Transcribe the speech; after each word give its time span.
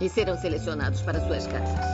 e 0.00 0.08
serão 0.08 0.36
selecionados 0.36 1.00
para 1.02 1.20
suas 1.20 1.46
casas. 1.46 1.84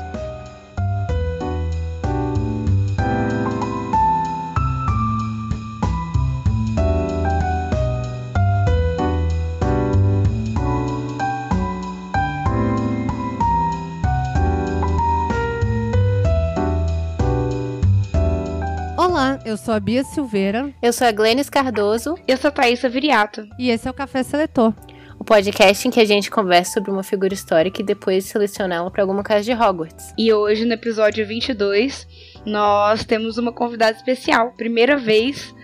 Olá, 18.97 19.39
eu 19.45 19.57
sou 19.57 19.75
a 19.75 19.81
Bia 19.81 20.03
Silveira. 20.05 20.73
Eu 20.81 20.93
sou 20.93 21.07
a 21.07 21.13
Glennis 21.13 21.51
Cardoso. 21.51 22.17
Eu 22.27 22.37
sou 22.37 22.49
a 22.49 22.53
Thaisa 22.53 22.89
Viriato. 22.89 23.47
E 23.59 23.71
esse 23.71 23.87
é 23.87 23.91
o 23.91 23.95
Café 23.95 24.23
Seletor 24.23 24.75
o 25.23 25.25
podcast 25.25 25.87
em 25.87 25.91
que 25.93 26.01
a 26.01 26.05
gente 26.05 26.29
conversa 26.29 26.73
sobre 26.73 26.91
uma 26.91 27.05
figura 27.05 27.33
histórica 27.33 27.81
e 27.81 27.85
depois 27.85 28.25
selecioná-la 28.25 28.91
para 28.91 29.05
alguma 29.05 29.23
casa 29.23 29.45
de 29.45 29.53
Hogwarts. 29.53 30.13
E 30.19 30.33
hoje, 30.33 30.65
no 30.65 30.73
episódio 30.73 31.25
22, 31.25 32.09
nós 32.45 33.05
temos 33.05 33.39
uma 33.39 33.53
convidada 33.53 33.97
especial. 33.97 34.51
Primeira 34.57 34.97
vez 34.97 35.55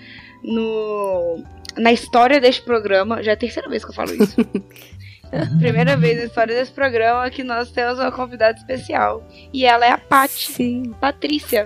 no 0.45 1.43
na 1.77 1.93
história 1.93 2.41
deste 2.41 2.63
programa, 2.63 3.21
já 3.21 3.33
é 3.33 3.35
a 3.35 3.37
terceira 3.37 3.69
vez 3.69 3.85
que 3.85 3.91
eu 3.91 3.95
falo 3.95 4.13
isso. 4.15 4.37
Primeira 5.59 5.97
vez 5.97 6.19
na 6.19 6.25
história 6.27 6.55
desse 6.55 6.71
programa 6.71 7.29
que 7.29 7.43
nós 7.43 7.73
temos 7.73 7.99
uma 7.99 8.13
convidada 8.13 8.57
especial. 8.57 9.27
E 9.53 9.67
ela 9.67 9.85
é 9.85 9.91
a 9.91 9.99
Paty. 9.99 10.53
Sim. 10.53 10.95
Patrícia. 11.01 11.65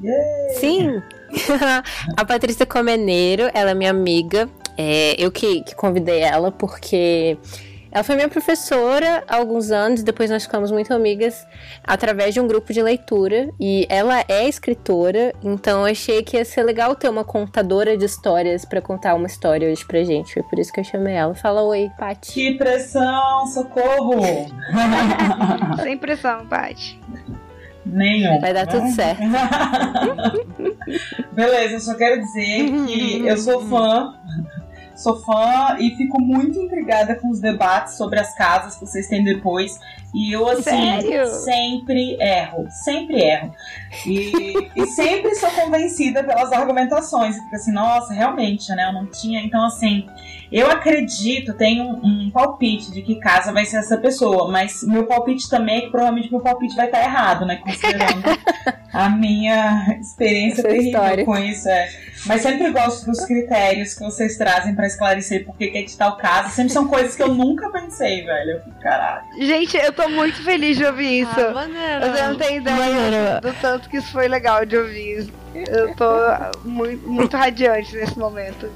Yeah. 0.00 0.54
Sim. 0.60 1.02
a 2.16 2.24
Patrícia 2.24 2.64
Comeneiro, 2.64 3.50
ela 3.52 3.72
é 3.72 3.74
minha 3.74 3.90
amiga. 3.90 4.48
É, 4.76 5.14
eu 5.18 5.30
que, 5.30 5.62
que 5.62 5.74
convidei 5.74 6.20
ela 6.20 6.52
porque 6.52 7.38
ela 7.96 8.04
foi 8.04 8.14
minha 8.14 8.28
professora 8.28 9.24
há 9.26 9.36
alguns 9.36 9.70
anos, 9.70 10.02
depois 10.02 10.28
nós 10.28 10.42
ficamos 10.42 10.70
muito 10.70 10.92
amigas 10.92 11.46
através 11.82 12.34
de 12.34 12.40
um 12.40 12.46
grupo 12.46 12.70
de 12.70 12.82
leitura. 12.82 13.48
E 13.58 13.86
ela 13.88 14.22
é 14.28 14.46
escritora, 14.46 15.32
então 15.42 15.80
eu 15.80 15.92
achei 15.92 16.22
que 16.22 16.36
ia 16.36 16.44
ser 16.44 16.62
legal 16.62 16.94
ter 16.94 17.08
uma 17.08 17.24
contadora 17.24 17.96
de 17.96 18.04
histórias 18.04 18.66
para 18.66 18.82
contar 18.82 19.14
uma 19.14 19.26
história 19.26 19.72
hoje 19.72 19.82
pra 19.86 20.04
gente. 20.04 20.34
Foi 20.34 20.42
por 20.42 20.58
isso 20.58 20.70
que 20.70 20.80
eu 20.80 20.84
chamei 20.84 21.14
ela. 21.14 21.34
Fala 21.34 21.62
oi, 21.62 21.90
Paty. 21.98 22.32
Que 22.32 22.58
pressão, 22.58 23.46
socorro! 23.46 24.20
Sem 25.82 25.96
pressão, 25.96 26.46
Paty. 26.46 27.00
Nenhum. 27.86 28.40
Vai 28.40 28.52
dar 28.52 28.66
tudo 28.66 28.90
certo. 28.90 29.22
Beleza, 31.32 31.76
eu 31.76 31.80
só 31.80 31.94
quero 31.94 32.20
dizer 32.20 32.70
que 32.86 33.26
eu 33.26 33.38
sou 33.38 33.62
fã 33.62 34.12
Sou 34.96 35.20
fã 35.20 35.76
e 35.78 35.90
fico 35.94 36.20
muito 36.20 36.58
intrigada 36.58 37.14
com 37.14 37.28
os 37.30 37.38
debates 37.38 37.98
sobre 37.98 38.18
as 38.18 38.34
casas 38.34 38.76
que 38.76 38.86
vocês 38.86 39.06
têm 39.06 39.22
depois. 39.22 39.78
E 40.14 40.32
eu, 40.32 40.48
assim, 40.48 40.62
Sério? 40.62 41.26
sempre 41.26 42.16
erro. 42.18 42.66
Sempre 42.70 43.20
erro. 43.20 43.54
E, 44.06 44.70
e 44.74 44.86
sempre 44.86 45.34
sou 45.34 45.50
convencida 45.50 46.24
pelas 46.24 46.50
argumentações. 46.50 47.36
Fico 47.36 47.54
assim, 47.54 47.72
nossa, 47.72 48.14
realmente, 48.14 48.74
né? 48.74 48.88
Eu 48.88 48.94
não 48.94 49.04
tinha. 49.04 49.42
Então, 49.42 49.62
assim, 49.66 50.06
eu 50.50 50.70
acredito, 50.70 51.52
tenho 51.52 51.84
um, 51.84 52.26
um 52.26 52.30
palpite 52.30 52.90
de 52.90 53.02
que 53.02 53.16
casa 53.16 53.52
vai 53.52 53.66
ser 53.66 53.76
essa 53.76 53.98
pessoa. 53.98 54.50
Mas 54.50 54.82
meu 54.82 55.04
palpite 55.06 55.50
também 55.50 55.76
é 55.76 55.80
que 55.82 55.90
provavelmente 55.90 56.30
meu 56.30 56.40
palpite 56.40 56.74
vai 56.74 56.86
estar 56.86 57.02
errado, 57.02 57.44
né? 57.44 57.56
Considerando 57.56 58.22
a 58.94 59.10
minha 59.10 59.98
experiência 60.00 60.60
Essa 60.60 60.68
terrível 60.68 60.86
história. 60.86 61.24
com 61.26 61.36
isso. 61.36 61.68
É. 61.68 61.88
Mas 62.26 62.42
sempre 62.42 62.70
gosto 62.70 63.06
dos 63.06 63.24
critérios 63.24 63.94
que 63.94 64.00
vocês 64.00 64.36
trazem 64.36 64.74
para 64.74 64.86
esclarecer 64.86 65.44
por 65.44 65.56
que 65.56 65.72
é 65.74 65.82
de 65.82 65.96
tal 65.96 66.16
caso. 66.16 66.50
Sempre 66.54 66.72
são 66.72 66.86
coisas 66.88 67.14
que 67.14 67.22
eu 67.22 67.28
nunca 67.28 67.70
pensei, 67.70 68.24
velho. 68.24 68.50
Eu 68.52 68.60
fico, 68.62 68.80
caralho. 68.80 69.24
Gente, 69.38 69.76
eu 69.76 69.92
tô 69.92 70.08
muito 70.08 70.42
feliz 70.42 70.76
de 70.76 70.84
ouvir 70.84 71.20
isso. 71.22 71.40
Ah, 71.40 71.52
maneiro. 71.52 72.00
Você 72.12 72.22
não 72.22 72.36
tem 72.36 72.56
ideia 72.56 72.76
Maneiro. 72.76 73.40
do 73.42 73.52
tanto 73.60 73.88
que 73.88 73.98
isso 73.98 74.12
foi 74.12 74.28
legal 74.28 74.64
de 74.66 74.76
ouvir. 74.76 75.32
Eu 75.54 75.94
tô 75.94 76.10
muito, 76.64 77.08
muito 77.08 77.36
radiante 77.36 77.94
nesse 77.96 78.18
momento. 78.18 78.70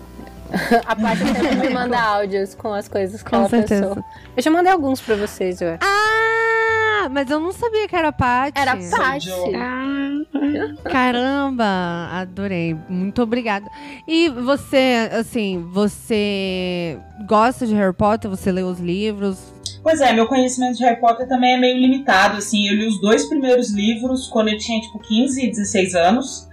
A 0.87 0.97
Paty 0.97 1.19
sempre 1.19 1.57
me 1.57 1.69
manda 1.75 2.01
áudios 2.01 2.55
com 2.57 2.73
as 2.73 2.89
coisas 2.89 3.23
que 3.23 3.31
Com 3.31 3.37
ela 3.37 3.49
certeza. 3.49 3.87
pensou. 3.89 4.05
Eu 4.37 4.43
já 4.43 4.51
mandei 4.51 4.73
alguns 4.73 5.01
pra 5.01 5.15
vocês, 5.15 5.61
eu 5.61 5.69
acho. 5.75 5.79
Ah, 7.03 7.09
mas 7.09 7.31
eu 7.31 7.41
não 7.41 7.51
sabia 7.51 7.89
que 7.89 7.97
era 7.97 8.13
Paty. 8.13 8.61
Era 8.61 8.77
Paty. 8.77 9.31
Caramba, 10.85 11.65
adorei. 12.13 12.77
Muito 12.91 13.23
obrigada. 13.23 13.67
E 14.07 14.29
você, 14.29 15.09
assim, 15.13 15.67
você 15.73 16.99
gosta 17.27 17.67
de 17.67 17.75
Harry 17.75 17.95
Potter? 17.95 18.31
Você 18.31 18.53
lê 18.53 18.63
os 18.63 18.79
livros? 18.79 19.39
Pois 19.83 20.03
é, 20.03 20.13
meu 20.13 20.27
conhecimento 20.27 20.77
de 20.77 20.85
Harry 20.85 21.01
Potter 21.01 21.27
também 21.27 21.55
é 21.55 21.59
meio 21.59 21.79
limitado, 21.79 22.37
assim, 22.37 22.69
eu 22.69 22.75
li 22.75 22.87
os 22.87 23.01
dois 23.01 23.25
primeiros 23.27 23.71
livros 23.71 24.29
quando 24.29 24.49
eu 24.49 24.59
tinha, 24.59 24.79
tipo, 24.79 24.99
15 24.99 25.43
e 25.43 25.49
16 25.49 25.95
anos. 25.95 26.50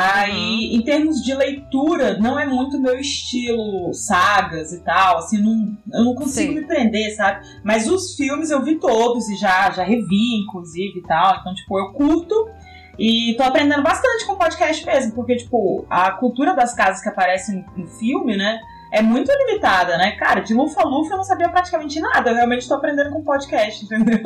Aí, 0.00 0.76
em 0.76 0.80
termos 0.82 1.20
de 1.24 1.34
leitura, 1.34 2.18
não 2.18 2.38
é 2.38 2.46
muito 2.46 2.80
meu 2.80 3.00
estilo, 3.00 3.92
sagas 3.92 4.72
e 4.72 4.78
tal, 4.84 5.18
assim, 5.18 5.42
não, 5.42 5.76
eu 5.92 6.04
não 6.04 6.14
consigo 6.14 6.52
Sim. 6.52 6.60
me 6.60 6.64
prender, 6.64 7.16
sabe? 7.16 7.44
Mas 7.64 7.90
os 7.90 8.14
filmes 8.14 8.48
eu 8.50 8.62
vi 8.62 8.76
todos 8.76 9.28
e 9.28 9.34
já, 9.34 9.68
já 9.72 9.82
revi, 9.82 10.36
inclusive, 10.40 11.00
e 11.00 11.02
tal, 11.02 11.40
então, 11.40 11.52
tipo, 11.52 11.76
eu 11.76 11.92
curto 11.94 12.48
e 12.96 13.34
tô 13.36 13.42
aprendendo 13.42 13.82
bastante 13.82 14.24
com 14.24 14.34
o 14.34 14.38
podcast 14.38 14.86
mesmo, 14.86 15.14
porque, 15.14 15.34
tipo, 15.34 15.84
a 15.90 16.12
cultura 16.12 16.54
das 16.54 16.72
casas 16.74 17.02
que 17.02 17.08
aparecem 17.08 17.64
no 17.76 17.88
filme, 17.88 18.36
né, 18.36 18.60
é 18.92 19.02
muito 19.02 19.32
limitada, 19.32 19.98
né? 19.98 20.12
Cara, 20.12 20.42
de 20.42 20.54
Lufa-Lufa 20.54 21.14
eu 21.14 21.16
não 21.16 21.24
sabia 21.24 21.48
praticamente 21.48 22.00
nada. 22.00 22.30
Eu 22.30 22.36
realmente 22.36 22.66
tô 22.66 22.74
aprendendo 22.74 23.10
com 23.10 23.22
podcast, 23.22 23.84
entendeu? 23.84 24.20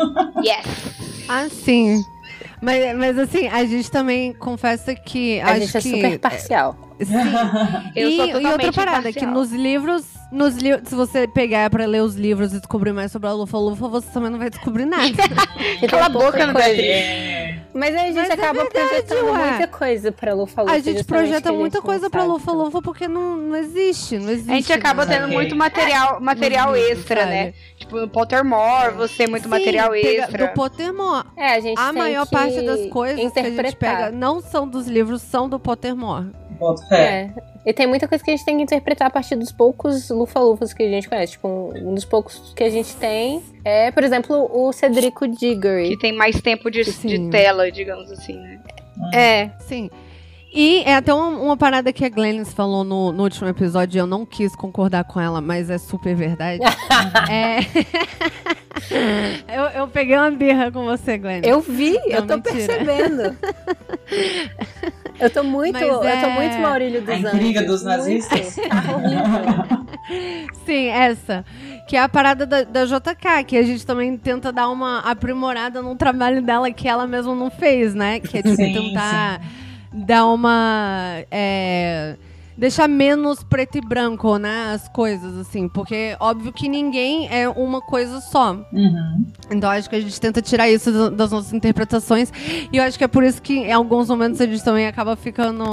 Yes! 0.44 1.26
Ah, 1.28 1.48
sim. 1.48 2.04
Mas, 2.62 2.96
mas 2.96 3.18
assim, 3.18 3.48
a 3.48 3.64
gente 3.64 3.90
também 3.90 4.32
confessa 4.32 4.94
que. 4.94 5.40
A 5.40 5.50
acho 5.50 5.60
gente 5.62 5.76
é 5.76 5.80
que, 5.80 5.90
super 5.90 6.18
parcial. 6.20 6.76
Sim. 7.00 7.12
Eu 7.96 8.08
e, 8.08 8.16
e 8.16 8.46
outra 8.46 8.72
parada, 8.72 9.10
imparcial. 9.10 9.12
que 9.12 9.26
nos 9.26 9.50
livros, 9.50 10.04
nos 10.30 10.56
li 10.56 10.70
se 10.84 10.94
você 10.94 11.26
pegar 11.26 11.68
pra 11.70 11.84
ler 11.86 12.02
os 12.02 12.14
livros 12.14 12.52
e 12.52 12.58
descobrir 12.58 12.92
mais 12.92 13.10
sobre 13.10 13.28
a 13.28 13.32
Lufa-Lufa, 13.32 13.88
você 13.88 14.08
também 14.12 14.30
não 14.30 14.38
vai 14.38 14.48
descobrir 14.48 14.84
nada. 14.86 15.02
E 15.82 15.88
Cala 15.88 16.06
a 16.06 16.08
boca, 16.08 16.46
não. 16.46 16.54
É. 17.74 17.78
Mas 17.78 17.94
aí 17.94 18.00
a 18.00 18.06
gente 18.06 18.16
Mas 18.16 18.30
é 18.30 18.32
acaba 18.32 18.62
verdade, 18.62 18.88
projetando 18.88 19.30
ué. 19.32 19.50
muita 19.50 19.68
coisa 19.68 20.12
pra 20.12 20.34
Lufa 20.34 20.62
Lufa. 20.62 20.74
a 20.74 20.78
gente 20.78 21.04
projeta 21.04 21.52
muita 21.52 21.78
gente 21.78 21.86
coisa 21.86 22.10
pra 22.10 22.20
sabe. 22.20 22.32
Lufa-Lufa 22.32 22.82
porque 22.82 23.08
não, 23.08 23.36
não 23.36 23.56
existe, 23.56 24.18
não 24.18 24.30
existe. 24.30 24.50
A 24.50 24.54
gente 24.54 24.72
acaba 24.72 25.04
nada. 25.04 25.14
tendo 25.16 25.24
Ok. 25.26 25.34
muito 25.36 25.56
material, 25.56 26.20
material 26.20 26.70
Nos 26.70 26.78
livros, 26.78 26.98
extra, 26.98 27.26
né? 27.26 27.54
Tipo, 27.76 28.00
no 28.00 28.08
Pottermore, 28.08 28.94
você 28.94 29.26
muito 29.26 29.44
Sim, 29.44 29.48
material 29.50 29.94
extra. 29.94 30.46
Do 30.48 30.52
Pottermore. 30.54 31.26
É, 31.36 31.54
a 31.54 31.60
gente 31.60 31.78
A 31.78 31.84
tem 31.90 31.98
maior 31.98 32.26
que 32.26 32.32
parte 32.32 32.60
das 32.62 32.86
coisas 32.86 33.32
que 33.32 33.38
a 33.40 33.42
gente 33.42 33.76
pega 33.76 34.10
não 34.10 34.40
são 34.40 34.66
dos 34.68 34.86
livros, 34.86 35.22
são 35.22 35.48
do 35.48 35.58
Pottermore. 35.58 36.30
Boto 36.58 36.86
fé. 36.88 37.32
É. 37.36 37.51
E 37.64 37.72
tem 37.72 37.86
muita 37.86 38.08
coisa 38.08 38.22
que 38.22 38.30
a 38.30 38.36
gente 38.36 38.44
tem 38.44 38.56
que 38.56 38.62
interpretar 38.62 39.06
a 39.08 39.10
partir 39.10 39.36
dos 39.36 39.52
poucos 39.52 40.10
lufa-lufas 40.10 40.74
que 40.74 40.82
a 40.82 40.88
gente 40.88 41.08
conhece. 41.08 41.32
Tipo, 41.32 41.72
um 41.76 41.94
dos 41.94 42.04
poucos 42.04 42.52
que 42.56 42.64
a 42.64 42.70
gente 42.70 42.96
tem 42.96 43.42
é, 43.64 43.90
por 43.90 44.02
exemplo, 44.02 44.50
o 44.52 44.72
Cedrico 44.72 45.28
Diggory. 45.28 45.90
Que 45.90 45.98
tem 45.98 46.12
mais 46.12 46.40
tempo 46.40 46.70
de, 46.70 46.82
de 46.82 47.30
tela, 47.30 47.70
digamos 47.70 48.10
assim, 48.10 48.34
né? 48.34 48.60
É, 49.14 49.50
Sim. 49.60 49.88
E 50.54 50.82
é 50.84 50.96
até 50.96 51.14
uma, 51.14 51.28
uma 51.28 51.56
parada 51.56 51.90
que 51.94 52.04
a 52.04 52.10
Glennis 52.10 52.52
falou 52.52 52.84
no, 52.84 53.10
no 53.10 53.22
último 53.22 53.48
episódio, 53.48 53.96
e 53.96 54.00
eu 54.00 54.06
não 54.06 54.26
quis 54.26 54.54
concordar 54.54 55.04
com 55.04 55.18
ela, 55.18 55.40
mas 55.40 55.70
é 55.70 55.78
super 55.78 56.14
verdade. 56.14 56.60
é... 57.30 57.60
eu, 59.48 59.62
eu 59.80 59.88
peguei 59.88 60.14
uma 60.14 60.30
birra 60.30 60.70
com 60.70 60.84
você, 60.84 61.16
Glennis. 61.16 61.48
Eu 61.48 61.60
vi, 61.60 61.94
Não, 61.94 62.16
eu 62.16 62.26
tô 62.26 62.36
mentira. 62.36 62.52
percebendo. 62.52 63.36
eu 65.22 65.30
tô 65.30 65.42
muito, 65.44 65.72
Mas 65.72 65.82
eu 65.82 65.98
tô 66.00 66.04
é- 66.04 66.34
muito 66.34 66.58
Maurílio 66.58 67.00
dos 67.00 67.08
A 67.10 67.14
Anjos. 67.14 67.34
intriga 67.34 67.62
dos 67.62 67.82
muito. 67.82 67.96
nazistas? 67.96 68.56
Tá 68.68 68.96
horrível. 68.96 70.52
Sim, 70.66 70.86
essa. 70.88 71.44
Que 71.88 71.96
é 71.96 72.00
a 72.02 72.08
parada 72.08 72.44
da, 72.46 72.62
da 72.64 72.84
JK, 72.84 73.44
que 73.46 73.56
a 73.56 73.62
gente 73.62 73.84
também 73.86 74.16
tenta 74.16 74.52
dar 74.52 74.68
uma 74.68 74.98
aprimorada 75.00 75.80
num 75.82 75.96
trabalho 75.96 76.42
dela 76.42 76.70
que 76.70 76.88
ela 76.88 77.06
mesma 77.06 77.34
não 77.34 77.50
fez, 77.50 77.94
né? 77.94 78.20
Que 78.20 78.38
é 78.38 78.42
tipo 78.42 78.56
Sim, 78.56 78.72
tentar 78.72 79.40
dar 79.92 80.26
uma. 80.26 81.22
é, 81.30 82.16
deixar 82.56 82.88
menos 82.88 83.42
preto 83.42 83.78
e 83.78 83.80
branco, 83.80 84.36
né? 84.36 84.72
As 84.74 84.88
coisas, 84.88 85.36
assim. 85.38 85.68
Porque 85.68 86.16
óbvio 86.20 86.52
que 86.52 86.68
ninguém 86.68 87.28
é 87.30 87.48
uma 87.48 87.80
coisa 87.80 88.20
só. 88.20 88.52
Uhum. 88.72 89.26
Então 89.50 89.70
acho 89.70 89.88
que 89.90 89.96
a 89.96 90.00
gente 90.00 90.20
tenta 90.20 90.40
tirar 90.42 90.68
isso 90.70 90.90
do- 90.92 91.10
das 91.10 91.30
nossas 91.30 91.52
interpretações. 91.52 92.32
E 92.72 92.76
eu 92.76 92.82
acho 92.84 92.96
que 92.98 93.04
é 93.04 93.08
por 93.08 93.22
isso 93.24 93.40
que 93.42 93.54
em 93.58 93.72
alguns 93.72 94.08
momentos 94.08 94.40
a 94.40 94.46
gente 94.46 94.62
também 94.64 94.86
acaba 94.86 95.16
ficando 95.16 95.64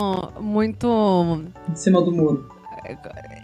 muito. 0.41 1.41
Em 1.69 1.75
cima 1.75 2.01
do 2.01 2.11
muro. 2.11 2.47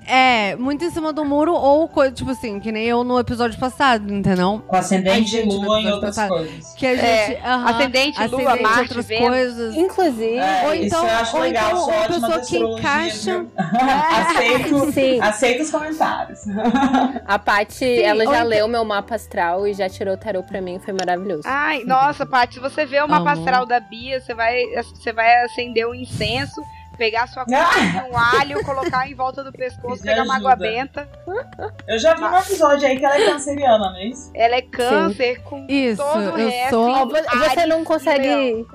É, 0.08 0.56
muito 0.56 0.84
em 0.86 0.90
cima 0.92 1.12
do 1.12 1.26
muro, 1.26 1.54
ou 1.54 1.88
coisa, 1.90 2.12
tipo 2.14 2.30
assim, 2.32 2.60
que 2.60 2.72
nem 2.72 2.86
eu 2.86 3.04
no 3.04 3.20
episódio 3.20 3.60
passado, 3.60 4.14
entendeu? 4.14 4.62
Com 4.68 4.76
ascendente 4.76 5.42
lua 5.42 5.80
em 5.80 5.88
episódio 5.88 5.94
outras 5.94 6.16
passado. 6.16 6.30
coisas. 6.30 6.74
Que 6.76 6.86
a 6.88 6.96
gente. 6.96 7.06
É, 7.34 7.42
aham, 7.44 7.66
ascendente, 7.66 8.18
lua, 8.18 8.26
ascendente, 8.26 8.62
Marte, 8.64 8.80
outras 8.82 9.06
Vênus. 9.08 9.28
coisas. 9.28 9.76
Inclusive, 9.76 10.38
É, 10.38 10.64
Ou 10.68 10.74
isso 10.76 10.86
então- 10.86 11.08
eu 11.08 11.16
acho 11.16 11.36
ou 11.38 11.42
legal, 11.44 11.70
então 11.72 11.80
sou 11.80 11.88
uma 11.90 12.08
pessoa 12.08 12.42
que 12.42 12.58
encaixa- 12.58 13.46
aceito, 14.12 14.92
Sim. 14.94 15.20
aceito 15.22 15.64
os 15.64 15.72
comentários. 15.72 16.40
a 17.26 17.40
Paty, 17.40 18.02
ela 18.02 18.26
já 18.26 18.36
então- 18.38 18.48
leu 18.48 18.68
meu 18.68 18.86
mapa 18.86 19.16
astral 19.16 19.68
e 19.68 19.74
já 19.74 19.90
tirou 19.90 20.14
o 20.14 20.18
tarô 20.18 20.44
pra 20.44 20.62
mim, 20.62 20.80
foi 20.80 20.94
maravilhoso. 20.94 21.44
Ai, 21.46 21.84
nossa, 21.86 22.26
Paty, 22.26 22.56
se 22.56 22.60
você 22.60 22.86
vê 22.86 23.02
o 23.02 23.08
mapa 23.08 23.32
Amo. 23.32 23.40
astral 23.42 23.66
da 23.66 23.80
Bia, 23.80 24.20
você 24.20 24.34
vai, 24.34 24.62
você 24.94 25.12
vai 25.12 25.44
acender 25.44 25.88
um 25.88 25.94
incenso, 25.96 26.62
pegar 26.96 27.28
sua 27.28 27.46
cuca, 27.46 27.58
um 28.12 28.18
alho, 28.18 28.64
colocar 28.64 29.08
em 29.10 29.14
volta 29.16 29.44
do 29.44 29.52
pescoço, 29.52 30.02
pegar 30.04 30.24
uma 30.24 30.36
ajuda. 30.36 30.54
água 30.54 30.56
benta. 30.56 31.10
Eu 31.88 32.00
já 32.00 32.14
vi 32.16 32.24
um 32.24 32.38
episódio 32.38 32.88
aí 32.88 32.98
que 32.98 33.06
ela 33.06 33.16
é 33.16 33.26
canceriana, 33.26 33.90
não 33.92 33.96
é 33.98 34.06
isso? 34.06 34.32
Ela 34.34 34.56
é 34.56 34.62
câncer 34.62 35.42
com 35.44 35.66
Isso, 35.70 36.02
todo 36.02 36.18
o 36.34 36.40
eu 36.40 36.50
resto. 36.50 36.70
sou- 36.70 37.10
você 37.10 37.66
não 37.66 37.84
consegue. 37.84 38.66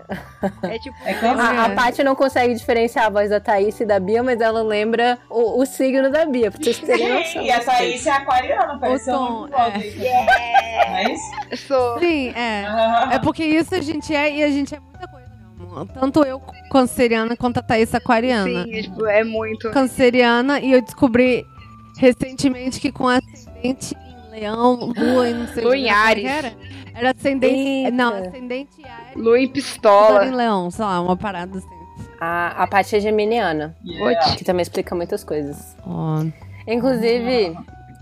É 0.62 0.78
tipo. 0.78 0.96
É. 1.04 1.12
A, 1.28 1.64
a 1.66 1.70
Paty 1.70 2.02
não 2.02 2.14
consegue 2.14 2.54
diferenciar 2.54 3.06
a 3.06 3.10
voz 3.10 3.30
da 3.30 3.40
Thaís 3.40 3.78
e 3.80 3.84
da 3.84 3.98
Bia, 4.00 4.22
mas 4.22 4.40
ela 4.40 4.62
lembra 4.62 5.18
o, 5.28 5.60
o 5.60 5.66
signo 5.66 6.10
da 6.10 6.24
Bia, 6.24 6.50
pra 6.50 6.62
vocês 6.62 6.78
terem 6.78 7.12
noção. 7.12 7.42
E 7.42 7.50
a 7.50 7.60
Thaís 7.60 8.06
é 8.06 8.10
aquariana, 8.10 8.78
pareceu 8.78 9.14
tom, 9.14 9.46
um 9.46 9.48
é 9.54 11.12
isso? 11.12 11.30
Eu 11.50 11.56
sou. 11.56 11.98
Sim, 11.98 12.30
é. 12.36 12.64
É 13.14 13.18
porque 13.18 13.44
isso 13.44 13.74
a 13.74 13.80
gente 13.80 14.14
é 14.14 14.30
e 14.30 14.42
a 14.44 14.48
gente 14.48 14.74
é 14.74 14.80
muita 14.80 15.06
coisa. 15.08 15.19
Tanto 15.94 16.22
eu, 16.24 16.40
canceriana, 16.70 17.36
quanto 17.36 17.58
a 17.58 17.62
Thaís 17.62 17.94
aquariana. 17.94 18.64
Sim, 18.64 18.74
é, 18.74 18.82
tipo, 18.82 19.06
é 19.06 19.24
muito. 19.24 19.70
Canceriana, 19.70 20.60
e 20.60 20.72
eu 20.72 20.82
descobri 20.82 21.44
recentemente 21.98 22.80
que 22.80 22.90
com 22.90 23.08
ascendente 23.08 23.94
em 23.94 24.30
leão, 24.40 24.92
lua 24.96 25.28
e 25.28 25.34
não 25.34 25.46
sei 25.48 25.64
Lua 25.64 25.76
em 25.76 25.84
é 25.84 25.88
que 25.88 25.90
Ares. 25.90 26.24
Era, 26.24 26.52
era 26.94 27.10
ascendente. 27.10 27.54
Eita. 27.54 27.90
Não, 27.90 28.14
ascendente 28.14 28.70
em 28.80 28.84
Ares. 28.84 29.16
Lua 29.16 29.38
em 29.38 29.44
lua 29.44 29.52
pistola. 29.52 30.26
em 30.26 30.30
leão, 30.34 30.70
sei 30.70 30.84
lá, 30.84 31.00
uma 31.00 31.16
parada 31.16 31.58
assim. 31.58 31.80
A, 32.20 32.64
a 32.64 32.66
Paty 32.66 32.96
é 32.96 33.00
geminiana, 33.00 33.74
Yeah. 33.82 34.36
que 34.36 34.44
também 34.44 34.62
explica 34.62 34.94
muitas 34.94 35.24
coisas. 35.24 35.74
Ó, 35.86 36.22
Inclusive, 36.66 37.56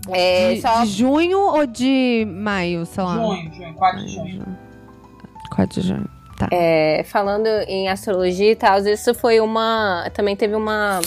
é, 0.09 0.53
de, 0.55 0.61
só 0.61 0.81
de 0.83 0.87
junho 0.89 1.39
ou 1.39 1.65
de 1.65 2.25
maio, 2.29 2.85
sei 2.85 3.03
lá? 3.03 3.15
Junho, 3.15 3.53
junho, 3.53 3.73
4 3.75 3.99
de 4.05 4.15
junho. 4.15 4.57
4 5.55 5.81
de 5.81 5.87
junho. 5.87 6.09
Tá. 6.39 6.47
É, 6.51 7.03
falando 7.05 7.47
em 7.67 7.87
astrologia 7.89 8.51
e 8.51 8.55
tal, 8.55 8.79
isso 8.79 9.13
foi 9.13 9.39
uma. 9.41 10.09
Também 10.13 10.35
teve 10.35 10.55
uma. 10.55 11.01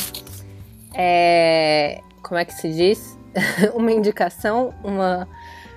é, 0.95 2.01
como 2.23 2.39
é 2.39 2.45
que 2.45 2.53
se 2.55 2.71
diz? 2.73 3.19
uma 3.75 3.91
indicação, 3.91 4.75
uma, 4.85 5.27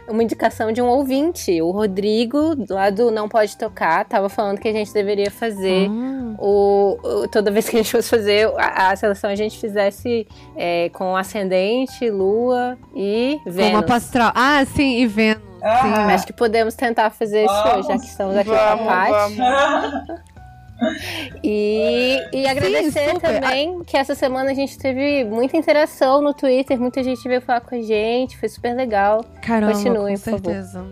uma 0.10 0.22
indicação 0.22 0.72
de 0.72 0.82
um 0.82 0.88
ouvinte. 0.88 1.62
O 1.62 1.72
Rodrigo, 1.72 2.54
lá 2.70 2.90
do 2.90 3.10
Não 3.12 3.30
Pode 3.30 3.58
Tocar, 3.58 4.04
tava 4.06 4.28
falando 4.28 4.60
que 4.60 4.68
a 4.68 4.74
gente 4.74 4.92
deveria 4.94 5.32
fazer. 5.32 5.88
Ah, 5.90 6.36
O, 6.38 6.98
o- 7.02 7.28
toda 7.30 7.50
vez 7.50 7.70
que 7.70 7.78
a 7.78 7.80
gente 7.80 7.92
fosse 7.92 8.10
fazer 8.10 8.50
a, 8.58 8.92
a 8.92 8.96
seleção, 8.98 9.30
a 9.30 9.36
gente 9.36 9.58
fizesse 9.58 10.28
é, 10.58 10.90
com 10.90 11.16
ascendente, 11.16 12.10
lua 12.10 12.78
e 12.94 13.40
Vênus. 13.46 13.72
uma 13.72 13.84
pastral. 13.84 14.34
Ah, 14.36 14.66
sim, 14.76 14.98
e 15.00 15.08
Vênus. 15.08 15.42
Ah, 15.66 16.14
Acho 16.14 16.28
que 16.28 16.34
podemos 16.34 16.76
tentar 16.76 17.10
fazer 17.10 17.44
isso 17.46 17.54
Vamos. 17.54 17.74
hoje, 17.80 17.88
já 17.88 17.98
que 18.00 18.06
estamos 18.06 18.38
aqui 18.38 18.50
com 18.50 18.56
a 18.56 18.76
Vamos, 18.76 18.86
Paty. 18.86 19.36
vamos. 19.36 20.22
E, 21.44 22.20
e 22.34 22.48
agradecer 22.48 23.12
super. 23.14 23.40
também 23.42 23.84
que 23.84 23.96
essa 23.98 24.14
semana 24.14 24.52
a 24.52 24.54
gente 24.54 24.78
teve 24.78 25.24
muita 25.24 25.56
interação 25.58 26.22
no 26.22 26.34
Twitter, 26.34 26.80
muita 26.80 27.02
gente 27.04 27.26
veio 27.28 27.42
falar 27.42 27.62
com 27.62 27.76
a 27.76 27.82
gente, 27.82 28.38
foi 28.38 28.50
super 28.50 28.76
legal. 28.76 29.24
Caramba, 29.42 29.74
Continuem, 29.74 30.16
com 30.18 30.22
por 30.24 30.32
favor. 30.32 30.44
certeza. 30.46 30.86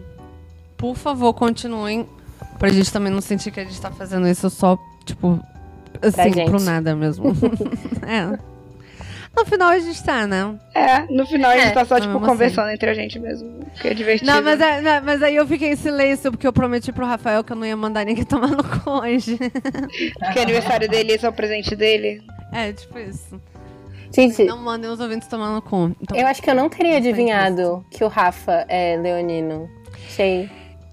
Por 0.78 0.96
favor, 0.96 1.34
continuem. 1.34 2.08
Pra 2.58 2.70
gente 2.70 2.92
também 2.94 3.12
não 3.12 3.20
sentir 3.22 3.52
que 3.52 3.60
a 3.60 3.64
gente 3.66 3.80
tá 3.80 3.92
fazendo 3.92 4.28
isso 4.28 4.50
só, 4.50 4.78
tipo, 5.06 5.40
assim, 6.02 6.46
pro 6.46 6.60
nada 6.62 6.96
mesmo. 6.96 7.34
é. 8.08 8.53
No 9.36 9.46
final 9.46 9.70
a 9.70 9.80
gente 9.80 10.04
tá, 10.04 10.28
né? 10.28 10.56
É, 10.76 11.02
no 11.12 11.26
final 11.26 11.52
a 11.52 11.58
gente 11.58 11.68
É, 11.70 11.72
tá 11.72 11.84
só, 11.86 11.96
mas 11.96 12.04
tipo, 12.06 12.20
conversando 12.20 12.70
entre 12.70 12.90
a 12.90 12.94
gente 12.94 13.18
mesmo. 13.20 13.66
Que 13.82 13.88
é 13.88 13.94
divertido. 13.94 14.30
Não, 14.32 14.42
mas, 14.44 14.62
é- 14.62 15.02
mas 15.02 15.24
aí 15.24 15.36
eu 15.36 15.48
fiquei 15.48 15.72
em 15.72 15.76
silêncio 15.76 16.32
porque 16.32 16.46
eu 16.46 16.54
prometi 16.54 16.92
pro 16.92 17.06
Rafael 17.06 17.44
que 17.44 17.52
eu 17.52 17.56
não 17.56 17.66
ia 17.66 17.76
mandar 17.76 18.06
ninguém 18.06 18.24
tomar 18.26 18.50
no 18.50 18.64
cu 18.64 18.90
hoje. 18.92 19.38
Porque 19.38 20.40
é 20.40 20.44
aniversário 20.44 20.88
dele, 20.88 21.14
esse 21.14 21.26
é 21.26 21.30
o 21.30 21.34
presente 21.34 21.76
dele. 21.76 22.22
É, 22.52 22.72
tipo 22.74 22.98
isso. 23.00 23.42
Gente, 24.16 24.44
Não 24.44 24.60
mandem 24.60 24.92
os 24.92 25.00
ouvintes 25.00 25.28
tomar 25.28 25.50
no 25.52 25.62
cu. 25.64 25.96
Então, 26.00 26.16
eu 26.16 26.28
acho 26.28 26.40
que 26.40 26.48
eu 26.50 26.54
não 26.54 26.70
teria 26.70 26.92
Não 26.92 26.98
adivinhado 27.00 27.84
que 27.90 28.04
o 28.04 28.08
Rafa 28.08 28.64
é 28.70 28.96
leonino. 28.96 29.68
Achei 30.06 30.48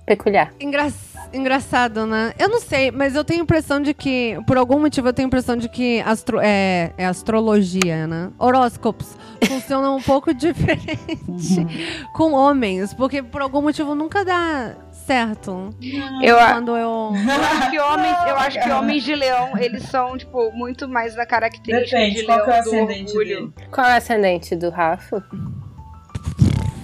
peculiar. 0.07 0.51
Engra- 0.59 0.91
Engraçado, 1.33 2.07
né? 2.07 2.33
Eu 2.39 2.49
não 2.49 2.61
sei, 2.61 2.91
mas 2.91 3.15
eu 3.15 3.25
tenho 3.25 3.41
a 3.41 3.43
impressão 3.45 3.81
de 3.81 3.95
que, 3.95 4.39
por 4.47 4.57
algum 4.57 4.79
motivo, 4.79 5.09
eu 5.09 5.13
tenho 5.13 5.27
a 5.27 5.29
impressão 5.29 5.57
de 5.57 5.69
que 5.69 6.01
astro 6.01 6.39
é, 6.41 6.93
é 6.97 7.07
astrologia, 7.07 8.07
né? 8.07 8.31
Horóscopos 8.39 9.17
funcionam 9.47 9.97
um 9.97 10.03
pouco 10.03 10.33
diferente 10.35 11.67
com 12.15 12.33
homens, 12.33 12.93
porque 12.95 13.23
por 13.23 13.41
algum 13.43 13.63
motivo 13.63 13.95
nunca 13.95 14.25
dá 14.25 14.75
certo. 14.91 15.75
Eu, 16.23 16.37
Quando 16.37 16.77
eu. 16.77 17.13
eu 17.15 17.45
acho 17.45 17.71
que 17.71 17.79
homens, 17.79 18.17
eu 18.29 18.37
acho 18.37 18.63
que 18.63 18.71
homens 18.71 19.03
de 19.03 19.15
leão, 19.15 19.57
eles 19.59 19.83
são, 19.85 20.17
tipo, 20.17 20.53
muito 20.53 20.89
mais 20.89 21.15
da 21.15 21.27
característica 21.27 21.99
Depende, 21.99 22.21
de 22.21 22.27
qual 22.27 22.39
leão 22.39 22.51
é 22.51 22.61
o 22.61 22.63
do 22.63 22.69
ascendente 22.69 23.11
orgulho. 23.11 23.55
Qual 23.71 23.87
é 23.87 23.95
o 23.95 23.97
ascendente 23.97 24.57
do 24.57 24.71
Rafa? 24.71 25.25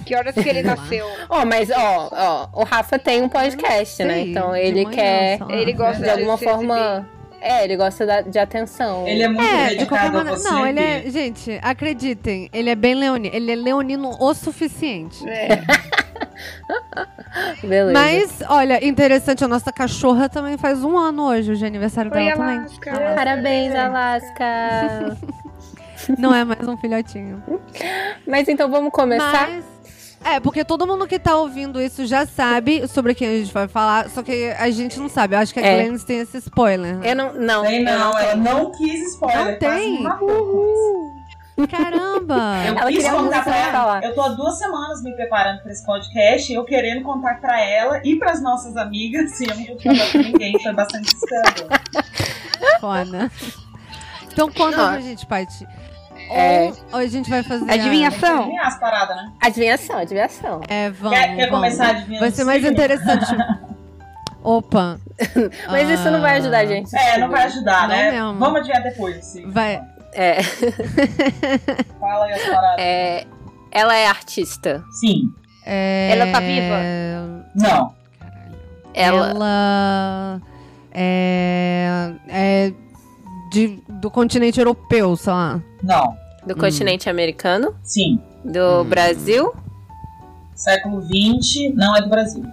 Que 0.07 0.15
horas 0.15 0.33
que 0.33 0.47
ele 0.47 0.63
nasceu? 0.63 1.05
Ó, 1.29 1.45
mas 1.45 1.69
ó, 1.69 2.09
ó, 2.53 2.61
o 2.61 2.63
Rafa 2.63 2.97
tem 2.97 3.21
um 3.21 3.29
podcast, 3.29 4.03
né? 4.03 4.21
Então 4.21 4.55
ele 4.55 4.85
manhã, 4.85 4.95
quer, 4.95 5.37
sei 5.37 5.47
lá. 5.47 5.53
Ele 5.55 5.73
gosta 5.73 5.97
de 5.97 6.03
de 6.03 6.09
alguma 6.09 6.37
forma. 6.37 7.07
É, 7.39 7.63
ele 7.63 7.77
gosta 7.77 8.03
da- 8.05 8.21
de 8.21 8.39
atenção. 8.39 9.07
Ele 9.07 9.21
é 9.21 9.27
muito 9.27 9.43
É, 9.43 9.75
de 9.75 9.85
qualquer 9.85 10.11
maneira. 10.11 10.37
você. 10.39 10.49
Não, 10.49 10.65
ele 10.65 10.79
é. 10.79 11.03
Gente, 11.07 11.59
acreditem, 11.61 12.49
ele 12.51 12.69
é 12.69 12.75
bem 12.75 12.95
leonino. 12.95 13.33
Ele 13.35 13.51
é 13.51 13.55
leonino 13.55 14.09
o 14.19 14.33
suficiente. 14.33 15.27
É. 15.29 15.61
Beleza. 17.61 17.93
Mas, 17.93 18.41
olha, 18.49 18.83
interessante, 18.85 19.43
a 19.43 19.47
nossa 19.47 19.71
cachorra 19.71 20.27
também 20.27 20.57
faz 20.57 20.83
um 20.83 20.97
ano 20.97 21.27
hoje, 21.27 21.55
de 21.55 21.65
aniversário 21.65 22.11
Oi, 22.11 22.17
dela 22.17 22.35
também. 22.35 22.57
Alaska. 22.57 22.91
Parabéns, 23.15 23.75
Alaska! 23.75 25.17
Não 26.17 26.33
é 26.33 26.43
mais 26.43 26.67
um 26.67 26.77
filhotinho. 26.77 27.43
Mas 28.25 28.47
então 28.47 28.69
vamos 28.69 28.91
começar? 28.91 29.49
Mas. 29.49 29.65
É, 30.29 30.39
porque 30.41 30.65
todo 30.65 30.85
mundo 30.85 31.07
que 31.07 31.17
tá 31.17 31.35
ouvindo 31.37 31.81
isso 31.81 32.05
já 32.05 32.25
sabe 32.25 32.85
sobre 32.87 33.15
quem 33.15 33.27
a 33.27 33.37
gente 33.39 33.53
vai 33.53 33.67
falar, 33.67 34.09
só 34.09 34.21
que 34.21 34.51
a 34.57 34.69
gente 34.69 34.99
não 34.99 35.07
sabe. 35.07 35.35
Eu 35.35 35.39
acho 35.39 35.53
que 35.53 35.59
a 35.59 35.63
É. 35.65 35.75
Glennis 35.81 36.03
tem 36.03 36.19
esse 36.19 36.37
spoiler. 36.39 36.99
Eu 37.03 37.15
não. 37.15 37.33
Não, 37.33 37.63
Tem 37.63 37.79
eu 37.79 37.85
não, 37.85 38.17
ela 38.19 38.35
não 38.35 38.71
quis 38.71 39.13
spoiler. 39.13 39.51
Não 39.53 39.59
tem? 39.59 40.03
com. 40.03 41.17
Caramba! 41.71 42.35
Eu 42.67 42.77
Ela 42.77 42.91
quis 42.91 43.09
contar 43.09 43.43
pra 43.43 43.57
ela. 43.57 43.71
falar. 43.71 44.03
Eu 44.03 44.13
tô 44.13 44.21
há 44.21 44.29
duas 44.29 44.59
semanas 44.59 45.01
me 45.01 45.11
preparando 45.15 45.63
pra 45.63 45.71
esse 45.71 45.83
podcast, 45.83 46.53
eu 46.53 46.63
querendo 46.63 47.01
contar 47.01 47.41
pra 47.41 47.59
ela 47.59 47.99
e 48.03 48.15
pras 48.15 48.41
nossas 48.43 48.77
amigas, 48.77 49.39
e 49.41 49.45
eu 49.49 49.55
não 49.55 49.65
contar 49.77 50.11
pra 50.11 50.21
ninguém, 50.21 50.59
foi 50.61 50.73
bastante 50.73 51.05
desesperador. 51.05 51.79
Foda. 52.79 53.31
Então 54.31 54.51
conta 54.51 54.75
pra 54.77 54.99
gente, 55.01 55.25
Paty. 55.25 55.67
É. 56.29 56.71
Ou 56.91 56.99
a 56.99 57.07
gente 57.07 57.29
vai 57.29 57.43
fazer. 57.43 57.69
a- 57.69 57.73
Adivinhação? 57.73 58.39
Adivinhar 58.41 58.67
as 58.67 58.79
paradas, 58.79 59.15
né? 59.15 59.31
Adivinhação, 59.41 59.97
adivinhação. 59.97 60.61
É, 60.67 60.89
vamos. 60.89 61.17
Quer, 61.17 61.27
quer 61.35 61.49
vamos. 61.49 61.51
começar 61.69 61.89
adivinhando 61.89 62.19
Vai 62.19 62.31
ser 62.31 62.43
mais 62.43 62.61
signo? 62.61 62.73
interessante. 62.73 63.25
Opa. 64.43 64.97
Mas 65.69 65.89
isso 65.89 66.09
não 66.11 66.21
vai 66.21 66.37
ajudar 66.37 66.59
a 66.59 66.65
gente. 66.65 66.95
É, 66.95 67.17
não 67.17 67.29
vai 67.29 67.43
ajudar, 67.43 67.81
Não 67.81 67.87
né? 67.89 68.11
mesmo. 68.11 68.33
Vamos 68.35 68.59
adivinhar 68.59 68.83
depois. 68.83 69.25
Sim. 69.25 69.49
Vai. 69.51 69.81
É. 70.13 70.41
Fala 71.99 72.25
aí 72.25 72.33
as 72.33 72.41
paradas. 72.43 72.75
É, 72.79 73.25
Ela 73.71 73.95
é 73.95 74.07
artista. 74.07 74.83
Sim. 74.99 75.23
É... 75.65 76.09
Ela 76.11 76.31
tá 76.31 76.39
viva? 76.39 76.77
Não. 77.55 77.93
Ela. 78.93 79.29
Ela 79.29 80.41
é, 80.93 82.11
é 82.29 82.73
de, 83.51 83.79
do 83.87 84.09
continente 84.09 84.59
europeu, 84.59 85.15
sei 85.15 85.33
lá. 85.33 85.61
Não. 85.83 86.17
Do 86.45 86.55
continente 86.55 87.09
americano. 87.09 87.75
Sim. 87.83 88.19
Do 88.43 88.83
Brasil. 88.85 89.53
Século 90.55 91.01
XX, 91.01 91.73
não 91.75 91.95
é 91.95 92.01
do 92.01 92.09
Brasil. 92.09 92.45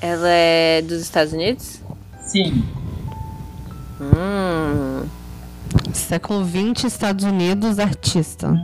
Ela 0.00 0.28
é 0.28 0.82
dos 0.82 1.00
Estados 1.00 1.32
Unidos. 1.32 1.80
Sim. 2.20 2.64
Hum. 4.00 5.06
Século 5.92 6.44
XX, 6.44 6.84
Estados 6.84 7.24
Unidos, 7.24 7.78
artista. 7.78 8.54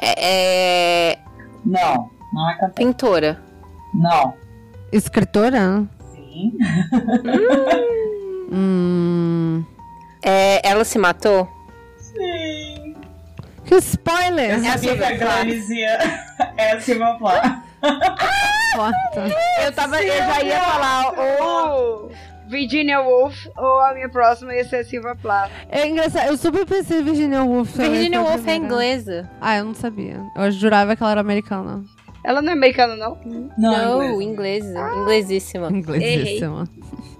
É, 0.00 1.12
é 1.12 1.18
Não. 1.64 2.10
Não 2.32 2.50
é 2.50 2.54
cantora. 2.54 2.72
pintora. 2.74 3.42
Não. 3.94 4.34
Escritora? 4.92 5.84
Sim. 6.14 6.52
Hum, 7.24 8.17
É, 10.22 10.66
ela 10.68 10.84
se 10.84 10.98
matou? 10.98 11.48
Sim. 11.98 12.96
que 13.64 13.74
spoiler! 13.76 14.54
Eu 14.54 14.64
sabia 14.64 14.96
que 14.96 15.04
a 15.04 15.16
Gladys 15.16 15.70
ia... 15.70 15.98
É 16.56 16.72
a 16.72 16.80
Silvia 16.80 17.14
Plath. 17.14 17.62
Porta. 18.74 19.28
Eu, 19.62 19.72
tava, 19.72 20.02
eu 20.02 20.16
já 20.16 20.42
ia 20.42 20.60
falar 20.60 21.12
ou 21.18 22.10
Virginia 22.48 23.00
Woolf 23.00 23.46
ou 23.56 23.80
a 23.80 23.94
minha 23.94 24.08
próxima 24.08 24.54
ia 24.54 24.64
ser 24.64 24.76
a 24.76 24.84
Silva 24.84 25.16
Plath. 25.16 25.50
É 25.68 25.86
engraçado, 25.86 26.28
eu 26.28 26.36
super 26.36 26.66
pensei 26.66 27.00
em 27.00 27.04
Virginia 27.04 27.42
Woolf. 27.42 27.76
Virginia 27.76 28.20
Woolf 28.20 28.46
é 28.46 28.56
inglesa. 28.56 29.30
Ah, 29.40 29.58
eu 29.58 29.64
não 29.66 29.74
sabia. 29.74 30.20
Eu 30.36 30.50
jurava 30.50 30.96
que 30.96 31.02
ela 31.02 31.12
era 31.12 31.20
americana. 31.20 31.84
Ela 32.24 32.42
não 32.42 32.50
é 32.50 32.52
americana, 32.54 32.96
não? 32.96 33.18
Não, 33.24 33.50
Não, 33.56 34.20
inglês. 34.20 34.64
inglesa. 34.64 34.90
Inglesíssima. 34.96 35.68
Inglesíssima. 35.70 36.68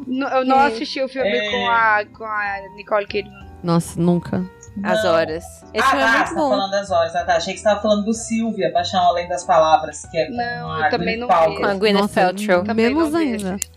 N- 0.07 0.25
Eu 0.33 0.45
não 0.45 0.59
assisti 0.59 1.01
o 1.03 1.09
filme 1.09 1.29
É. 1.29 1.51
com, 1.51 1.69
a, 1.71 2.05
com 2.17 2.25
a 2.25 2.59
Nicole 2.77 3.07
Kidman. 3.07 3.47
Nossa, 3.63 4.01
nunca. 4.01 4.45
As 4.83 5.03
Não. 5.03 5.13
horas. 5.13 5.45
Esse 5.75 5.85
ah, 5.85 5.91
filme 5.91 6.03
é 6.03 6.07
tá, 6.07 6.13
muito 6.13 6.29
você 6.29 6.35
tá 6.35 6.41
bom. 6.41 6.51
falando 6.51 6.71
das 6.71 6.91
horas. 6.91 7.17
Ah, 7.17 7.25
tá. 7.25 7.37
Achei 7.37 7.53
que 7.55 7.59
você 7.59 7.65
tava 7.65 7.81
falando 7.83 8.05
do 8.05 8.15
Silvia, 8.15 8.73
Paixão 8.73 9.01
Além 9.03 9.29
das 9.29 9.45
Palavras, 9.45 10.07
que 10.07 10.17
é 10.17 10.27
com 10.27 10.33
Não, 10.37 10.73
a 10.73 10.85
eu 10.87 10.91
também 10.91 11.07
Gwyneth 11.07 11.21
não 11.21 11.27
Paltrow. 11.29 11.57
Com 11.61 11.67
a 11.67 11.75
Gwyneth 11.75 12.01
Nossa, 12.01 12.21
Paltrow. 12.21 12.65
Também 12.65 12.87
menos 12.95 13.15
ainda. 13.15 13.57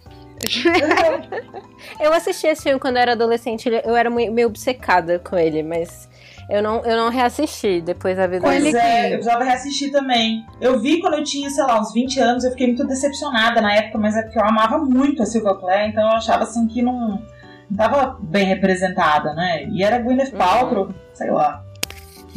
Eu 2.00 2.14
assisti 2.14 2.48
esse 2.48 2.64
filme 2.64 2.80
quando 2.80 2.96
eu 2.98 3.02
era 3.02 3.12
adolescente. 3.14 3.70
Eu 3.84 3.96
era 3.96 4.10
meio 4.10 4.48
obcecada 4.48 5.20
com 5.20 5.38
ele, 5.38 5.62
mas 5.64 6.08
eu 6.52 6.62
não, 6.62 6.84
eu 6.84 6.98
não 6.98 7.10
reassisti 7.10 7.82
depois 7.82 8.18
da 8.18 8.28
vida 8.28 8.42
Pois 8.42 8.74
é, 8.74 9.08
eu 9.08 9.12
precisava 9.14 9.44
reassistir 9.44 9.92
também. 9.92 10.46
Eu 10.60 10.80
vi 10.80 11.00
quando 11.00 11.14
eu 11.14 11.24
tinha, 11.24 11.50
sei 11.50 11.64
lá, 11.64 11.80
uns 11.80 11.94
20 11.94 12.20
anos, 12.20 12.44
eu 12.44 12.52
fiquei 12.52 12.68
muito 12.68 12.86
decepcionada 12.86 13.62
na 13.62 13.74
época, 13.74 13.98
mas 13.98 14.18
é 14.18 14.24
porque 14.24 14.38
eu 14.38 14.44
amava 14.44 14.78
muito 14.78 15.24
a 15.24 15.26
Silvia 15.26 15.56
Plath, 15.56 15.90
então 15.90 16.04
eu 16.04 16.18
achava 16.18 16.44
assim 16.44 16.68
que 16.68 16.82
não, 16.82 17.22
não 17.70 17.78
tava 17.78 18.18
bem 18.20 18.46
representada, 18.46 19.34
né? 19.34 19.64
E 19.72 19.82
era 19.82 19.98
Gwyneth 19.98 20.32
Paltrow, 20.32 20.90
sei 21.14 21.32
lá. 21.32 21.64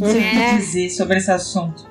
O 0.01 0.07
que 0.07 0.57
dizer 0.57 0.91
sobre 0.91 1.19
esse 1.19 1.31
assunto. 1.31 1.87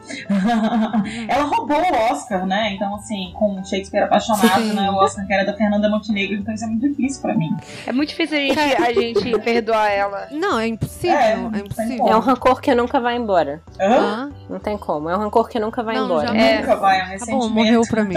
Ela 1.27 1.43
roubou 1.45 1.77
o 1.77 2.11
Oscar, 2.11 2.45
né? 2.45 2.73
Então, 2.73 2.95
assim, 2.95 3.31
com 3.37 3.63
Shakespeare 3.63 4.03
apaixonado, 4.03 4.61
Sim. 4.61 4.73
né? 4.73 4.89
O 4.91 4.95
Oscar 4.95 5.25
que 5.25 5.33
era 5.33 5.45
da 5.45 5.53
Fernanda 5.55 5.89
Montenegro, 5.89 6.35
então 6.35 6.53
isso 6.53 6.65
é 6.65 6.67
muito 6.67 6.89
difícil 6.89 7.21
pra 7.21 7.33
mim. 7.33 7.55
É 7.87 7.91
muito 7.93 8.09
difícil 8.09 8.37
a 8.37 8.41
gente, 8.41 8.59
a 8.59 8.93
gente 8.93 9.39
perdoar 9.39 9.89
ela. 9.89 10.27
Não, 10.31 10.59
é 10.59 10.67
impossível. 10.67 11.17
É, 11.17 11.31
É, 11.31 11.59
impossível. 11.59 12.07
É 12.07 12.15
um 12.15 12.19
rancor 12.19 12.59
que 12.61 12.75
nunca 12.75 12.99
vai 12.99 13.15
embora. 13.15 13.61
Hã? 13.79 14.29
Ah, 14.31 14.35
Não 14.49 14.59
tem 14.59 14.77
como. 14.77 15.09
É 15.09 15.15
um 15.15 15.19
rancor 15.19 15.47
que 15.47 15.59
nunca 15.59 15.81
vai 15.81 15.95
Não, 15.95 16.05
embora. 16.05 16.27
já 16.27 16.35
É. 16.35 16.59
Nunca 16.59 16.75
vai, 16.75 16.99
é 16.99 17.15
um 17.15 17.19
tá 17.19 17.25
bom, 17.27 17.49
morreu 17.49 17.81
pra 17.87 18.03
mim. 18.03 18.15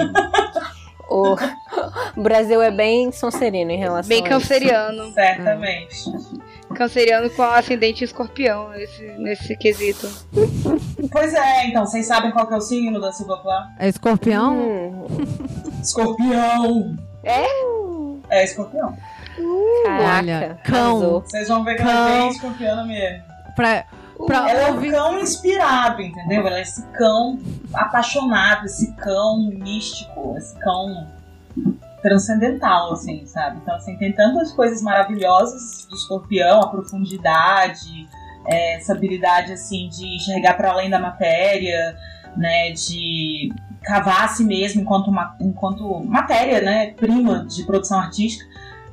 O... 1.08 1.36
o 2.16 2.22
Brasil 2.22 2.60
é 2.60 2.70
bem 2.72 3.12
sonserino 3.12 3.70
em 3.70 3.78
relação 3.78 4.08
Bem 4.08 4.18
a 4.18 4.20
isso. 4.22 4.28
canceriano. 4.28 5.12
Certamente. 5.12 6.04
Canceriano 6.76 7.30
com 7.30 7.42
ascendente 7.42 8.04
escorpião 8.04 8.68
nesse, 8.70 9.02
nesse 9.18 9.56
quesito. 9.56 10.08
Pois 11.10 11.32
é, 11.34 11.66
então, 11.66 11.86
vocês 11.86 12.06
sabem 12.06 12.30
qual 12.30 12.46
que 12.46 12.54
é 12.54 12.56
o 12.56 12.60
signo 12.60 13.00
da 13.00 13.10
Silvia 13.12 13.36
Plath? 13.38 13.68
É 13.78 13.88
escorpião? 13.88 14.54
Hum, 14.56 15.06
Escorpião! 15.82 16.96
É? 17.24 17.44
É 18.28 18.44
escorpião. 18.44 18.96
caraca. 19.84 20.18
Olha, 20.18 20.58
cão. 20.64 21.20
Vocês 21.20 21.48
vão 21.48 21.64
ver 21.64 21.76
que 21.76 21.82
ela 21.82 21.90
é 21.90 21.94
Cão. 21.94 22.18
bem 22.20 22.28
escorpiana 22.30 22.84
mesmo. 22.84 23.22
Pra, 23.54 23.84
pra 24.26 24.50
Ela 24.50 24.60
é 24.60 24.70
um 24.70 24.74
ouvir- 24.74 24.90
cão 24.92 25.18
inspirado, 25.20 26.02
entendeu? 26.02 26.46
Ela 26.46 26.58
é 26.58 26.62
esse 26.62 26.82
cão 26.92 27.38
apaixonado, 27.72 28.66
esse 28.66 28.92
cão 28.96 29.48
místico, 29.50 30.34
esse 30.36 30.54
cão 30.58 31.06
transcendental, 32.06 32.92
assim, 32.92 33.26
sabe? 33.26 33.58
Então, 33.62 33.74
assim, 33.74 33.96
tem 33.96 34.12
tantas 34.12 34.52
coisas 34.52 34.80
maravilhosas 34.80 35.86
do 35.90 35.96
escorpião, 35.96 36.60
a 36.60 36.68
profundidade, 36.68 38.06
é, 38.46 38.76
essa 38.76 38.92
habilidade, 38.92 39.52
assim, 39.52 39.88
de 39.88 40.16
enxergar 40.16 40.54
para 40.54 40.70
além 40.70 40.88
da 40.88 40.98
matéria, 41.00 41.96
né? 42.36 42.70
De 42.70 43.52
cavar 43.82 44.24
a 44.24 44.28
si 44.28 44.44
mesmo 44.44 44.82
enquanto, 44.82 45.10
ma- 45.10 45.36
enquanto 45.40 46.04
matéria, 46.04 46.60
né? 46.60 46.92
Prima 46.96 47.44
de 47.44 47.64
produção 47.64 47.98
artística. 47.98 48.44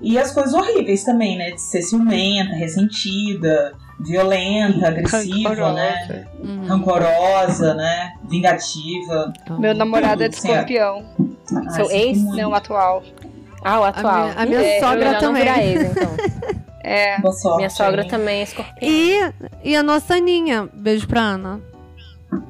E 0.02 0.18
as 0.18 0.34
coisas 0.34 0.54
horríveis 0.54 1.04
também, 1.04 1.38
né? 1.38 1.52
De 1.52 1.62
ser 1.62 1.82
ciumenta, 1.84 2.56
ressentida, 2.56 3.74
violenta, 4.00 4.88
agressiva, 4.88 5.72
né? 5.74 6.26
Uhum. 6.44 6.66
Rancorosa, 6.66 7.74
né? 7.76 8.14
Vingativa. 8.28 9.32
Meu 9.60 9.74
namorado 9.76 10.24
é 10.24 10.28
de 10.30 10.36
escorpião. 10.36 11.06
Ah, 11.56 11.70
Seu 11.72 11.90
ex? 11.92 12.18
muito. 12.18 12.38
Não, 12.38 12.54
atual. 12.54 13.04
Ah, 13.64 13.80
o 13.80 13.84
atual. 13.84 14.24
minha- 14.30 14.34
a 14.42 14.46
minha 14.46 14.62
É, 14.62 14.80
sogra 14.80 15.20
também. 15.20 15.48
ex, 15.48 15.82
então. 15.92 16.64
É. 16.86 17.16
Sorte, 17.22 17.58
Minha 17.58 17.70
sogra 17.70 18.02
hein? 18.04 18.10
também 18.10 18.40
é 18.42 18.44
escorpião. 18.44 18.78
E, 18.92 19.34
e 19.64 19.74
a 19.74 19.82
nossa 19.82 20.16
Aninha. 20.16 20.68
Beijo 20.74 21.08
pra 21.08 21.22
Ana. 21.22 21.62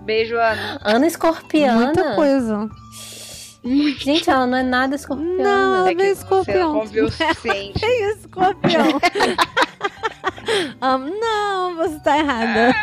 Beijo, 0.06 0.36
Ana. 0.36 0.80
Ana 0.84 1.06
escorpiana? 1.06 1.86
Muita 1.86 2.16
coisa. 2.16 2.68
Gente, 3.64 4.28
ela 4.30 4.48
não 4.48 4.58
é 4.58 4.64
nada 4.64 4.96
escorpiana. 4.96 5.44
Não, 5.44 5.76
ela 5.76 5.90
É 5.90 5.92
é 5.92 5.96
você 5.96 6.12
escorpião. 6.14 6.74
não 6.74 6.80
conviveu 6.80 7.06
o 7.06 7.12
suficiente. 7.12 7.80
Que 7.80 7.86
escorpião? 8.18 8.88
Ah, 10.82 10.98
não, 10.98 11.76
você 11.78 12.00
tá 12.00 12.18
errada. 12.18 12.76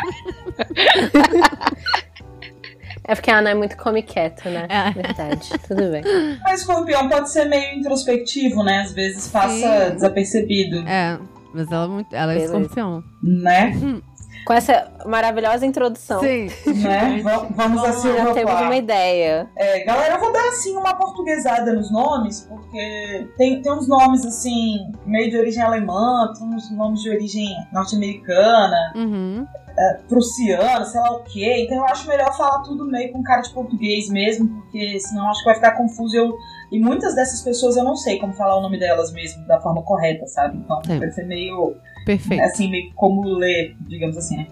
É 3.03 3.15
porque 3.15 3.31
a 3.31 3.39
Ana 3.39 3.49
é 3.49 3.53
muito 3.55 3.75
come 3.77 4.01
quieto, 4.03 4.47
né? 4.49 4.67
É. 4.69 4.91
Verdade. 4.91 5.49
Tudo 5.67 5.89
bem. 5.91 6.03
Mas 6.43 6.61
escorpião 6.61 7.09
pode 7.09 7.31
ser 7.31 7.45
meio 7.45 7.79
introspectivo, 7.79 8.63
né? 8.63 8.81
Às 8.81 8.91
vezes 8.93 9.27
passa 9.27 9.87
Sim. 9.89 9.93
desapercebido, 9.95 10.87
É, 10.87 11.17
mas 11.53 11.71
ela, 11.71 11.85
é 11.85 11.87
muito- 11.87 12.15
ela 12.15 12.33
é 12.33 12.37
escorpião. 12.37 13.03
né? 13.23 13.73
Com 14.45 14.53
essa 14.53 14.91
maravilhosa 15.05 15.65
introdução. 15.65 16.19
Sim. 16.19 16.49
né? 16.83 17.21
Va- 17.23 17.47
Vamos 17.51 17.83
a 17.83 17.91
Já 18.15 18.33
temos 18.33 18.53
uma 18.61 18.75
ideia. 18.75 19.47
É, 19.55 19.83
galera, 19.83 20.15
eu 20.15 20.19
vou 20.19 20.31
dar 20.33 20.47
assim 20.49 20.75
uma 20.75 20.95
portuguesada 20.95 21.73
nos 21.73 21.91
nomes, 21.91 22.41
porque 22.49 23.27
tem, 23.37 23.61
tem 23.61 23.71
uns 23.71 23.87
nomes 23.87 24.25
assim, 24.25 24.79
meio 25.05 25.29
de 25.29 25.37
origem 25.37 25.61
alemã, 25.61 26.31
tem 26.37 26.47
uns 26.47 26.71
nomes 26.71 27.01
de 27.01 27.09
origem 27.09 27.47
norte-americana, 27.71 28.93
Uhum. 28.95 29.45
prussiana, 30.09 30.83
sei 30.85 30.99
lá 31.01 31.11
o 31.11 31.23
quê. 31.23 31.63
Então 31.65 31.77
eu 31.77 31.85
acho 31.85 32.07
melhor 32.07 32.35
falar 32.35 32.59
tudo 32.63 32.85
meio 32.85 33.11
com 33.11 33.23
cara 33.23 33.41
de 33.41 33.53
português 33.53 34.09
mesmo, 34.09 34.47
porque 34.61 34.99
senão 34.99 35.29
acho 35.29 35.39
que 35.39 35.45
vai 35.45 35.55
ficar 35.55 35.71
confuso. 35.71 36.15
Eu, 36.15 36.33
e 36.71 36.79
muitas 36.79 37.15
dessas 37.15 37.41
pessoas 37.41 37.75
eu 37.77 37.83
não 37.83 37.95
sei 37.95 38.19
como 38.19 38.33
falar 38.33 38.57
o 38.57 38.61
nome 38.61 38.79
delas 38.79 39.11
mesmo 39.13 39.45
da 39.45 39.59
forma 39.61 39.81
correta, 39.83 40.25
sabe? 40.27 40.57
Então 40.57 40.81
Sim. 40.85 40.99
vai 40.99 41.11
ser 41.11 41.25
meio 41.25 41.75
Perfeito. 42.05 42.43
assim, 42.43 42.69
meio 42.69 42.91
como 42.93 43.27
ler, 43.27 43.75
digamos 43.81 44.17
assim, 44.17 44.37
né? 44.37 44.47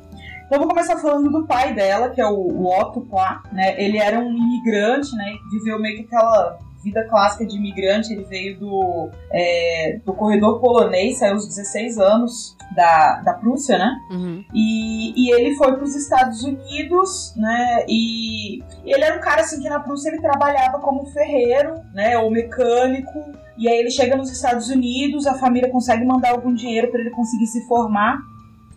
Então 0.49 0.57
vou 0.57 0.67
começar 0.67 0.97
falando 0.97 1.29
do 1.29 1.45
pai 1.45 1.75
dela, 1.75 2.09
que 2.09 2.19
é 2.19 2.25
o, 2.25 2.65
Otto 2.65 3.01
Plá, 3.01 3.43
né? 3.51 3.79
Ele 3.81 3.99
era 3.99 4.19
um 4.19 4.31
imigrante, 4.31 5.15
né? 5.15 5.35
Viveu 5.51 5.79
meio 5.79 5.97
que 5.97 6.03
aquela 6.05 6.57
vida 6.83 7.03
clássica 7.07 7.45
de 7.45 7.55
imigrante. 7.55 8.11
Ele 8.11 8.23
veio 8.23 8.59
do, 8.59 9.09
é, 9.31 9.99
do 10.03 10.11
corredor 10.11 10.59
polonês, 10.59 11.19
saiu 11.19 11.33
aos 11.33 11.47
16 11.47 11.99
anos 11.99 12.57
da, 12.75 13.21
da 13.21 13.33
Prússia, 13.33 13.77
né? 13.77 13.95
Uhum. 14.09 14.43
E, 14.51 15.13
e 15.15 15.31
ele 15.31 15.55
foi 15.55 15.71
para 15.73 15.83
os 15.83 15.95
Estados 15.95 16.43
Unidos, 16.43 17.33
né? 17.35 17.85
E 17.87 18.63
ele 18.83 19.03
era 19.03 19.17
um 19.17 19.21
cara 19.21 19.41
assim 19.41 19.61
que 19.61 19.69
na 19.69 19.79
Prússia 19.79 20.09
ele 20.09 20.21
trabalhava 20.21 20.79
como 20.79 21.05
ferreiro, 21.07 21.75
né? 21.93 22.17
Ou 22.17 22.31
mecânico. 22.31 23.19
E 23.59 23.67
aí 23.67 23.77
ele 23.77 23.91
chega 23.91 24.15
nos 24.15 24.31
Estados 24.31 24.69
Unidos, 24.69 25.27
a 25.27 25.33
família 25.33 25.69
consegue 25.69 26.05
mandar 26.05 26.29
algum 26.29 26.53
dinheiro 26.53 26.89
para 26.89 27.01
ele 27.01 27.09
conseguir 27.09 27.45
se 27.45 27.67
formar. 27.67 28.21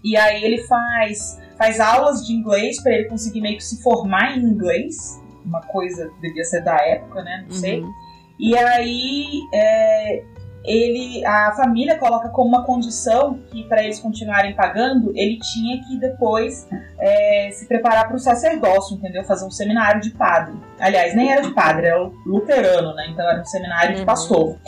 E 0.03 0.17
aí 0.17 0.43
ele 0.43 0.59
faz 0.65 1.41
faz 1.57 1.79
aulas 1.79 2.27
de 2.27 2.33
inglês 2.33 2.83
para 2.83 2.93
ele 2.93 3.05
conseguir 3.05 3.41
meio 3.41 3.57
que 3.57 3.65
se 3.65 3.81
formar 3.81 4.37
em 4.37 4.43
inglês. 4.43 5.23
Uma 5.47 5.61
coisa 5.61 6.09
que 6.09 6.21
devia 6.21 6.43
ser 6.43 6.63
da 6.65 6.75
época, 6.75 7.23
né? 7.23 7.45
Não 7.49 7.57
sei. 7.57 7.81
Uhum. 7.81 7.93
E 8.41 8.57
aí 8.59 9.43
é, 9.55 10.25
ele, 10.65 11.25
a 11.25 11.53
família 11.53 11.99
coloca 11.99 12.29
como 12.29 12.49
uma 12.49 12.65
condição 12.65 13.41
que 13.51 13.65
para 13.65 13.83
eles 13.83 13.99
continuarem 13.99 14.55
pagando, 14.55 15.13
ele 15.17 15.39
tinha 15.39 15.83
que 15.85 15.99
depois 15.99 16.69
é, 16.99 17.51
se 17.53 17.67
preparar 17.67 18.07
para 18.07 18.17
o 18.17 18.19
sacerdócio, 18.19 18.97
entendeu? 18.97 19.25
Fazer 19.25 19.45
um 19.45 19.51
seminário 19.51 20.01
de 20.01 20.11
padre. 20.11 20.55
Aliás, 20.79 21.15
nem 21.15 21.33
era 21.33 21.43
de 21.43 21.51
padre, 21.53 21.87
era 21.87 22.11
luterano, 22.27 22.95
né? 22.95 23.07
Então 23.11 23.29
era 23.29 23.41
um 23.41 23.45
seminário 23.45 23.95
de 23.95 24.01
Uhum. 24.01 24.07
pastor. 24.07 24.59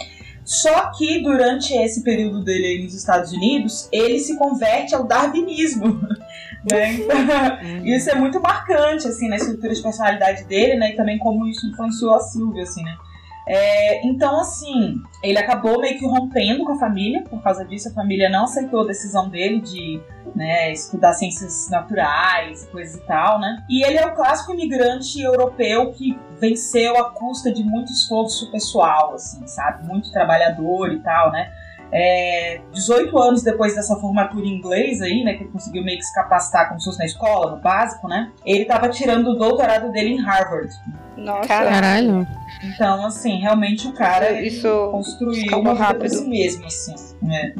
Só 0.44 0.90
que 0.90 1.22
durante 1.22 1.72
esse 1.72 2.02
período 2.02 2.44
dele 2.44 2.66
aí 2.66 2.82
nos 2.84 2.94
Estados 2.94 3.32
Unidos, 3.32 3.88
ele 3.90 4.18
se 4.18 4.36
converte 4.36 4.94
ao 4.94 5.04
darwinismo. 5.04 6.00
né? 6.70 6.92
Então, 6.94 7.16
isso 7.84 8.10
é 8.10 8.14
muito 8.14 8.40
marcante, 8.40 9.06
assim, 9.08 9.28
na 9.28 9.36
estrutura 9.36 9.72
de 9.72 9.82
personalidade 9.82 10.44
dele, 10.44 10.76
né? 10.76 10.90
E 10.90 10.96
também 10.96 11.18
como 11.18 11.46
isso 11.46 11.66
influenciou 11.66 12.14
a 12.14 12.20
Silvia, 12.20 12.62
assim, 12.62 12.82
né? 12.82 12.94
É, 13.46 14.06
então, 14.06 14.40
assim, 14.40 14.96
ele 15.22 15.38
acabou 15.38 15.80
meio 15.80 15.98
que 15.98 16.06
rompendo 16.06 16.64
com 16.64 16.72
a 16.72 16.78
família, 16.78 17.22
por 17.22 17.42
causa 17.42 17.64
disso, 17.64 17.88
a 17.88 17.92
família 17.92 18.28
não 18.30 18.44
aceitou 18.44 18.82
a 18.82 18.86
decisão 18.86 19.28
dele 19.28 19.60
de 19.60 20.00
né, 20.34 20.72
estudar 20.72 21.12
ciências 21.12 21.68
naturais, 21.70 22.66
coisas 22.72 22.96
e 22.96 23.06
tal, 23.06 23.38
né? 23.38 23.64
E 23.68 23.84
ele 23.84 23.98
é 23.98 24.06
o 24.06 24.14
clássico 24.14 24.52
imigrante 24.52 25.20
europeu 25.20 25.92
que 25.92 26.18
venceu 26.40 26.96
à 26.98 27.10
custa 27.10 27.52
de 27.52 27.62
muito 27.62 27.92
esforço 27.92 28.50
pessoal, 28.50 29.14
assim, 29.14 29.46
sabe? 29.46 29.86
Muito 29.86 30.10
trabalhador 30.10 30.92
e 30.92 31.00
tal, 31.00 31.30
né? 31.30 31.52
É, 31.92 32.60
18 32.72 33.16
anos 33.18 33.42
depois 33.42 33.74
dessa 33.74 33.96
formatura 33.96 34.44
em 34.44 34.56
inglês 34.56 35.00
aí, 35.00 35.22
né, 35.22 35.34
que 35.34 35.44
ele 35.44 35.50
conseguiu 35.50 35.84
meio 35.84 35.98
que 35.98 36.04
se 36.04 36.14
capacitar 36.14 36.68
como 36.68 36.80
se 36.80 36.86
fosse 36.86 36.98
na 36.98 37.04
escola, 37.04 37.56
no 37.56 37.62
básico, 37.62 38.08
né? 38.08 38.30
Ele 38.44 38.64
tava 38.64 38.88
tirando 38.88 39.28
o 39.28 39.34
doutorado 39.38 39.92
dele 39.92 40.14
em 40.14 40.20
Harvard. 40.20 40.68
Nossa. 41.16 41.46
Caralho. 41.48 42.26
Então, 42.62 43.04
assim, 43.06 43.38
realmente 43.38 43.86
o 43.86 43.92
cara 43.92 44.30
ele 44.30 44.48
Isso 44.48 44.88
construiu 44.90 45.58
uma 45.58 45.72
vida 45.72 45.74
pra 45.76 45.86
rápido. 45.86 46.08
si 46.10 46.28
mesmo, 46.28 46.66
assim. 46.66 46.94
né? 47.22 47.54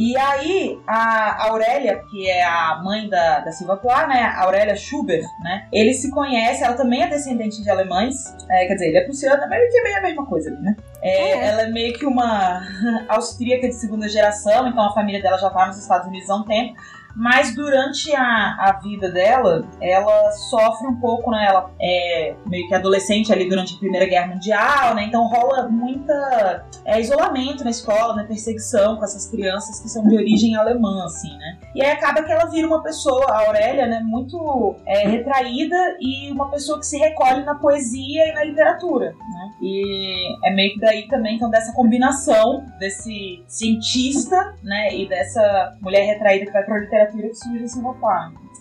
E 0.00 0.16
aí, 0.16 0.78
a 0.86 1.48
Aurélia, 1.48 2.00
que 2.08 2.28
é 2.30 2.44
a 2.44 2.80
mãe 2.84 3.08
da, 3.08 3.40
da 3.40 3.50
Silva 3.50 3.76
Plath, 3.76 4.08
né? 4.08 4.20
A 4.22 4.44
Aurélia 4.44 4.76
Schubert, 4.76 5.24
né? 5.42 5.66
Eles 5.72 6.00
se 6.00 6.10
conhecem, 6.10 6.64
ela 6.64 6.76
também 6.76 7.02
é 7.02 7.08
descendente 7.08 7.60
de 7.62 7.68
alemães. 7.68 8.14
É, 8.48 8.66
quer 8.66 8.74
dizer, 8.74 8.88
ele 8.88 8.98
é 8.98 9.04
prussiano, 9.04 9.40
mas 9.40 9.50
meio 9.50 9.70
que 9.70 9.78
é 9.78 9.82
meio 9.82 9.96
a 9.98 10.02
mesma 10.02 10.26
coisa 10.26 10.50
ali, 10.50 10.60
né? 10.60 10.76
É, 11.00 11.46
Ela 11.46 11.62
é 11.62 11.70
meio 11.70 11.96
que 11.98 12.04
uma 12.06 12.60
austríaca 13.08 13.68
de 13.68 13.74
segunda 13.74 14.08
geração, 14.08 14.66
então 14.66 14.84
a 14.84 14.92
família 14.92 15.22
dela 15.22 15.38
já 15.38 15.50
tá 15.50 15.66
nos 15.66 15.78
Estados 15.78 16.08
Unidos 16.08 16.28
há 16.28 16.36
um 16.36 16.44
tempo. 16.44 16.80
Mas 17.18 17.52
durante 17.52 18.14
a, 18.14 18.54
a 18.60 18.80
vida 18.80 19.10
dela, 19.10 19.66
ela 19.80 20.30
sofre 20.30 20.86
um 20.86 21.00
pouco, 21.00 21.32
né? 21.32 21.46
Ela 21.48 21.68
é 21.82 22.36
meio 22.46 22.68
que 22.68 22.74
adolescente 22.74 23.32
ali 23.32 23.48
durante 23.48 23.74
a 23.74 23.78
Primeira 23.78 24.06
Guerra 24.06 24.28
Mundial, 24.28 24.94
né? 24.94 25.02
Então 25.02 25.26
rola 25.26 25.68
muita 25.68 26.64
é, 26.84 27.00
isolamento 27.00 27.64
na 27.64 27.70
escola, 27.70 28.14
né? 28.14 28.22
Perseguição 28.22 28.96
com 28.96 29.04
essas 29.04 29.28
crianças 29.28 29.80
que 29.80 29.88
são 29.88 30.06
de 30.06 30.14
origem 30.14 30.54
alemã, 30.54 31.04
assim, 31.04 31.36
né? 31.38 31.58
E 31.74 31.82
aí 31.82 31.90
acaba 31.90 32.22
que 32.22 32.30
ela 32.30 32.44
vira 32.44 32.68
uma 32.68 32.84
pessoa, 32.84 33.26
a 33.28 33.48
Aurélia, 33.48 33.88
né? 33.88 33.98
Muito 34.04 34.76
é, 34.86 35.08
retraída 35.08 35.96
e 36.00 36.30
uma 36.30 36.48
pessoa 36.52 36.78
que 36.78 36.86
se 36.86 36.98
recolhe 36.98 37.44
na 37.44 37.56
poesia 37.56 38.28
e 38.28 38.32
na 38.32 38.44
literatura, 38.44 39.06
né? 39.06 39.52
E 39.60 40.48
é 40.48 40.54
meio 40.54 40.74
que 40.74 40.78
daí 40.78 41.08
também, 41.08 41.34
então, 41.34 41.50
dessa 41.50 41.72
combinação 41.72 42.64
desse 42.78 43.42
cientista, 43.48 44.54
né? 44.62 44.94
E 44.94 45.08
dessa 45.08 45.76
mulher 45.80 46.04
retraída 46.04 46.46
que 46.46 46.52
vai 46.52 46.62
pra 46.62 46.78
literatura 46.78 47.07
que 47.10 47.34
surge 47.34 47.64
esse 47.64 47.74
Silva 47.74 47.94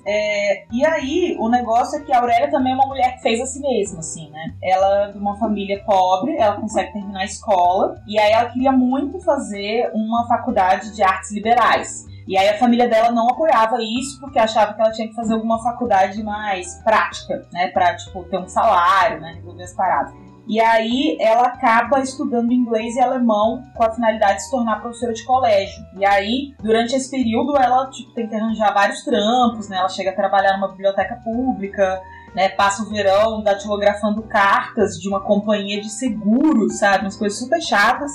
É, 0.06 0.66
e 0.72 0.86
aí, 0.86 1.36
o 1.40 1.50
negócio 1.50 2.00
é 2.00 2.04
que 2.04 2.14
a 2.14 2.20
Aurélia 2.20 2.50
também 2.50 2.72
é 2.72 2.76
uma 2.76 2.88
mulher 2.88 3.16
que 3.16 3.22
fez 3.22 3.42
a 3.42 3.46
si 3.46 3.60
mesma, 3.60 4.00
assim, 4.00 4.30
né? 4.32 4.54
Ela 4.64 5.10
é 5.10 5.12
de 5.12 5.18
uma 5.18 5.38
família 5.38 5.84
pobre, 5.86 6.38
ela 6.38 6.60
consegue 6.60 6.94
terminar 6.94 7.22
a 7.22 7.26
escola, 7.26 8.02
e 8.08 8.18
aí 8.18 8.32
ela 8.32 8.50
queria 8.50 8.72
muito 8.72 9.20
fazer 9.20 9.92
uma 9.94 10.28
faculdade 10.28 10.96
de 10.96 11.04
artes 11.04 11.32
liberais. 11.32 12.06
E 12.28 12.38
aí 12.38 12.50
a 12.50 12.58
família 12.58 12.90
dela 12.90 13.10
não 13.10 13.30
apoiava 13.30 13.78
isso 13.82 14.20
porque 14.20 14.38
achava 14.38 14.74
que 14.74 14.82
ela 14.82 14.92
tinha 14.92 15.08
que 15.08 15.16
fazer 15.16 15.34
alguma 15.34 15.64
faculdade 15.64 16.22
mais 16.22 16.76
prática, 16.84 17.48
né? 17.54 17.70
Pra, 17.70 17.96
tipo, 17.96 18.24
ter 18.26 18.38
um 18.38 18.48
salário, 18.50 19.22
né? 19.22 19.36
Resolver 19.36 19.64
as 19.64 19.74
paradas. 19.74 20.27
E 20.48 20.62
aí 20.62 21.18
ela 21.20 21.48
acaba 21.48 22.00
estudando 22.00 22.54
inglês 22.54 22.96
e 22.96 23.02
alemão 23.02 23.64
com 23.76 23.84
a 23.84 23.94
finalidade 23.94 24.38
de 24.38 24.44
se 24.44 24.52
tornar 24.52 24.80
professora 24.80 25.14
de 25.14 25.24
colégio. 25.26 25.86
E 25.98 26.06
aí, 26.06 26.56
durante 26.62 26.96
esse 26.96 27.12
período, 27.12 27.58
ela 27.58 27.90
tipo, 27.90 28.14
tem 28.14 28.28
que 28.28 28.36
arranjar 28.36 28.74
vários 28.74 29.04
trampos, 29.04 29.68
né? 29.68 29.78
Ela 29.78 29.90
chega 29.90 30.12
a 30.12 30.16
trabalhar 30.16 30.54
numa 30.54 30.70
biblioteca 30.70 31.16
pública, 31.24 32.02
né? 32.34 32.48
Passa 32.50 32.84
o 32.84 32.90
verão 32.90 33.44
datilografando 33.44 34.24
cartas 34.24 34.98
de 34.98 35.10
uma 35.10 35.20
companhia 35.20 35.82
de 35.82 35.90
seguros, 35.90 36.80
sabe? 36.80 37.04
Umas 37.04 37.18
coisas 37.18 37.38
super 37.38 37.62
chatas. 37.62 38.12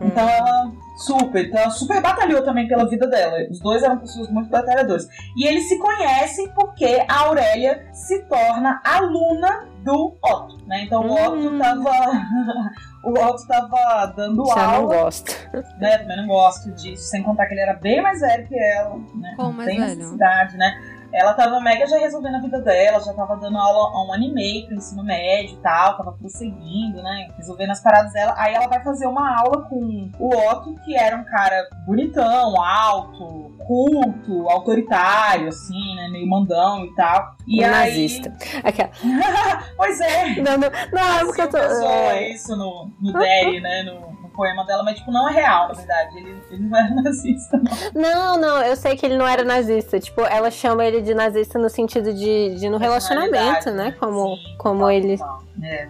Então 0.00 0.28
ela 0.28 0.72
super, 0.96 1.46
então 1.46 1.60
ela 1.60 1.70
super 1.70 2.00
batalhou 2.00 2.42
também 2.42 2.66
pela 2.68 2.88
vida 2.88 3.06
dela. 3.06 3.36
Os 3.50 3.60
dois 3.60 3.82
eram 3.82 3.98
pessoas 3.98 4.28
muito 4.30 4.48
batalhadoras. 4.50 5.06
E 5.36 5.46
eles 5.46 5.68
se 5.68 5.78
conhecem 5.78 6.48
porque 6.54 7.04
a 7.08 7.20
Aurélia 7.20 7.86
se 7.92 8.20
torna 8.24 8.80
aluna 8.84 9.66
do 9.82 10.16
Otto, 10.24 10.58
né? 10.66 10.82
Então 10.84 11.02
o 11.06 11.12
Otto 11.12 11.58
tava 11.58 11.90
o 13.04 13.10
Otto 13.12 13.46
tava 13.46 14.06
dando 14.16 14.42
não 14.42 14.58
aula, 14.58 14.96
gosto. 15.02 15.30
né? 15.78 15.98
Também 15.98 16.16
não 16.16 16.26
gosto 16.26 16.72
disso, 16.72 17.02
sem 17.04 17.22
contar 17.22 17.46
que 17.46 17.54
ele 17.54 17.60
era 17.60 17.74
bem 17.74 18.00
mais 18.02 18.20
velho 18.20 18.48
que 18.48 18.58
ela, 18.58 18.96
né? 19.14 19.34
Como 19.36 19.48
não 19.50 19.56
mais 19.56 19.68
tem 19.68 19.78
velho? 19.78 19.96
necessidade, 19.96 20.56
né? 20.56 20.74
Ela 21.14 21.32
tava 21.34 21.60
mega 21.60 21.86
já 21.86 21.96
resolvendo 21.98 22.36
a 22.36 22.40
vida 22.40 22.60
dela, 22.60 23.00
já 23.00 23.12
tava 23.14 23.36
dando 23.36 23.56
aula 23.56 23.96
há 23.96 24.04
um 24.04 24.12
ano 24.12 24.24
e 24.24 24.32
meio 24.32 24.66
pro 24.66 24.74
ensino 24.74 25.04
médio 25.04 25.54
e 25.54 25.62
tal, 25.62 25.96
tava 25.96 26.12
prosseguindo, 26.12 27.02
né? 27.02 27.28
Resolvendo 27.36 27.70
as 27.70 27.80
paradas 27.80 28.12
dela. 28.12 28.34
Aí 28.36 28.52
ela 28.52 28.66
vai 28.66 28.82
fazer 28.82 29.06
uma 29.06 29.38
aula 29.38 29.62
com 29.62 30.10
o 30.18 30.28
Otto, 30.28 30.74
que 30.84 30.96
era 30.96 31.16
um 31.16 31.24
cara 31.24 31.68
bonitão, 31.86 32.60
alto, 32.60 33.52
culto, 33.64 34.48
autoritário, 34.48 35.48
assim, 35.48 35.94
né? 35.94 36.08
Meio 36.08 36.28
mandão 36.28 36.84
e 36.84 36.94
tal. 36.96 37.36
E 37.46 37.60
Um 37.60 37.64
aí... 37.64 37.70
nazista. 37.70 38.32
Aquela. 38.64 38.90
pois 39.76 40.00
é. 40.00 40.34
Não, 40.36 40.58
não, 40.58 40.70
não, 40.92 41.18
é 41.18 41.24
porque 41.24 41.42
eu 41.42 41.50
tô. 41.50 41.58
Zoa 41.58 42.12
é. 42.12 42.32
isso 42.32 42.56
no, 42.56 42.90
no 43.00 43.12
Derry, 43.12 43.60
né? 43.60 43.82
No 43.84 44.23
poema 44.34 44.64
dela, 44.64 44.82
mas 44.82 44.98
tipo, 44.98 45.10
não 45.10 45.28
é 45.28 45.32
real, 45.32 45.68
na 45.68 45.74
verdade. 45.74 46.18
Ele, 46.18 46.36
ele 46.50 46.62
não 46.68 46.78
era 46.78 46.94
nazista, 47.02 47.60
não. 47.94 48.02
Não, 48.02 48.40
não, 48.40 48.62
eu 48.62 48.76
sei 48.76 48.96
que 48.96 49.06
ele 49.06 49.16
não 49.16 49.26
era 49.26 49.44
nazista. 49.44 49.98
Tipo, 49.98 50.22
ela 50.22 50.50
chama 50.50 50.84
ele 50.84 51.00
de 51.00 51.14
nazista 51.14 51.58
no 51.58 51.68
sentido 51.68 52.12
de, 52.12 52.56
de 52.56 52.68
no 52.68 52.76
relacionamento, 52.76 53.70
né? 53.70 53.92
Como, 53.98 54.36
como 54.58 54.90
ele. 54.90 55.18
É. 55.62 55.88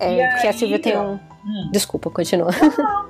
É, 0.00 0.14
E 0.14 0.30
porque 0.32 0.46
a 0.46 0.50
aí, 0.50 0.56
Silvia 0.56 0.78
tem 0.78 0.98
um. 0.98 1.18
Hum. 1.44 1.70
Desculpa, 1.72 2.08
continua. 2.08 2.50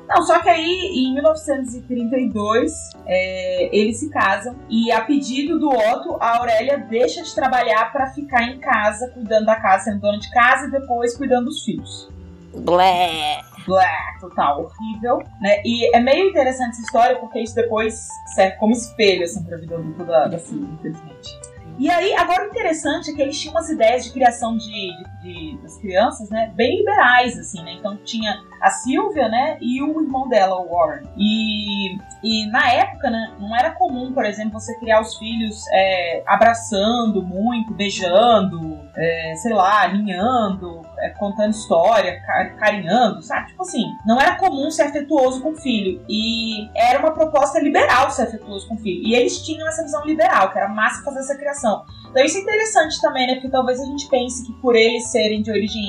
Não, 0.09 0.23
só 0.23 0.39
que 0.41 0.49
aí, 0.49 0.91
em 0.95 1.13
1932, 1.15 2.73
é, 3.07 3.77
eles 3.77 3.99
se 3.99 4.09
casam 4.09 4.57
e, 4.71 4.91
a 4.91 5.03
pedido 5.03 5.59
do 5.59 5.69
Otto, 5.69 6.17
a 6.19 6.39
Aurélia 6.39 6.79
deixa 6.79 7.23
de 7.23 7.35
trabalhar 7.35 7.93
pra 7.93 8.11
ficar 8.11 8.43
em 8.45 8.59
casa, 8.59 9.09
cuidando 9.09 9.47
da 9.47 9.57
casa, 9.57 9.85
sendo 9.85 10.01
dona 10.01 10.19
de 10.19 10.31
casa 10.31 10.67
e 10.67 10.71
depois 10.71 11.17
cuidando 11.17 11.47
dos 11.47 11.63
filhos. 11.63 12.11
Blé. 12.55 13.41
Blé, 13.67 13.97
total, 14.21 14.65
horrível, 14.65 15.19
né? 15.41 15.63
E 15.65 15.95
é 15.95 16.01
meio 16.01 16.29
interessante 16.31 16.71
essa 16.73 16.83
história 16.83 17.17
porque 17.17 17.41
isso 17.41 17.55
depois 17.55 18.09
serve 18.35 18.57
como 18.57 18.73
espelho, 18.73 19.25
assim, 19.25 19.43
pra 19.45 19.57
vida 19.57 19.77
adulta 19.77 20.05
da, 20.05 20.39
Silvia, 20.39 20.69
infelizmente. 20.75 21.41
E 21.79 21.91
aí, 21.91 22.15
agora 22.15 22.45
o 22.45 22.49
interessante 22.49 23.11
é 23.11 23.15
que 23.15 23.23
eles 23.23 23.39
tinham 23.41 23.55
umas 23.55 23.69
ideias 23.71 24.05
de 24.05 24.13
criação 24.13 24.57
de, 24.57 24.67
de- 24.69 25.12
de- 25.23 25.59
das 25.63 25.77
crianças, 25.79 26.29
né, 26.31 26.53
bem 26.55 26.79
liberais, 26.79 27.39
assim, 27.39 27.63
né? 27.63 27.73
Então 27.73 27.97
tinha 28.05 28.41
a 28.61 28.71
Silvia, 28.71 29.29
né, 29.29 29.57
e 29.61 29.83
o 29.83 30.01
irmão 30.01 30.29
dela, 30.29 30.57
o 30.61 30.69
Warren. 30.69 31.03
E, 31.17 31.97
e 32.23 32.47
na 32.51 32.71
época, 32.73 33.11
né, 33.11 33.33
não 33.41 33.57
era 33.57 33.71
comum, 33.73 34.13
por 34.13 34.25
exemplo, 34.25 34.59
você 34.61 34.79
criar 34.79 35.01
os 35.01 35.17
filhos 35.17 35.65
é, 35.73 36.23
abraçando 36.27 37.23
muito, 37.23 37.73
beijando, 37.75 38.79
é, 38.97 39.35
sei 39.37 39.53
lá, 39.53 39.83
aninhando, 39.85 40.83
é, 40.99 41.11
contando 41.11 41.51
história, 41.51 42.21
ca- 42.25 42.51
carinhando, 42.59 43.23
sabe? 43.23 43.49
Tipo 43.49 43.63
assim, 43.63 43.85
não 44.07 44.21
era 44.21 44.37
comum 44.37 44.71
ser 44.71 44.83
afetuoso 44.83 45.43
com 45.43 45.51
o 45.53 45.57
filho. 45.57 46.05
E 46.09 46.69
era 46.77 46.99
uma 47.01 47.13
proposta 47.13 47.59
liberal 47.61 48.11
ser 48.11 48.23
afetuoso 48.23 48.69
com 48.69 48.75
o 48.75 48.79
filho. 48.79 49.03
E 49.07 49.15
eles 49.15 49.43
tinham 49.45 49.67
essa 49.67 49.83
visão 49.83 50.05
liberal, 50.05 50.51
que 50.53 50.59
era 50.59 50.69
massa 50.69 51.03
fazer 51.05 51.21
essa 51.21 51.37
criação. 51.37 51.85
Então 52.13 52.25
isso 52.25 52.37
é 52.37 52.41
interessante 52.43 53.01
também, 53.01 53.27
né? 53.27 53.35
Porque 53.35 53.49
talvez 53.49 53.81
a 53.81 53.85
gente 53.87 54.07
pense 54.09 54.45
que 54.47 54.53
por 54.61 54.77
eles 54.77 55.11
serem 55.11 55.43
de 55.43 55.51
origem 55.51 55.83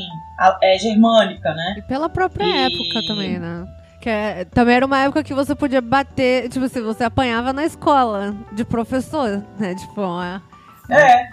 é, 0.62 0.78
germânica, 0.80 1.54
né? 1.54 1.76
E 1.78 1.82
pela 1.84 2.10
própria 2.10 2.46
E- 2.46 2.58
época 2.66 3.06
também, 3.08 3.38
né? 3.38 3.68
Que 4.02 4.10
é- 4.10 4.46
também 4.46 4.76
era 4.76 4.86
uma 4.86 5.00
época 5.00 5.24
que 5.24 5.34
você 5.34 5.54
podia 5.54 5.82
bater, 5.82 6.50
tipo 6.50 6.66
assim, 6.66 6.82
você 6.82 7.04
apanhava 7.04 7.52
na 7.54 7.66
escola 7.66 8.34
de 8.54 8.64
professor, 8.66 9.44
né? 9.60 9.76
Tipo, 9.76 10.02
é, 10.22 10.42
É, 10.90 11.28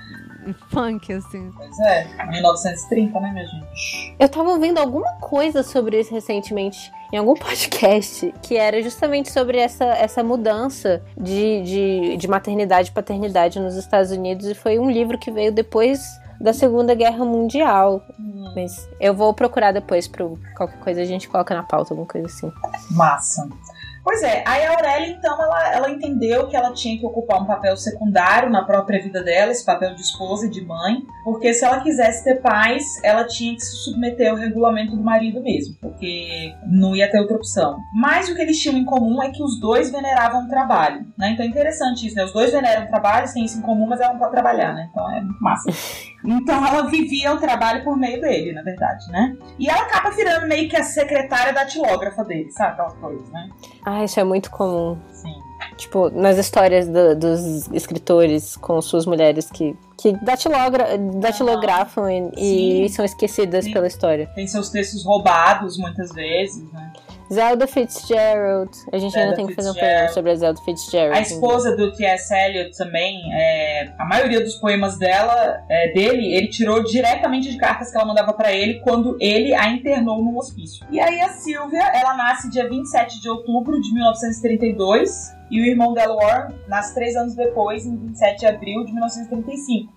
funk, 0.71 1.13
assim. 1.13 1.51
pois 1.57 1.79
é. 1.81 2.07
1930, 2.27 3.21
né, 3.21 3.31
minha 3.33 3.47
gente? 3.47 4.17
Eu 4.19 4.29
tava 4.29 4.51
ouvindo 4.51 4.79
alguma 4.79 5.13
coisa 5.21 5.63
sobre 5.63 6.01
isso 6.01 6.13
recentemente 6.13 6.91
em 7.13 7.17
algum 7.17 7.35
podcast 7.39 8.33
que 8.43 8.57
era 8.57 8.83
justamente 8.83 9.31
sobre 9.31 9.59
essa, 9.59 9.85
essa 9.85 10.23
mudança 10.23 11.03
de, 11.17 11.63
de, 11.63 12.17
de 12.17 12.29
maternidade 12.29 12.91
e 12.91 12.93
paternidade 12.93 13.59
nos 13.61 13.77
Estados 13.77 14.11
Unidos 14.11 14.47
e 14.47 14.55
foi 14.55 14.79
um 14.79 14.91
livro 14.91 15.19
que 15.19 15.31
veio 15.31 15.53
depois 15.53 16.01
da 16.41 16.53
Segunda 16.55 16.95
Guerra 16.95 17.25
Mundial. 17.25 18.03
Hum. 18.19 18.53
Mas 18.57 18.89
eu 18.99 19.15
vou 19.15 19.35
procurar 19.35 19.73
depois 19.73 20.09
para 20.09 20.27
qualquer 20.57 20.79
coisa 20.81 21.03
a 21.03 21.05
gente 21.05 21.29
coloca 21.29 21.55
na 21.55 21.63
pauta, 21.63 21.93
alguma 21.93 22.09
coisa 22.09 22.27
assim. 22.27 22.51
Massa. 22.91 23.49
Pois 24.03 24.23
é, 24.23 24.43
aí 24.47 24.65
a 24.65 24.73
Aurélia, 24.73 25.09
então, 25.09 25.41
ela, 25.41 25.75
ela 25.75 25.91
entendeu 25.91 26.49
que 26.49 26.57
ela 26.57 26.73
tinha 26.73 26.99
que 26.99 27.05
ocupar 27.05 27.43
um 27.43 27.47
papel 27.47 27.77
secundário 27.77 28.51
na 28.51 28.65
própria 28.65 29.03
vida 29.03 29.23
dela, 29.23 29.53
esse 29.53 29.65
papel 29.65 29.95
de 29.95 30.01
esposa 30.01 30.47
e 30.47 30.51
de 30.51 30.65
mãe, 30.65 31.03
porque 31.23 31.53
se 31.53 31.65
ela 31.65 31.81
quisesse 31.81 32.25
ter 32.25 32.41
paz, 32.41 32.83
ela 33.05 33.25
tinha 33.25 33.55
que 33.55 33.61
se 33.61 33.77
submeter 33.85 34.31
ao 34.31 34.37
regulamento 34.37 34.97
do 34.97 35.03
marido 35.03 35.43
mesmo, 35.43 35.77
porque 35.81 36.55
não 36.67 36.97
ia 36.97 37.11
ter 37.11 37.21
outra 37.21 37.37
opção. 37.37 37.79
Mas 37.95 38.29
o 38.29 38.35
que 38.35 38.43
eles 38.43 38.59
tinham 38.59 38.77
em 38.77 38.85
comum 38.85 39.23
é 39.23 39.31
que 39.31 39.43
os 39.43 39.61
dois 39.61 39.91
veneravam 39.91 40.45
o 40.45 40.49
trabalho, 40.49 41.07
né? 41.19 41.31
Então 41.33 41.45
é 41.45 41.49
interessante 41.49 42.07
isso, 42.07 42.17
né? 42.17 42.25
Os 42.25 42.33
dois 42.33 42.51
veneram 42.53 42.85
o 42.85 42.89
trabalho, 42.89 43.33
têm 43.33 43.45
isso 43.45 43.59
em 43.59 43.63
comum, 43.63 43.87
mas 43.87 44.01
ela 44.01 44.13
não 44.13 44.19
pode 44.19 44.33
trabalhar, 44.33 44.75
né? 44.75 44.89
Então 44.91 45.11
é 45.11 45.23
massa. 45.41 45.71
Então 46.25 46.67
ela 46.67 46.87
vivia 46.89 47.33
o 47.33 47.39
trabalho 47.39 47.83
por 47.83 47.97
meio 47.97 48.21
dele, 48.21 48.53
na 48.53 48.63
verdade, 48.63 49.11
né? 49.11 49.37
E 49.59 49.69
ela 49.69 49.83
acaba 49.83 50.11
virando 50.11 50.47
meio 50.47 50.69
que 50.69 50.77
a 50.77 50.83
secretária 50.83 51.53
da 51.53 51.65
tilógrafa 51.65 52.25
dele, 52.25 52.51
sabe? 52.51 52.73
Aquelas 52.73 52.95
coisas, 52.95 53.31
né? 53.31 53.51
Ah, 53.85 54.05
isso 54.05 54.21
é 54.21 54.25
muito 54.25 54.51
comum. 54.51 54.99
Sim. 55.13 55.35
Tipo, 55.77 56.11
nas 56.11 56.37
histórias 56.37 56.87
do, 56.89 57.17
dos 57.17 57.69
escritores 57.73 58.57
com 58.57 58.81
suas 58.83 59.07
mulheres 59.07 59.51
que, 59.51 59.75
que 59.97 60.13
datilogra, 60.25 60.99
datilografam 60.99 62.05
ah, 62.05 62.31
e, 62.37 62.85
e, 62.85 62.89
são 62.91 63.05
esquecidas 63.05 63.65
Sim. 63.65 63.73
pela 63.73 63.87
história. 63.87 64.27
Tem 64.35 64.47
seus 64.47 64.69
textos 64.71 65.05
roubados 65.05 65.79
muitas 65.79 66.13
vezes, 66.13 66.71
né? 66.73 66.93
Zelda 67.33 67.67
Fitzgerald. 67.67 68.71
A 68.93 68.99
gente 68.99 69.13
Zelda 69.13 69.27
ainda 69.27 69.37
tem 69.37 69.47
que 69.47 69.55
fazer 69.55 69.71
um 69.71 69.75
programa 69.75 70.09
sobre 70.09 70.31
a 70.33 70.35
Zelda 70.35 70.61
Fitzgerald. 70.63 71.17
A 71.17 71.23
esposa 71.23 71.77
do 71.77 71.93
T.S. 71.93 72.35
Eliot 72.35 72.77
também, 72.77 73.21
é, 73.33 73.93
a 73.97 74.05
maioria 74.05 74.41
dos 74.41 74.57
poemas 74.57 74.99
dela, 74.99 75.63
é, 75.69 75.93
dele, 75.93 76.35
ele 76.35 76.49
tirou 76.49 76.83
diretamente 76.83 77.51
de 77.51 77.57
cartas 77.57 77.91
que 77.91 77.97
ela 77.97 78.07
mandava 78.07 78.33
para 78.33 78.53
ele 78.53 78.81
quando 78.81 79.17
ele 79.21 79.55
a 79.55 79.69
internou 79.69 80.23
no 80.23 80.37
hospício. 80.37 80.85
E 80.91 80.99
aí 80.99 81.21
a 81.21 81.29
Sylvia, 81.29 81.85
ela 81.95 82.17
nasce 82.17 82.51
dia 82.51 82.69
27 82.69 83.21
de 83.21 83.29
outubro 83.29 83.81
de 83.81 83.95
1932 83.95 85.39
e 85.51 85.61
o 85.61 85.65
irmão 85.65 85.95
dela, 85.95 86.17
Warren, 86.17 86.57
nasce 86.69 86.95
três 86.95 87.15
anos 87.15 87.35
depois, 87.35 87.87
em 87.87 87.97
27 87.97 88.41
de 88.41 88.47
abril 88.47 88.85
de 88.85 88.93
1935. 88.93 89.93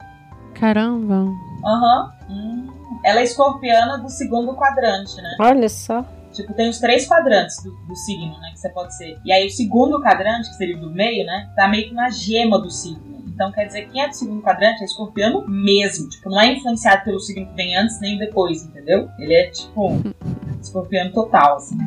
Caramba! 0.54 1.28
Aham. 1.66 2.12
Uhum. 2.30 2.36
Hum. 2.36 2.68
Ela 3.04 3.20
é 3.22 3.24
escorpiana 3.24 3.98
do 3.98 4.10
segundo 4.10 4.56
quadrante, 4.56 5.16
né? 5.18 5.36
Olha 5.40 5.68
só. 5.68 6.06
Tipo, 6.34 6.54
tem 6.54 6.70
os 6.70 6.80
três 6.80 7.08
quadrantes 7.08 7.62
do, 7.64 7.72
do, 7.72 7.96
signo, 7.96 8.40
né? 8.40 8.50
Que 8.52 8.60
você 8.60 8.70
pode 8.70 8.96
ser. 8.96 9.18
E 9.24 9.32
aí 9.32 9.48
o 9.48 9.52
segundo 9.52 10.02
quadrante, 10.02 10.50
que 10.50 10.56
seria 10.56 10.78
do 10.78 10.92
meio, 10.92 11.26
né? 11.26 11.52
Tá 11.56 11.68
meio 11.68 11.90
que 11.90 11.94
na 11.94 12.10
gema 12.10 12.60
do 12.60 12.70
signo. 12.70 13.24
Então 13.28 13.52
quer 13.52 13.66
dizer 13.66 13.84
que 13.84 13.92
quem 13.92 14.02
é 14.02 14.08
do 14.08 14.16
segundo 14.16 14.42
quadrante 14.42 14.82
é 14.82 14.86
escorpiano 14.86 15.48
mesmo. 15.48 16.10
Tipo, 16.10 16.30
não 16.30 16.40
é 16.40 16.54
influenciado 16.54 17.04
pelo 17.04 17.20
signo 17.20 17.48
que 17.48 17.56
vem 17.56 17.76
antes 17.76 18.00
nem 18.00 18.18
depois, 18.18 18.64
entendeu? 18.64 19.10
Ele 19.20 19.34
é 19.34 19.50
tipo 19.50 20.02
escorpiano 20.62 21.12
total, 21.12 21.58
assim. 21.58 21.78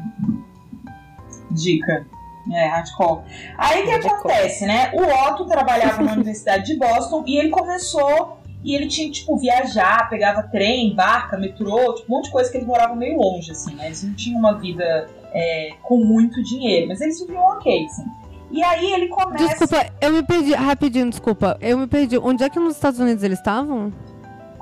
Dica. 1.51 2.07
É, 2.53 2.69
hardcore. 2.69 3.25
Aí 3.59 3.83
o 3.83 3.85
que 3.85 4.09
acontece, 4.09 4.67
né? 4.67 4.93
O 4.95 5.03
Otto 5.03 5.47
trabalhava 5.47 6.03
na 6.03 6.13
Universidade 6.13 6.65
de 6.65 6.79
Boston 6.79 7.25
e 7.27 7.39
ele 7.39 7.49
começou 7.49 8.39
e 8.65 8.75
ele 8.75 8.87
tinha, 8.87 9.11
tipo, 9.11 9.37
viajar, 9.37 10.09
pegava 10.09 10.43
trem, 10.45 10.95
barca, 10.95 11.39
metrô, 11.39 11.95
tipo, 11.95 12.13
um 12.13 12.17
monte 12.17 12.27
de 12.27 12.33
coisa 12.33 12.51
que 12.51 12.57
eles 12.57 12.67
moravam 12.67 12.97
meio 12.97 13.19
longe, 13.19 13.51
assim, 13.53 13.75
né? 13.75 13.87
Eles 13.87 14.03
não 14.03 14.15
tinham 14.15 14.39
uma 14.39 14.55
vida 14.59 15.09
é, 15.33 15.75
com 15.83 16.05
muito 16.05 16.43
dinheiro, 16.43 16.89
mas 16.89 17.01
eles 17.01 17.21
viviam 17.21 17.43
ok, 17.43 17.85
assim. 17.85 18.05
E 18.51 18.63
aí 18.63 18.93
ele 18.93 19.09
começa. 19.09 19.45
Desculpa, 19.45 19.87
eu 20.01 20.13
me 20.13 20.23
perdi, 20.23 20.55
rapidinho, 20.55 21.11
desculpa. 21.11 21.59
Eu 21.61 21.79
me 21.79 21.87
perdi. 21.87 22.17
Onde 22.17 22.45
é 22.45 22.49
que 22.49 22.59
nos 22.59 22.75
Estados 22.75 22.99
Unidos 22.99 23.23
eles 23.23 23.39
estavam? 23.39 23.93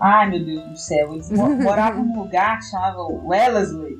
Ai, 0.00 0.30
meu 0.30 0.44
Deus 0.44 0.64
do 0.64 0.76
céu. 0.76 1.12
Eles 1.12 1.30
moravam 1.30 2.04
num 2.04 2.22
lugar 2.22 2.58
que 2.58 2.64
chamava 2.66 3.02
Wellesley. 3.02 3.98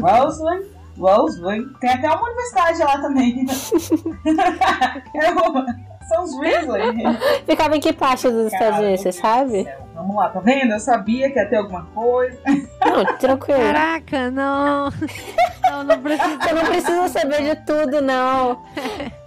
Wellesley? 0.00 0.77
Wellesley. 0.98 1.66
Tem 1.80 1.90
até 1.90 2.08
uma 2.08 2.22
universidade 2.22 2.78
lá 2.78 2.98
também. 3.00 3.46
eu, 5.14 5.88
são 6.08 6.24
os 6.24 6.34
Weasley. 6.38 6.82
Ficava 7.46 7.76
em 7.76 7.80
que 7.80 7.92
parte 7.92 8.28
dos 8.28 8.52
Estados 8.52 8.78
Unidos, 8.80 9.00
você 9.02 9.12
sabe? 9.12 9.68
Vamos 9.94 10.14
lá, 10.14 10.28
tá 10.28 10.40
vendo? 10.40 10.72
Eu 10.72 10.80
sabia 10.80 11.30
que 11.30 11.38
ia 11.38 11.48
ter 11.48 11.56
alguma 11.56 11.84
coisa. 11.86 12.38
Não, 12.80 13.04
tranquilo. 13.18 13.60
Caraca, 13.60 14.30
não. 14.30 14.90
Não, 15.70 15.84
não 15.84 16.00
precisa. 16.00 16.38
Você 16.38 16.52
não 16.52 16.64
precisa 16.64 17.08
saber 17.08 17.42
de 17.42 17.66
tudo, 17.66 18.00
não. 18.00 18.62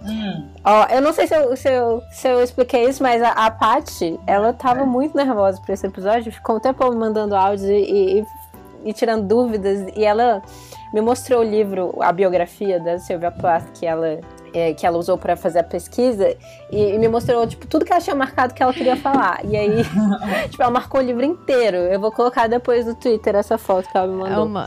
Hum. 0.02 0.48
Ó, 0.64 0.86
eu 0.86 1.02
não 1.02 1.12
sei 1.12 1.26
se 1.26 1.34
eu, 1.34 1.54
se 1.56 1.68
eu, 1.68 2.02
se 2.10 2.26
eu 2.26 2.42
expliquei 2.42 2.88
isso, 2.88 3.02
mas 3.02 3.22
a, 3.22 3.32
a 3.32 3.50
Paty, 3.50 4.18
ela 4.26 4.52
tava 4.54 4.80
é. 4.80 4.86
muito 4.86 5.14
nervosa 5.14 5.60
por 5.60 5.72
esse 5.72 5.86
episódio. 5.86 6.32
Ficou 6.32 6.56
um 6.56 6.60
tempo 6.60 6.90
me 6.90 6.96
mandando 6.96 7.36
áudios 7.36 7.68
e, 7.68 7.74
e, 7.74 8.26
e 8.86 8.92
tirando 8.94 9.26
dúvidas. 9.26 9.86
E 9.94 10.04
ela 10.04 10.42
me 10.92 11.00
mostrou 11.00 11.40
o 11.40 11.42
livro, 11.42 11.96
a 12.00 12.12
biografia 12.12 12.78
da 12.78 12.98
Sylvia 12.98 13.30
Plath, 13.30 13.70
que 13.74 13.86
ela 13.86 14.20
é, 14.54 14.74
que 14.74 14.86
ela 14.86 14.98
usou 14.98 15.16
para 15.16 15.34
fazer 15.36 15.60
a 15.60 15.64
pesquisa 15.64 16.36
e, 16.70 16.94
e, 16.94 16.98
me 16.98 17.08
mostrou, 17.08 17.46
tipo, 17.46 17.66
tudo 17.66 17.84
que 17.84 17.92
ela 17.92 18.00
tinha 18.00 18.14
marcado 18.14 18.52
que 18.52 18.62
ela 18.62 18.72
queria 18.72 18.96
falar. 18.96 19.40
E 19.44 19.56
aí, 19.56 19.82
tipo, 20.50 20.62
ela 20.62 20.70
marcou 20.70 21.00
o 21.00 21.04
livro 21.04 21.24
inteiro. 21.24 21.76
Eu 21.76 21.98
vou 21.98 22.12
colocar 22.12 22.48
depois 22.48 22.86
no 22.86 22.94
Twitter 22.94 23.34
essa 23.34 23.56
foto 23.56 23.88
que 23.88 23.96
ela 23.96 24.06
me 24.06 24.14
mandou. 24.14 24.44
É 24.44 24.46
uma... 24.46 24.66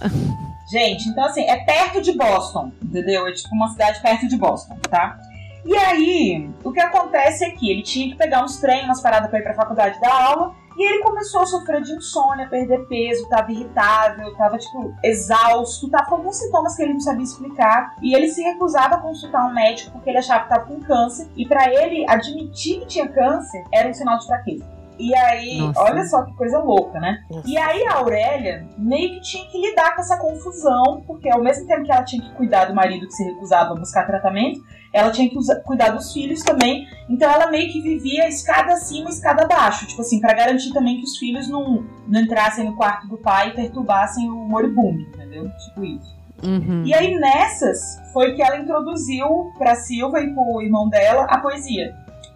Gente, 0.68 1.08
então 1.10 1.24
assim, 1.26 1.44
é 1.44 1.64
perto 1.64 2.02
de 2.02 2.14
Boston, 2.14 2.72
entendeu? 2.82 3.28
É 3.28 3.32
tipo 3.32 3.54
uma 3.54 3.70
cidade 3.70 4.02
perto 4.02 4.28
de 4.28 4.36
Boston, 4.36 4.76
tá? 4.90 5.16
E 5.64 5.76
aí, 5.76 6.50
o 6.64 6.72
que 6.72 6.80
acontece 6.80 7.46
é 7.46 7.52
que 7.52 7.70
ele 7.70 7.84
tinha 7.84 8.10
que 8.10 8.16
pegar 8.16 8.44
uns 8.44 8.58
treinos, 8.58 8.86
umas 8.86 9.02
paradas 9.02 9.30
pra 9.30 9.40
ir 9.40 9.44
pra 9.44 9.54
faculdade 9.54 10.00
da 10.02 10.12
aula, 10.12 10.56
e 10.78 10.84
ele 10.84 11.04
começou 11.04 11.42
a 11.42 11.46
sofrer 11.46 11.82
de 11.82 11.94
insônia, 11.94 12.48
perder 12.48 12.86
peso, 12.88 13.28
tava 13.30 13.52
irritável, 13.52 14.36
tava, 14.36 14.58
tipo, 14.58 14.94
exausto, 15.04 15.90
tava 15.90 16.06
com 16.06 16.16
alguns 16.16 16.38
sintomas 16.38 16.76
que 16.76 16.84
ele 16.84 16.94
não 16.94 17.00
sabia 17.00 17.24
explicar. 17.24 17.96
E 18.02 18.14
ele 18.14 18.28
se 18.28 18.42
recusava 18.42 18.96
a 18.96 19.00
consultar 19.00 19.46
um 19.48 19.54
médico 19.54 19.92
porque 19.92 20.10
ele 20.10 20.18
achava 20.18 20.44
que 20.44 20.50
tava 20.50 20.66
com 20.66 20.80
câncer. 20.82 21.28
E 21.36 21.46
para 21.48 21.72
ele, 21.74 22.06
admitir 22.10 22.82
que 22.82 22.88
tinha 22.88 23.08
câncer 23.08 23.64
era 23.72 23.90
um 23.90 23.94
sinal 23.94 24.18
de 24.18 24.26
fraqueza. 24.26 24.76
E 24.98 25.14
aí, 25.14 25.60
Nossa. 25.60 25.82
olha 25.82 26.04
só 26.06 26.24
que 26.24 26.34
coisa 26.36 26.60
louca, 26.60 27.00
né? 27.00 27.24
Nossa. 27.30 27.48
E 27.48 27.58
aí 27.58 27.86
a 27.88 27.96
Aurélia 27.96 28.66
meio 28.78 29.16
que 29.16 29.22
tinha 29.22 29.46
que 29.48 29.60
lidar 29.60 29.94
com 29.94 30.02
essa 30.02 30.18
confusão, 30.18 31.04
porque 31.06 31.30
ao 31.30 31.44
mesmo 31.44 31.68
tempo 31.68 31.84
que 31.84 31.92
ela 31.92 32.04
tinha 32.04 32.22
que 32.22 32.34
cuidar 32.34 32.66
do 32.66 32.74
marido 32.74 33.06
que 33.06 33.14
se 33.14 33.24
recusava 33.24 33.74
a 33.74 33.76
buscar 33.76 34.06
tratamento, 34.06 34.62
ela 34.96 35.12
tinha 35.12 35.30
que 35.30 35.38
usar, 35.38 35.56
cuidar 35.60 35.90
dos 35.90 36.14
filhos 36.14 36.42
também. 36.42 36.88
Então 37.10 37.30
ela 37.30 37.52
meio 37.52 37.70
que 37.72 37.82
vivia 37.82 38.30
escada 38.30 38.74
acima, 38.74 39.10
escada 39.10 39.44
abaixo, 39.44 39.86
tipo 39.86 40.02
assim, 40.02 40.22
para 40.22 40.34
garantir 40.34 40.72
também 40.72 40.98
que 40.98 41.04
os 41.04 41.18
filhos 41.18 41.50
não, 41.50 41.86
não 42.08 42.22
entrassem 42.22 42.64
no 42.64 42.78
quarto 42.78 43.06
do 43.08 43.18
pai 43.18 43.50
e 43.50 43.54
perturbassem 43.54 44.30
o 44.30 44.36
moribundo, 44.36 45.02
entendeu? 45.02 45.52
Tipo 45.66 45.84
isso. 45.84 46.16
Uhum. 46.42 46.84
E 46.86 46.94
aí 46.94 47.14
nessas 47.16 48.02
foi 48.14 48.34
que 48.36 48.42
ela 48.42 48.58
introduziu 48.58 49.52
para 49.58 49.76
Silva 49.76 50.22
e 50.22 50.34
pro 50.34 50.62
irmão 50.62 50.88
dela 50.88 51.26
a 51.26 51.40
poesia 51.40 51.94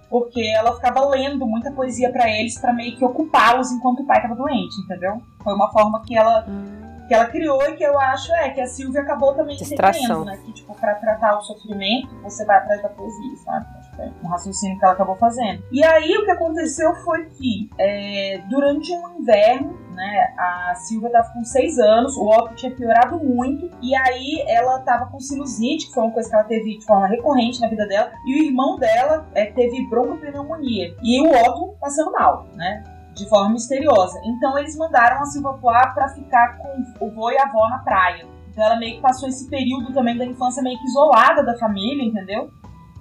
porque 0.10 0.42
ela 0.42 0.74
ficava 0.74 1.08
lendo 1.08 1.46
muita 1.46 1.72
poesia 1.72 2.12
para 2.12 2.28
eles 2.28 2.58
para 2.60 2.74
meio 2.74 2.98
que 2.98 3.06
ocupá-los 3.06 3.72
enquanto 3.72 4.00
o 4.00 4.08
pai 4.08 4.18
estava 4.18 4.34
doente, 4.34 4.76
entendeu? 4.84 5.22
Foi 5.44 5.54
uma 5.54 5.72
forma 5.72 6.02
que 6.02 6.18
ela 6.18 6.46
hum. 6.48 6.89
Que 7.10 7.14
ela 7.16 7.26
criou 7.26 7.62
e 7.64 7.76
que 7.76 7.84
eu 7.84 7.98
acho 8.00 8.32
é 8.36 8.50
que 8.52 8.62
a 8.62 8.68
Silvia 8.68 9.02
acabou 9.02 9.34
também 9.34 9.56
entendendo, 9.56 10.24
né? 10.24 10.38
Que 10.46 10.54
tipo 10.54 10.74
para 10.76 10.94
tratar 10.94 11.40
o 11.40 11.42
sofrimento 11.42 12.08
você 12.22 12.46
vai 12.46 12.58
atrás 12.58 12.82
da 12.82 12.90
poesia, 12.90 13.36
sabe? 13.44 13.66
É 13.98 14.10
um 14.24 14.28
raciocínio 14.28 14.78
que 14.78 14.86
ela 14.86 14.94
acabou 14.94 15.16
fazendo. 15.16 15.64
E 15.72 15.84
aí 15.84 16.16
o 16.18 16.24
que 16.24 16.32
aconteceu 16.32 16.94
foi 17.04 17.26
que 17.26 17.70
é, 17.80 18.42
durante 18.48 18.94
um 18.94 19.20
inverno 19.20 19.90
né? 20.00 20.34
A 20.38 20.76
Silvia 20.76 21.08
estava 21.08 21.34
com 21.34 21.44
6 21.44 21.78
anos, 21.78 22.16
o 22.16 22.26
Otto 22.26 22.56
tinha 22.56 22.74
piorado 22.74 23.20
muito, 23.20 23.70
e 23.82 23.94
aí 23.94 24.42
ela 24.48 24.80
estava 24.80 25.08
com 25.08 25.20
sinusite, 25.20 25.88
que 25.88 25.94
foi 25.94 26.04
uma 26.04 26.14
coisa 26.14 26.30
que 26.30 26.36
ela 26.36 26.46
teve 26.46 26.78
de 26.78 26.86
forma 26.86 27.06
recorrente 27.08 27.60
na 27.60 27.68
vida 27.68 27.86
dela, 27.86 28.10
e 28.26 28.40
o 28.40 28.46
irmão 28.46 28.80
dela 28.80 29.28
é, 29.36 29.48
teve 29.48 29.86
broncopneumonia, 29.90 30.96
e 31.04 31.20
o 31.20 31.30
Otto 31.30 31.76
passando 31.82 32.14
mal, 32.14 32.48
né? 32.56 32.82
De 33.20 33.28
forma 33.28 33.50
misteriosa. 33.50 34.18
Então 34.24 34.58
eles 34.58 34.78
mandaram 34.78 35.22
a 35.22 35.26
Silvia 35.26 35.52
Plá 35.54 35.88
para 35.88 36.08
ficar 36.10 36.58
com 36.58 37.06
o 37.06 37.12
vô 37.12 37.30
e 37.32 37.38
a 37.38 37.44
avó 37.44 37.68
na 37.68 37.80
praia. 37.80 38.26
Então 38.50 38.64
ela 38.64 38.78
meio 38.78 38.96
que 38.96 39.02
passou 39.02 39.28
esse 39.28 39.50
período 39.50 39.94
também 39.94 40.18
da 40.18 40.26
infância 40.26 40.64
meio 40.64 40.80
que 40.80 40.86
isolada 40.86 41.44
da 41.44 41.58
família, 41.58 42.04
entendeu? 42.04 42.50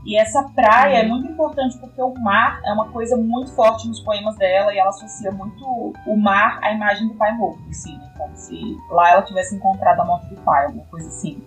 E 0.05 0.17
essa 0.17 0.43
praia 0.55 1.01
uhum. 1.01 1.05
é 1.05 1.09
muito 1.09 1.31
importante 1.31 1.79
porque 1.79 2.01
o 2.01 2.15
mar 2.15 2.61
é 2.65 2.73
uma 2.73 2.89
coisa 2.89 3.17
muito 3.17 3.53
forte 3.53 3.87
nos 3.87 4.01
poemas 4.01 4.37
dela 4.37 4.73
e 4.75 4.79
ela 4.79 4.89
associa 4.89 5.31
muito 5.31 5.95
o 6.07 6.17
mar 6.17 6.59
à 6.63 6.73
imagem 6.73 7.09
do 7.09 7.15
pai 7.15 7.33
morto, 7.37 7.63
assim, 7.69 7.97
né? 7.97 8.11
Como 8.17 8.35
se 8.35 8.59
lá 8.91 9.11
ela 9.11 9.23
tivesse 9.23 9.55
encontrado 9.55 10.01
a 10.01 10.05
morte 10.05 10.27
do 10.35 10.41
pai, 10.41 10.67
alguma 10.67 10.85
coisa 10.87 11.09
assim. 11.09 11.41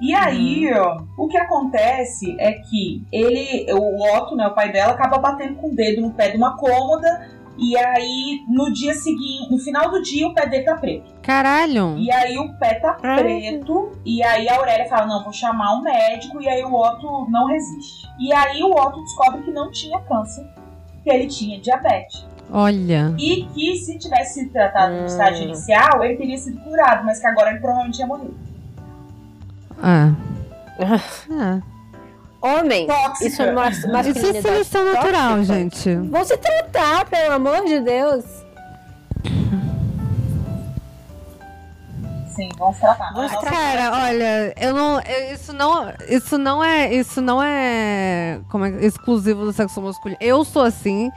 E 0.00 0.12
aí, 0.14 0.70
uhum. 0.72 1.06
o 1.16 1.28
que 1.28 1.38
acontece 1.38 2.36
é 2.40 2.52
que 2.52 3.06
ele, 3.12 3.72
o 3.72 4.16
Otto, 4.16 4.34
né, 4.34 4.46
o 4.48 4.54
pai 4.54 4.72
dela, 4.72 4.92
acaba 4.92 5.18
batendo 5.18 5.54
com 5.54 5.68
o 5.68 5.74
dedo 5.74 6.02
no 6.02 6.12
pé 6.12 6.30
de 6.30 6.36
uma 6.36 6.56
cômoda 6.56 7.30
e 7.56 7.76
aí, 7.76 8.44
no 8.48 8.72
dia 8.72 8.94
seguinte, 8.94 9.50
no 9.50 9.58
final 9.58 9.90
do 9.90 10.02
dia, 10.02 10.26
o 10.26 10.34
pé 10.34 10.46
dele 10.46 10.64
tá 10.64 10.76
preto. 10.76 11.12
Caralho! 11.22 11.96
E 11.98 12.10
aí 12.10 12.36
o 12.36 12.52
pé 12.58 12.74
tá 12.74 12.94
preto. 12.94 13.92
E 14.04 14.22
aí 14.22 14.48
a 14.48 14.56
Aurélia 14.56 14.88
fala: 14.88 15.06
não, 15.06 15.22
vou 15.22 15.32
chamar 15.32 15.74
um 15.76 15.82
médico. 15.82 16.40
E 16.42 16.48
aí 16.48 16.64
o 16.64 16.74
Otto 16.74 17.30
não 17.30 17.46
resiste. 17.46 18.08
E 18.18 18.32
aí 18.32 18.62
o 18.62 18.70
Otto 18.70 19.00
descobre 19.02 19.42
que 19.42 19.50
não 19.52 19.70
tinha 19.70 20.00
câncer, 20.00 20.46
que 21.02 21.10
ele 21.10 21.26
tinha 21.28 21.60
diabetes. 21.60 22.26
Olha. 22.50 23.14
E 23.18 23.44
que 23.54 23.76
se 23.76 23.98
tivesse 23.98 24.40
sido 24.40 24.52
tratado 24.52 24.94
no 24.94 25.06
estágio 25.06 25.44
inicial, 25.44 26.04
ele 26.04 26.16
teria 26.16 26.36
sido 26.36 26.60
curado, 26.60 27.04
mas 27.04 27.20
que 27.20 27.26
agora 27.26 27.50
ele 27.50 27.60
provavelmente 27.60 27.98
ia 27.98 28.06
morrer. 28.06 28.30
Ah. 29.82 30.12
É. 30.78 31.73
Homem, 32.44 32.86
Tóxica. 32.86 33.26
isso 33.26 33.42
é 33.42 33.52
mas- 33.52 33.78
Isso 33.78 33.86
é 33.86 33.90
masculinidade 33.92 34.42
seleção 34.42 34.84
natural, 34.84 35.36
tóxica. 35.36 35.54
gente. 35.54 35.94
Vão 35.96 36.24
se 36.24 36.36
tratar, 36.36 37.06
pelo 37.06 37.32
amor 37.32 37.64
de 37.64 37.80
Deus. 37.80 38.24
Sim, 42.36 42.48
vamos 42.58 42.78
tratar. 42.78 43.12
Vamos 43.14 43.32
Cara, 43.32 43.92
olha, 44.06 44.52
eu 44.60 44.74
não, 44.74 45.00
eu- 45.00 45.34
isso 45.34 45.52
não, 45.52 45.92
isso 46.08 46.36
não 46.36 46.64
é, 46.64 46.92
isso 46.92 47.20
não 47.22 47.40
é, 47.42 48.40
como 48.50 48.64
é 48.64 48.70
exclusivo 48.84 49.44
do 49.44 49.52
sexo 49.52 49.80
masculino. 49.80 50.18
Eu 50.20 50.44
sou 50.44 50.62
assim. 50.62 51.10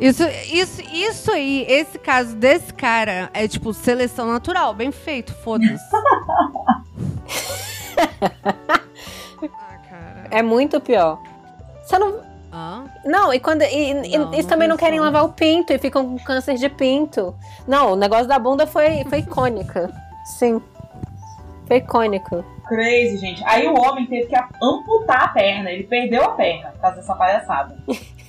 Isso, 0.00 0.24
isso, 0.50 0.82
isso 0.92 1.30
aí, 1.30 1.64
esse 1.68 1.96
caso 1.98 2.34
desse 2.34 2.74
cara 2.74 3.30
é 3.32 3.46
tipo 3.46 3.72
seleção 3.72 4.26
natural, 4.26 4.74
bem 4.74 4.90
feito, 4.90 5.32
foda-se. 5.32 5.78
ah. 10.32 10.38
É 10.38 10.42
muito 10.42 10.80
pior. 10.80 11.18
Você 11.82 11.98
não. 11.98 12.20
Hã? 12.52 12.84
Não, 13.04 13.32
e 13.32 13.40
quando. 13.40 13.62
E, 13.62 13.90
e- 13.90 14.18
Não, 14.18 14.32
eles 14.32 14.44
não 14.44 14.50
também 14.50 14.68
não 14.68 14.76
querem 14.76 15.00
lavar 15.00 15.24
o 15.24 15.30
pinto 15.30 15.72
e 15.72 15.78
ficam 15.78 16.06
com 16.06 16.18
câncer 16.24 16.54
de 16.54 16.68
pinto. 16.68 17.34
Não, 17.66 17.92
o 17.92 17.96
negócio 17.96 18.26
da 18.26 18.38
bunda 18.38 18.66
foi, 18.66 19.04
foi 19.04 19.18
icônica. 19.26 19.90
Sim. 20.24 20.60
Foi 21.66 21.76
icônico. 21.78 22.44
Crazy, 22.68 23.18
gente. 23.18 23.42
Aí 23.44 23.66
o 23.66 23.74
homem 23.80 24.06
teve 24.06 24.26
que 24.26 24.36
amputar 24.62 25.24
a 25.24 25.28
perna. 25.28 25.70
Ele 25.70 25.84
perdeu 25.84 26.22
a 26.24 26.30
perna 26.30 26.70
por 26.70 26.80
causa 26.80 26.96
dessa 26.96 27.14
palhaçada. 27.14 27.76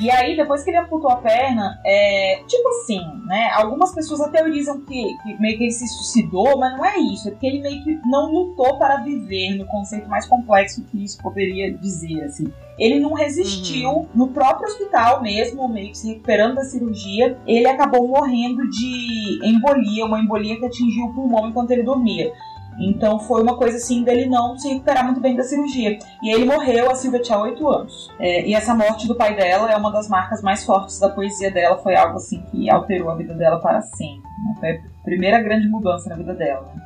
E 0.00 0.10
aí, 0.10 0.36
depois 0.36 0.64
que 0.64 0.70
ele 0.70 0.78
amputou 0.78 1.10
a 1.10 1.16
perna, 1.16 1.78
é. 1.84 2.42
Tipo 2.46 2.68
assim, 2.68 3.00
né? 3.26 3.50
Algumas 3.54 3.94
pessoas 3.94 4.20
até 4.20 4.40
teorizam 4.40 4.80
que, 4.80 5.16
que 5.22 5.40
meio 5.40 5.58
que 5.58 5.64
ele 5.64 5.72
se 5.72 5.86
suicidou, 5.86 6.58
mas 6.58 6.76
não 6.76 6.84
é 6.84 6.98
isso. 6.98 7.28
É 7.28 7.30
porque 7.30 7.46
ele 7.46 7.60
meio 7.60 7.84
que 7.84 8.00
não 8.08 8.32
lutou 8.32 8.78
para 8.78 8.96
viver 8.96 9.56
no 9.56 9.66
conceito 9.66 10.08
mais 10.08 10.26
complexo 10.26 10.84
que 10.90 11.04
isso 11.04 11.18
poderia 11.22 11.72
dizer, 11.72 12.24
assim. 12.24 12.52
Ele 12.78 12.98
não 12.98 13.12
resistiu 13.12 14.08
no 14.14 14.28
próprio 14.28 14.66
hospital 14.66 15.22
mesmo, 15.22 15.68
meio 15.68 15.90
que 15.90 15.98
se 15.98 16.08
recuperando 16.08 16.54
da 16.54 16.64
cirurgia. 16.64 17.38
Ele 17.46 17.68
acabou 17.68 18.08
morrendo 18.08 18.68
de 18.70 19.38
embolia, 19.44 20.06
uma 20.06 20.18
embolia 20.18 20.58
que 20.58 20.64
atingiu 20.64 21.04
o 21.04 21.14
pulmão 21.14 21.48
enquanto 21.48 21.72
ele 21.72 21.82
dormia. 21.82 22.32
Então 22.78 23.18
foi 23.20 23.42
uma 23.42 23.56
coisa 23.56 23.76
assim 23.76 24.02
dele 24.04 24.26
não 24.26 24.56
se 24.58 24.68
recuperar 24.68 25.04
muito 25.04 25.20
bem 25.20 25.36
da 25.36 25.42
cirurgia. 25.42 25.98
E 26.22 26.30
ele 26.32 26.44
morreu, 26.44 26.90
a 26.90 26.94
Silvia 26.94 27.20
tinha 27.20 27.38
8 27.38 27.68
anos. 27.68 28.10
É, 28.18 28.46
e 28.46 28.54
essa 28.54 28.74
morte 28.74 29.06
do 29.06 29.14
pai 29.14 29.34
dela 29.36 29.70
é 29.70 29.76
uma 29.76 29.90
das 29.92 30.08
marcas 30.08 30.40
mais 30.42 30.64
fortes 30.64 30.98
da 30.98 31.08
poesia 31.10 31.50
dela. 31.50 31.76
Foi 31.78 31.94
algo 31.94 32.16
assim 32.16 32.42
que 32.50 32.70
alterou 32.70 33.10
a 33.10 33.14
vida 33.16 33.34
dela 33.34 33.58
para 33.60 33.82
sempre. 33.82 34.22
né? 34.22 34.54
Foi 34.60 34.70
a 34.70 35.04
primeira 35.04 35.42
grande 35.42 35.68
mudança 35.68 36.08
na 36.08 36.16
vida 36.16 36.32
dela. 36.34 36.62
né? 36.74 36.82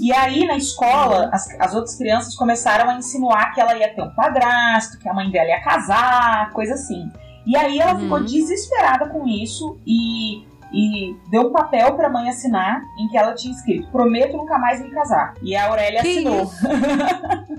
E 0.00 0.12
aí, 0.12 0.46
na 0.46 0.56
escola, 0.56 1.28
as, 1.32 1.48
as 1.58 1.74
outras 1.74 1.96
crianças 1.96 2.36
começaram 2.36 2.88
a 2.88 2.94
insinuar 2.96 3.52
que 3.52 3.60
ela 3.60 3.76
ia 3.76 3.92
ter 3.92 4.00
um 4.02 4.14
padrasto, 4.14 4.96
que 4.98 5.08
a 5.08 5.12
mãe 5.12 5.28
dela 5.30 5.48
ia 5.48 5.60
casar, 5.60 6.52
coisa 6.52 6.74
assim. 6.74 7.10
E 7.44 7.56
aí 7.56 7.78
ela 7.80 7.94
Uhum. 7.94 8.00
ficou 8.00 8.22
desesperada 8.24 9.08
com 9.08 9.26
isso 9.26 9.76
e, 9.86 10.46
e 10.72 11.16
deu 11.30 11.48
um 11.48 11.52
papel 11.52 11.94
pra 11.94 12.10
mãe 12.10 12.28
assinar 12.28 12.82
em 12.98 13.08
que 13.08 13.16
ela 13.16 13.34
tinha 13.34 13.54
escrito: 13.54 13.90
Prometo 13.90 14.36
nunca 14.36 14.58
mais 14.58 14.80
me 14.80 14.90
casar. 14.90 15.34
E 15.42 15.56
a 15.56 15.66
Aurélia 15.66 16.02
Que 16.02 16.08
assinou. 16.08 16.50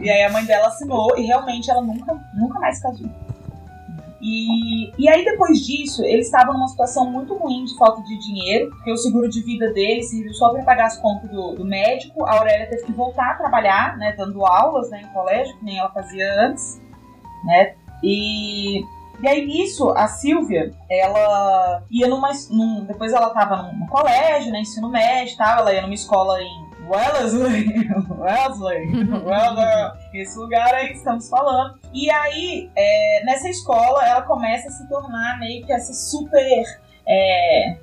E 0.00 0.10
aí 0.10 0.22
a 0.24 0.32
mãe 0.32 0.44
dela 0.44 0.66
assinou 0.66 1.16
e 1.16 1.22
realmente 1.22 1.70
ela 1.70 1.80
nunca, 1.80 2.14
nunca 2.34 2.58
mais 2.58 2.82
casou. 2.82 3.08
E, 4.20 4.90
e 4.98 5.08
aí 5.08 5.24
depois 5.24 5.64
disso, 5.64 6.02
eles 6.04 6.26
estavam 6.26 6.54
numa 6.54 6.66
situação 6.68 7.10
muito 7.10 7.34
ruim 7.36 7.64
de 7.64 7.76
falta 7.78 8.02
de 8.02 8.18
dinheiro, 8.18 8.70
porque 8.70 8.90
o 8.90 8.96
seguro 8.96 9.28
de 9.28 9.40
vida 9.42 9.72
dele 9.72 10.02
serviu 10.02 10.34
só 10.34 10.50
para 10.50 10.64
pagar 10.64 10.86
as 10.86 10.98
contas 10.98 11.30
do, 11.30 11.54
do 11.54 11.64
médico. 11.64 12.24
A 12.24 12.32
Aurélia 12.32 12.66
teve 12.66 12.84
que 12.84 12.92
voltar 12.92 13.32
a 13.32 13.34
trabalhar, 13.34 13.96
né, 13.96 14.14
dando 14.16 14.44
aulas 14.44 14.90
né, 14.90 15.02
em 15.02 15.14
colégio, 15.14 15.56
que 15.58 15.64
nem 15.64 15.78
ela 15.78 15.90
fazia 15.90 16.28
antes, 16.40 16.82
né? 17.44 17.74
E, 18.02 18.82
e 19.22 19.28
aí 19.28 19.46
nisso, 19.46 19.90
a 19.90 20.06
Silvia, 20.08 20.72
ela 20.90 21.82
ia 21.90 22.06
numa. 22.06 22.30
Num, 22.50 22.84
depois 22.84 23.12
ela 23.12 23.30
tava 23.30 23.62
num, 23.72 23.86
colégio, 23.86 24.52
né, 24.52 24.60
ensino 24.60 24.90
médio 24.90 25.34
e 25.34 25.36
tal, 25.36 25.60
ela 25.60 25.72
ia 25.72 25.82
numa 25.82 25.94
escola 25.94 26.40
em 26.42 26.66
Wellesley, 26.88 27.66
Wellesley, 28.10 28.86
Wellesley, 29.24 29.92
esse 30.14 30.38
lugar 30.38 30.74
aí 30.74 30.88
que 30.88 30.96
estamos 30.98 31.28
falando. 31.28 31.78
E 31.92 32.10
aí, 32.10 32.70
é, 32.76 33.24
nessa 33.24 33.48
escola, 33.48 34.04
ela 34.06 34.22
começa 34.22 34.68
a 34.68 34.72
se 34.72 34.88
tornar 34.88 35.38
meio 35.38 35.64
que 35.64 35.72
essa 35.72 35.92
super 35.92 36.64
é, 37.08 37.76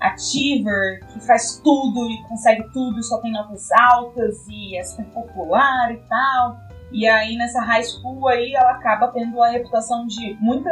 achiever, 0.00 1.00
que 1.06 1.20
faz 1.20 1.60
tudo 1.62 2.10
e 2.10 2.22
consegue 2.28 2.64
tudo, 2.72 2.98
e 2.98 3.02
só 3.02 3.18
tem 3.20 3.32
notas 3.32 3.70
altas 3.72 4.46
e 4.48 4.76
é 4.76 4.82
super 4.82 5.06
popular 5.06 5.92
e 5.92 5.98
tal. 6.08 6.65
E 6.96 7.06
aí, 7.06 7.36
nessa 7.36 7.60
high 7.60 7.84
school 7.84 8.26
aí, 8.26 8.54
ela 8.54 8.70
acaba 8.70 9.08
tendo 9.08 9.42
a 9.42 9.50
reputação 9.50 10.06
de 10.06 10.34
muita 10.40 10.70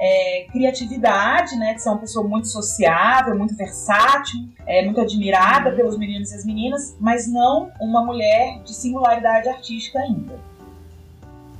é, 0.00 0.46
criatividade, 0.50 1.54
né? 1.54 1.74
De 1.74 1.80
ser 1.80 1.90
uma 1.90 1.98
pessoa 1.98 2.26
muito 2.26 2.48
sociável, 2.48 3.38
muito 3.38 3.54
versátil, 3.54 4.40
é, 4.66 4.84
muito 4.84 5.00
admirada 5.00 5.70
pelos 5.70 5.96
meninos 5.96 6.32
e 6.32 6.34
as 6.34 6.44
meninas, 6.44 6.96
mas 6.98 7.32
não 7.32 7.70
uma 7.80 8.04
mulher 8.04 8.60
de 8.64 8.74
singularidade 8.74 9.48
artística 9.48 10.00
ainda. 10.00 10.40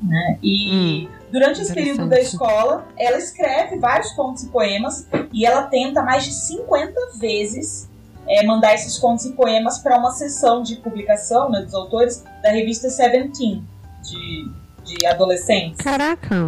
Né? 0.03 0.39
E 0.43 1.09
durante 1.31 1.61
esse 1.63 1.73
período 1.73 2.09
da 2.09 2.19
escola, 2.19 2.85
ela 2.97 3.17
escreve 3.19 3.79
vários 3.79 4.11
contos 4.13 4.43
e 4.43 4.49
poemas 4.49 5.09
e 5.33 5.47
ela 5.47 5.63
tenta 5.69 6.03
mais 6.03 6.25
de 6.25 6.33
50 6.33 6.95
vezes 7.21 7.88
é, 8.29 8.45
mandar 8.47 8.75
esses 8.75 8.99
contos 8.99 9.25
e 9.25 9.33
poemas 9.33 9.79
para 9.79 9.97
uma 9.99 10.11
sessão 10.13 10.63
de 10.63 10.77
publicação 10.77 11.51
né, 11.51 11.63
dos 11.63 11.75
autores 11.75 12.23
da 12.43 12.51
revista 12.51 12.91
Seventeen, 12.91 13.65
de, 14.03 14.51
de 14.85 15.07
adolescentes. 15.07 15.79
Caraca. 15.85 16.47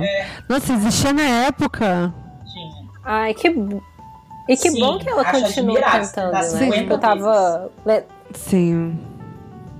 Nossa, 0.48 0.72
existia 0.74 1.12
na 1.12 1.46
época. 1.46 2.12
Tinha. 2.52 2.88
Ai, 3.04 3.34
que. 3.34 3.48
E 4.48 4.56
que 4.56 4.70
Sim, 4.70 4.80
bom 4.80 4.98
que 4.98 5.08
ela 5.08 5.24
continua 5.24 5.80
cantando, 5.80 6.32
tá 6.32 6.38
né? 6.38 6.42
50 6.42 6.76
Tipo, 6.80 6.92
eu 6.92 6.98
tava. 6.98 7.70
le- 7.86 8.04
Sim. 8.34 8.98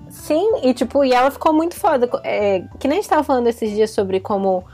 Sim, 0.08 0.60
e 0.62 0.74
tipo, 0.74 1.04
e 1.04 1.12
ela 1.12 1.30
ficou 1.30 1.52
muito 1.52 1.74
foda. 1.76 2.08
É, 2.24 2.62
que 2.78 2.86
nem 2.88 2.98
a 2.98 3.00
gente 3.00 3.10
tava 3.10 3.22
falando 3.24 3.46
esses 3.48 3.70
dias 3.70 3.90
sobre 3.90 4.20
como 4.20 4.64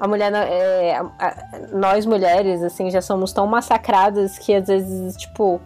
a 0.00 0.06
mulher, 0.08 0.32
é, 0.34 0.96
a- 0.96 1.10
a- 1.18 1.58
nós 1.72 2.04
mulheres, 2.06 2.62
assim, 2.62 2.90
já 2.90 3.00
somos 3.00 3.32
tão 3.32 3.46
massacradas 3.46 4.38
que 4.38 4.54
às 4.54 4.66
vezes, 4.66 5.16
tipo, 5.16 5.60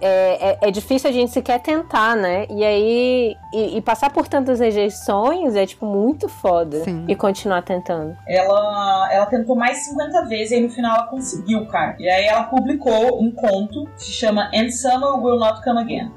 é, 0.00 0.50
é, 0.50 0.58
é 0.68 0.70
difícil 0.70 1.08
a 1.10 1.12
gente 1.12 1.32
sequer 1.32 1.60
tentar, 1.60 2.16
né? 2.16 2.46
E 2.48 2.64
aí, 2.64 3.36
e, 3.52 3.76
e 3.76 3.80
passar 3.80 4.10
por 4.10 4.28
tantas 4.28 4.60
rejeições 4.60 5.54
é, 5.54 5.66
tipo, 5.66 5.86
muito 5.86 6.28
foda. 6.28 6.84
Sim. 6.84 7.04
E 7.08 7.14
continuar 7.14 7.62
tentando. 7.62 8.16
Ela, 8.28 9.08
ela 9.12 9.26
tentou 9.26 9.56
mais 9.56 9.78
50 9.84 10.26
vezes 10.26 10.52
e 10.52 10.54
aí 10.56 10.60
no 10.60 10.70
final 10.70 10.96
ela 10.96 11.06
conseguiu, 11.06 11.66
cara. 11.66 11.96
E 11.98 12.08
aí 12.08 12.26
ela 12.26 12.44
publicou 12.44 13.22
um 13.22 13.30
conto 13.30 13.86
que 13.96 14.04
se 14.04 14.12
chama 14.12 14.50
And 14.54 14.70
Summer 14.70 15.22
Will 15.22 15.38
Not 15.38 15.62
Come 15.62 15.80
Again. 15.80 16.12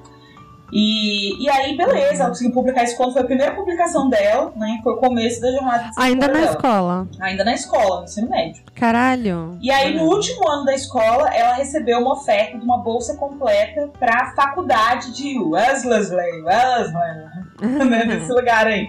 E, 0.71 1.43
e 1.43 1.49
aí, 1.49 1.75
beleza, 1.75 2.21
ela 2.23 2.29
conseguiu 2.29 2.53
publicar 2.53 2.83
esse 2.83 2.95
conto. 2.97 3.13
Foi 3.13 3.21
a 3.21 3.25
primeira 3.25 3.53
publicação 3.55 4.09
dela, 4.09 4.51
né? 4.55 4.79
Foi 4.83 4.93
o 4.93 4.97
começo 4.97 5.41
da 5.41 5.51
jornada 5.51 5.83
de 5.85 5.91
Ainda 5.97 6.27
na 6.27 6.33
dela. 6.33 6.51
escola. 6.51 7.07
Ainda 7.19 7.43
na 7.43 7.53
escola, 7.53 7.97
no 7.99 8.03
ensino 8.03 8.29
médio. 8.29 8.63
Caralho. 8.75 9.57
E 9.61 9.71
aí, 9.71 9.95
no 9.95 10.03
último 10.03 10.47
ano 10.49 10.65
da 10.65 10.73
escola, 10.73 11.29
ela 11.33 11.53
recebeu 11.55 11.99
uma 11.99 12.13
oferta 12.13 12.57
de 12.57 12.63
uma 12.63 12.77
bolsa 12.79 13.15
completa 13.17 13.89
para 13.99 14.23
a 14.23 14.31
faculdade 14.35 15.11
de 15.13 15.37
Wellesley, 15.39 16.41
Wellesley, 16.43 17.15
né, 17.89 18.05
nesse 18.05 18.31
lugar 18.31 18.67
aí. 18.67 18.87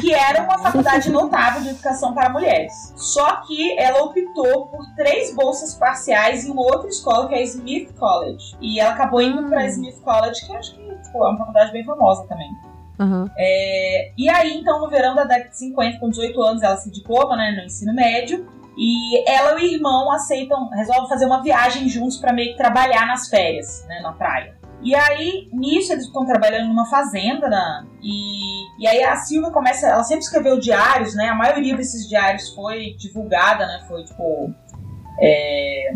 Que 0.00 0.14
era 0.14 0.42
uma 0.42 0.58
faculdade 0.58 1.10
notável 1.10 1.60
de 1.60 1.68
educação 1.68 2.14
para 2.14 2.30
mulheres. 2.30 2.72
Só 2.96 3.42
que 3.42 3.78
ela 3.78 4.04
optou 4.04 4.68
por 4.68 4.86
três 4.96 5.34
bolsas 5.34 5.74
parciais 5.74 6.46
em 6.46 6.50
uma 6.50 6.62
outra 6.62 6.88
escola, 6.88 7.28
que 7.28 7.34
é 7.34 7.38
a 7.38 7.42
Smith 7.42 7.92
College. 7.98 8.56
E 8.58 8.80
ela 8.80 8.92
acabou 8.94 9.20
indo 9.20 9.42
Hum. 9.42 9.48
para 9.50 9.66
Smith 9.66 10.00
College, 10.00 10.46
que 10.46 10.56
acho 10.56 10.74
que 10.76 10.85
é 11.14 11.28
uma 11.28 11.38
faculdade 11.38 11.72
bem 11.72 11.84
famosa 11.84 12.26
também. 12.26 12.50
Aham. 12.98 13.30
É, 13.36 14.12
e 14.16 14.28
aí, 14.28 14.56
então, 14.56 14.80
no 14.80 14.88
verão 14.88 15.14
da 15.14 15.24
década 15.24 15.50
de 15.50 15.58
50, 15.58 15.98
com 15.98 16.08
18 16.08 16.42
anos, 16.42 16.62
ela 16.62 16.76
se 16.76 16.90
diploma 16.90 17.36
né, 17.36 17.52
no 17.52 17.64
ensino 17.64 17.94
médio. 17.94 18.46
E 18.78 19.28
ela 19.28 19.58
e 19.58 19.64
o 19.64 19.74
irmão 19.74 20.12
aceitam, 20.12 20.68
resolvem 20.68 21.08
fazer 21.08 21.24
uma 21.24 21.42
viagem 21.42 21.88
juntos 21.88 22.18
para 22.18 22.32
meio 22.32 22.52
que 22.52 22.58
trabalhar 22.58 23.06
nas 23.06 23.28
férias, 23.28 23.86
né, 23.88 24.00
na 24.00 24.12
praia. 24.12 24.54
E 24.82 24.94
aí, 24.94 25.48
nisso, 25.50 25.92
eles 25.92 26.04
estão 26.04 26.26
trabalhando 26.26 26.68
numa 26.68 26.84
fazenda, 26.84 27.48
né, 27.48 27.86
e, 28.02 28.82
e 28.82 28.86
aí 28.86 29.02
a 29.02 29.16
Silvia 29.16 29.50
começa, 29.50 29.86
ela 29.86 30.04
sempre 30.04 30.24
escreveu 30.24 30.60
diários, 30.60 31.14
né, 31.14 31.28
a 31.28 31.34
maioria 31.34 31.74
desses 31.74 32.06
diários 32.06 32.50
foi 32.50 32.94
divulgada, 32.98 33.66
né, 33.66 33.82
foi, 33.88 34.04
tipo, 34.04 34.52
é, 35.18 35.94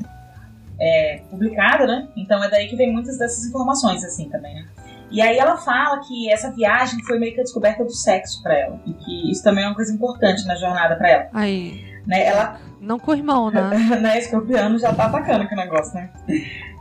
é, 0.80 1.22
publicada, 1.30 1.86
né, 1.86 2.08
então 2.16 2.42
é 2.42 2.48
daí 2.48 2.66
que 2.68 2.76
vem 2.76 2.90
muitas 2.90 3.18
dessas 3.18 3.44
informações, 3.44 4.02
assim, 4.02 4.30
também, 4.30 4.54
né. 4.54 4.66
E 5.10 5.20
aí 5.20 5.38
ela 5.38 5.56
fala 5.56 6.00
que 6.06 6.30
essa 6.30 6.52
viagem 6.52 7.02
foi 7.04 7.18
meio 7.18 7.34
que 7.34 7.40
a 7.40 7.42
descoberta 7.42 7.84
do 7.84 7.92
sexo 7.92 8.42
pra 8.42 8.56
ela. 8.56 8.80
E 8.86 8.92
que 8.92 9.30
isso 9.30 9.42
também 9.42 9.64
é 9.64 9.66
uma 9.66 9.74
coisa 9.74 9.92
importante 9.92 10.46
na 10.46 10.54
jornada 10.54 10.96
pra 10.96 11.08
ela. 11.08 11.28
Aí. 11.32 11.84
Né? 12.06 12.26
Ela, 12.26 12.60
Não 12.80 12.98
com 12.98 13.10
o 13.10 13.14
irmão, 13.14 13.50
né? 13.50 13.70
né? 14.00 14.18
Escorpiano 14.18 14.78
já 14.78 14.92
tá 14.94 15.06
atacando 15.06 15.42
aqui 15.42 15.54
o 15.54 15.56
negócio, 15.56 15.94
né? 15.94 16.10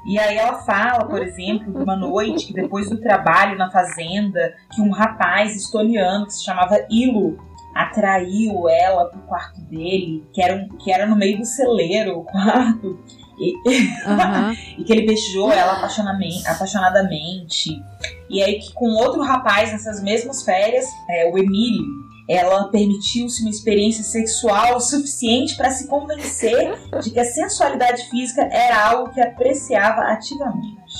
E 0.07 0.17
aí 0.17 0.37
ela 0.37 0.59
fala, 0.59 1.05
por 1.05 1.21
exemplo, 1.21 1.73
de 1.73 1.83
uma 1.83 1.95
noite 1.95 2.47
que 2.47 2.53
depois 2.53 2.89
do 2.89 2.99
trabalho 3.01 3.57
na 3.57 3.69
fazenda, 3.69 4.55
que 4.71 4.81
um 4.81 4.91
rapaz 4.91 5.55
estoniano 5.55 6.25
que 6.25 6.33
se 6.33 6.43
chamava 6.43 6.77
Ilo 6.89 7.37
atraiu 7.75 8.67
ela 8.67 9.05
pro 9.05 9.21
quarto 9.21 9.61
dele, 9.61 10.25
que 10.33 10.41
era, 10.41 10.55
um, 10.55 10.67
que 10.77 10.91
era 10.91 11.05
no 11.05 11.15
meio 11.15 11.37
do 11.37 11.45
celeiro 11.45 12.19
o 12.19 12.23
quarto. 12.23 12.99
E, 13.39 13.53
Aham. 14.05 14.53
e 14.77 14.83
que 14.83 14.91
ele 14.91 15.05
beijou 15.05 15.51
ela 15.51 15.73
apaixonadamente. 15.73 17.81
E 18.29 18.43
aí 18.43 18.59
que 18.59 18.73
com 18.73 18.89
outro 18.95 19.21
rapaz 19.21 19.71
nessas 19.71 20.03
mesmas 20.03 20.43
férias, 20.43 20.85
é, 21.09 21.31
o 21.31 21.37
Emílio, 21.37 21.85
ela 22.29 22.69
permitiu-se 22.69 23.41
uma 23.41 23.49
experiência 23.49 24.03
sexual 24.03 24.79
suficiente 24.79 25.57
para 25.57 25.71
se 25.71 25.87
convencer 25.87 26.77
de 27.01 27.09
que 27.09 27.19
a 27.19 27.25
sensualidade 27.25 28.07
física 28.09 28.47
era 28.51 28.89
algo 28.89 29.11
que 29.11 29.19
apreciava 29.19 30.01
ativamente. 30.01 30.93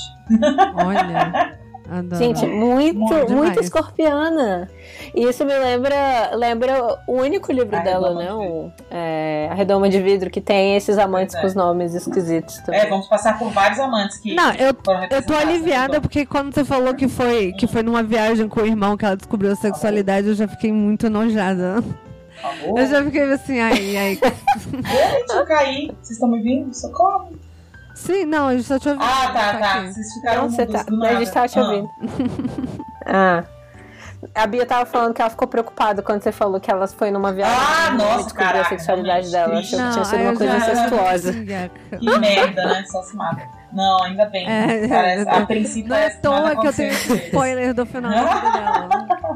Olha. 0.75 1.59
Adoro. 1.89 2.23
Gente, 2.23 2.45
muito, 2.45 3.03
demais. 3.03 3.31
muito 3.31 3.59
escorpiana. 3.61 4.69
E 5.15 5.23
isso 5.23 5.43
me 5.45 5.57
lembra, 5.57 6.31
lembra 6.35 6.99
o 7.07 7.13
único 7.13 7.51
livro 7.51 7.75
A 7.75 7.79
dela, 7.79 8.13
né? 8.13 8.25
de 8.25 8.31
O, 8.31 8.71
é, 8.91 9.47
a 9.51 9.53
Redoma 9.53 9.89
de 9.89 10.01
Vidro, 10.01 10.29
que 10.29 10.41
tem 10.41 10.75
esses 10.75 10.97
amantes 10.97 11.35
é. 11.35 11.41
com 11.41 11.47
os 11.47 11.55
nomes 11.55 11.93
esquisitos 11.93 12.57
também. 12.59 12.81
É, 12.81 12.85
vamos 12.87 13.07
passar 13.07 13.37
por 13.37 13.49
vários 13.51 13.79
amantes 13.79 14.17
que 14.17 14.33
Não, 14.35 14.51
eu, 14.53 14.75
foram 14.83 15.07
eu 15.09 15.25
tô 15.25 15.33
aliviada 15.33 15.99
porque 16.01 16.25
quando 16.25 16.53
você 16.53 16.63
falou 16.63 16.93
que 16.93 17.07
foi, 17.07 17.53
que 17.53 17.67
foi 17.67 17.83
numa 17.83 18.03
viagem 18.03 18.47
com 18.47 18.61
o 18.61 18.65
irmão 18.65 18.95
que 18.97 19.05
ela 19.05 19.17
descobriu 19.17 19.51
a 19.51 19.55
sexualidade, 19.55 20.27
eu 20.27 20.35
já 20.35 20.47
fiquei 20.47 20.71
muito 20.71 21.05
enojada. 21.07 21.83
Eu 22.63 22.87
já 22.87 23.03
fiquei 23.03 23.23
assim, 23.33 23.59
ai, 23.59 23.97
ai. 23.97 24.15
Gente, 24.15 25.33
eu 25.35 25.45
caí. 25.45 25.87
Vocês 26.01 26.11
estão 26.11 26.29
me 26.29 26.37
ouvindo? 26.37 26.73
Socorro. 26.73 27.31
Sim, 27.93 28.23
não, 28.25 28.47
a 28.47 28.55
gente 28.55 28.69
tá 28.69 28.79
te 28.79 28.87
ouvindo. 28.87 29.03
Ah, 29.03 29.31
tá, 29.33 29.59
tá. 29.59 29.73
aqui. 29.73 29.93
Vocês 29.93 30.13
ficaram 30.13 30.41
Não, 30.43 30.49
você 30.49 30.65
tá, 30.65 30.83
do 30.83 31.03
a 31.05 31.15
gente 31.15 31.31
tava 31.31 31.47
te 31.49 31.59
Ah. 31.59 31.61
ouvindo. 31.63 31.89
ah. 33.05 33.43
A 34.35 34.45
Bia 34.45 34.65
tava 34.65 34.85
falando 34.85 35.13
que 35.13 35.21
ela 35.21 35.29
ficou 35.29 35.47
preocupada 35.47 36.01
quando 36.01 36.21
você 36.21 36.31
falou 36.31 36.59
que 36.59 36.69
ela 36.69 36.87
foi 36.87 37.09
numa 37.09 37.31
viagem 37.31 37.55
Ah, 37.57 37.91
nossa, 37.91 38.23
descobriu 38.25 38.61
a 38.61 38.65
sexualidade 38.65 39.31
dela. 39.31 39.59
Achou 39.59 39.79
que 39.79 39.91
tinha 39.91 40.05
sido 40.05 40.21
uma 40.21 40.35
coisa 40.35 40.57
incestuosa. 40.57 41.33
Que 41.33 42.19
merda, 42.19 42.65
né? 42.65 42.83
Só 42.87 43.01
se 43.01 43.15
mata. 43.15 43.47
Não, 43.71 44.03
ainda 44.03 44.25
bem. 44.25 44.49
É, 44.49 44.87
Parece- 44.87 45.29
é, 45.29 45.31
a 45.37 45.45
princípio 45.45 45.89
Não 45.89 45.95
é 45.95 45.99
à 45.99 46.01
parece 46.09 46.19
que 46.21 46.27
nada 46.27 46.41
toa 46.55 46.61
que 46.61 46.67
eu 46.67 46.73
tenho 46.73 46.91
spoiler 46.91 47.73
do 47.73 47.85
final 47.85 48.11
dela. 48.11 48.89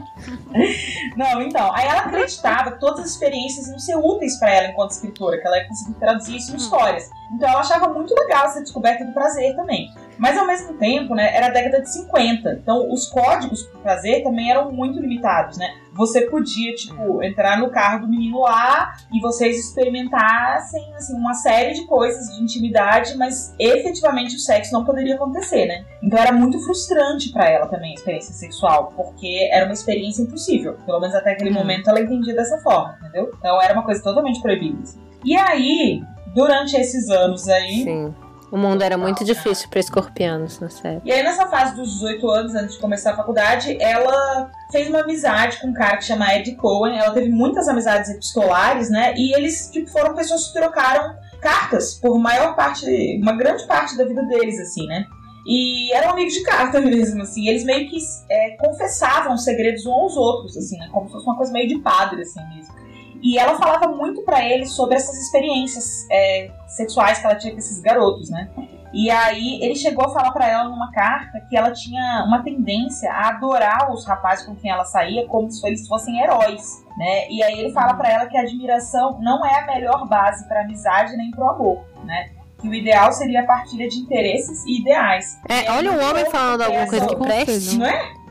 Não, 1.16 1.42
então. 1.42 1.72
Aí 1.74 1.88
ela 1.88 2.00
acreditava 2.02 2.72
que 2.72 2.80
todas 2.80 3.02
as 3.02 3.12
experiências 3.12 3.68
iam 3.68 3.80
ser 3.80 3.96
úteis 3.96 4.38
pra 4.40 4.50
ela 4.50 4.68
enquanto 4.70 4.92
escritora, 4.92 5.40
que 5.40 5.46
ela 5.48 5.58
ia 5.58 5.68
conseguir 5.68 5.94
traduzir 6.00 6.36
isso 6.38 6.52
em 6.54 6.58
histórias. 6.58 7.10
Então 7.34 7.48
ela 7.48 7.60
achava 7.60 7.88
muito 7.90 8.14
legal 8.16 8.46
essa 8.46 8.60
descoberta 8.62 9.06
do 9.06 9.14
prazer 9.14 9.56
também. 9.56 9.88
Mas 10.18 10.38
ao 10.38 10.46
mesmo 10.48 10.74
tempo, 10.78 11.16
né, 11.16 11.36
era 11.36 11.48
a 11.48 11.50
década 11.50 11.82
de 11.82 11.92
50. 11.92 12.60
Então 12.62 12.92
os 12.92 13.08
códigos 13.08 13.64
pro 13.64 13.80
prazer 13.82 14.24
também 14.24 14.52
eram 14.52 14.72
muito 14.72 15.00
limitados, 15.00 15.58
né? 15.58 15.68
Você 15.96 16.22
podia, 16.22 16.74
tipo, 16.74 17.24
entrar 17.24 17.60
no 17.60 17.70
carro 17.70 18.02
do 18.02 18.10
menino 18.10 18.40
lá 18.42 18.94
e 19.14 19.20
vocês 19.22 19.60
experimentassem, 19.60 20.94
assim, 20.96 21.16
uma 21.16 21.34
série 21.34 21.74
de 21.74 21.86
coisas 21.86 22.36
de 22.36 22.44
intimidade, 22.44 23.16
mas 23.18 23.54
efetivamente 23.60 24.36
o 24.36 24.40
sexo 24.40 24.74
não 24.74 24.84
poderia 24.84 25.16
acontecer, 25.16 25.66
né? 25.68 25.86
Então 26.02 26.18
era 26.20 26.32
muito 26.32 26.60
frustrante 26.66 27.32
pra 27.32 27.50
ela 27.50 27.68
também 27.68 27.92
a 27.92 27.96
experiência 27.96 28.34
sexual, 28.34 28.92
porque 28.96 29.50
era 29.52 29.66
uma 29.66 29.74
experiência 29.74 30.24
impossível. 30.24 30.78
Pelo 30.86 31.00
menos 31.00 31.16
até 31.16 31.32
aquele 31.34 31.52
Hum. 31.52 31.54
momento 31.56 31.90
ela 31.90 32.00
entendia 32.02 32.36
dessa 32.36 32.58
forma, 32.60 32.98
entendeu? 33.00 33.32
Então 33.38 33.62
era 33.62 33.74
uma 33.74 33.84
coisa 33.84 34.02
totalmente 34.04 34.42
proibida. 34.42 34.80
assim. 34.82 35.00
E 35.24 35.36
aí, 35.38 36.02
durante 36.34 36.76
esses 36.76 37.10
anos 37.10 37.48
aí, 37.48 37.84
Sim. 37.84 38.14
O 38.54 38.58
mundo 38.58 38.84
era 38.84 38.96
muito 39.00 39.26
difícil 39.26 39.68
pra 39.68 39.80
escorpianos 39.80 40.60
na 40.60 40.70
série. 40.70 41.02
e 41.04 41.12
aí, 41.12 41.24
nessa 41.24 41.48
fase 41.48 41.76
dos 41.76 41.94
18 41.94 42.30
anos, 42.30 42.54
antes 42.54 42.76
de 42.76 42.80
começar 42.80 43.14
a 43.14 43.16
faculdade, 43.16 43.76
ela 43.82 44.52
fez 44.72 44.88
uma 44.90 45.00
amizade 45.00 45.60
com 45.60 45.70
um 45.70 45.74
cara 45.74 45.98
que 45.98 46.06
chama 46.06 46.32
Ed 46.36 46.56
Cohen. 46.58 46.96
Ela 46.96 47.12
teve 47.16 47.30
muitas 47.30 47.68
amizades 47.68 48.12
epistolares, 48.12 48.92
né? 48.92 49.16
E 49.18 49.34
eles, 49.36 49.72
tipo, 49.72 49.90
foram 49.90 50.14
pessoas 50.14 50.46
que 50.46 50.54
trocaram 50.54 51.16
cartas 51.42 51.96
por 51.96 52.20
maior 52.20 52.56
parte, 52.56 52.86
uma 53.20 53.36
grande 53.36 53.66
parte 53.66 53.98
da 53.98 54.06
vida 54.06 54.22
deles, 54.28 54.60
assim, 54.60 54.86
né? 54.86 55.04
E 55.48 55.92
eram 55.92 56.12
amigos 56.12 56.36
de 56.36 56.44
carta 56.44 56.78
mesmo, 56.80 57.24
assim. 57.24 57.48
Eles 57.48 57.64
meio 57.64 57.90
que 57.90 57.98
é, 58.30 58.56
confessavam 58.58 59.36
segredos 59.36 59.84
uns 59.88 59.94
aos 59.94 60.16
outros, 60.16 60.56
assim, 60.56 60.78
né? 60.78 60.90
Como 60.92 61.08
se 61.08 61.14
fosse 61.14 61.26
uma 61.26 61.38
coisa 61.38 61.52
meio 61.52 61.68
de 61.68 61.80
padre, 61.80 62.22
assim 62.22 62.40
mesmo. 62.54 62.83
E 63.24 63.40
ela 63.40 63.58
falava 63.58 63.88
muito 63.88 64.22
pra 64.24 64.44
ele 64.44 64.66
sobre 64.66 64.96
essas 64.96 65.18
experiências 65.18 66.06
é, 66.12 66.52
sexuais 66.68 67.20
que 67.20 67.26
ela 67.26 67.36
tinha 67.36 67.54
com 67.54 67.60
esses 67.60 67.80
garotos, 67.80 68.30
né? 68.30 68.50
E 68.94 69.10
aí 69.10 69.60
ele 69.64 69.76
chegou 69.76 70.06
a 70.06 70.10
falar 70.10 70.32
pra 70.32 70.48
ela 70.48 70.66
numa 70.66 70.92
carta 70.92 71.40
que 71.50 71.58
ela 71.58 71.72
tinha 71.72 72.24
uma 72.28 72.44
tendência 72.44 73.12
a 73.12 73.30
adorar 73.30 73.92
os 73.92 74.06
rapazes 74.06 74.46
com 74.46 74.56
quem 74.56 74.70
ela 74.70 74.86
saía 74.86 75.26
como 75.28 75.50
se 75.50 75.66
eles 75.66 75.88
fossem 75.88 76.20
heróis, 76.22 76.86
né? 76.96 77.28
E 77.30 77.42
aí 77.42 77.60
ele 77.60 77.72
fala 77.72 77.96
pra 77.96 78.12
ela 78.12 78.28
que 78.28 78.38
a 78.38 78.42
admiração 78.42 79.20
não 79.20 79.44
é 79.44 79.62
a 79.62 79.66
melhor 79.66 80.08
base 80.08 80.48
pra 80.48 80.62
amizade 80.62 81.18
nem 81.18 81.32
pro 81.32 81.50
amor, 81.50 81.84
né? 82.04 82.30
Que 82.60 82.68
o 82.68 82.74
ideal 82.74 83.12
seria 83.12 83.42
a 83.42 83.46
partilha 83.46 83.88
de 83.90 83.98
interesses 83.98 84.64
e 84.66 84.82
ideais. 84.82 85.40
É, 85.50 85.72
olha 85.72 85.92
um 85.92 86.10
homem 86.10 86.30
falando 86.30 86.62
alguma 86.62 86.88
coisa 86.88 87.08
que 87.08 87.16
preste. 87.16 87.78
Não 87.78 87.88
é? 87.88 88.23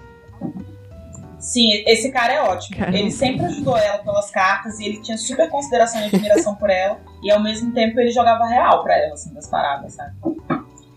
Sim, 1.42 1.82
esse 1.88 2.12
cara 2.12 2.32
é 2.32 2.40
ótimo. 2.40 2.78
Caramba. 2.78 2.96
Ele 2.96 3.10
sempre 3.10 3.44
ajudou 3.46 3.76
ela 3.76 3.98
pelas 3.98 4.30
cartas 4.30 4.78
e 4.78 4.84
ele 4.84 5.02
tinha 5.02 5.18
super 5.18 5.50
consideração 5.50 6.00
e 6.00 6.04
admiração 6.04 6.54
por 6.54 6.70
ela. 6.70 7.00
E 7.20 7.32
ao 7.32 7.42
mesmo 7.42 7.72
tempo 7.72 7.98
ele 7.98 8.10
jogava 8.10 8.46
real 8.46 8.84
pra 8.84 8.96
ela, 8.96 9.14
assim, 9.14 9.34
das 9.34 9.48
paradas, 9.48 9.94
sabe? 9.94 10.12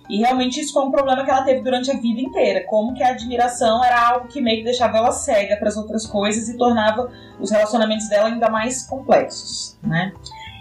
E 0.08 0.20
realmente 0.20 0.62
isso 0.62 0.72
foi 0.72 0.84
um 0.84 0.92
problema 0.92 1.26
que 1.26 1.32
ela 1.32 1.42
teve 1.42 1.62
durante 1.62 1.90
a 1.90 1.96
vida 1.96 2.22
inteira. 2.22 2.64
Como 2.68 2.94
que 2.94 3.02
a 3.02 3.10
admiração 3.10 3.84
era 3.84 4.00
algo 4.08 4.28
que 4.28 4.40
meio 4.40 4.60
que 4.60 4.66
deixava 4.66 5.00
ela 5.00 5.12
cega 5.12 5.58
para 5.58 5.68
as 5.68 5.78
outras 5.78 6.06
coisas 6.06 6.48
e 6.48 6.56
tornava 6.56 7.12
os 7.40 7.50
relacionamentos 7.50 8.08
dela 8.08 8.28
ainda 8.28 8.48
mais 8.48 8.86
complexos, 8.86 9.80
né? 9.82 10.14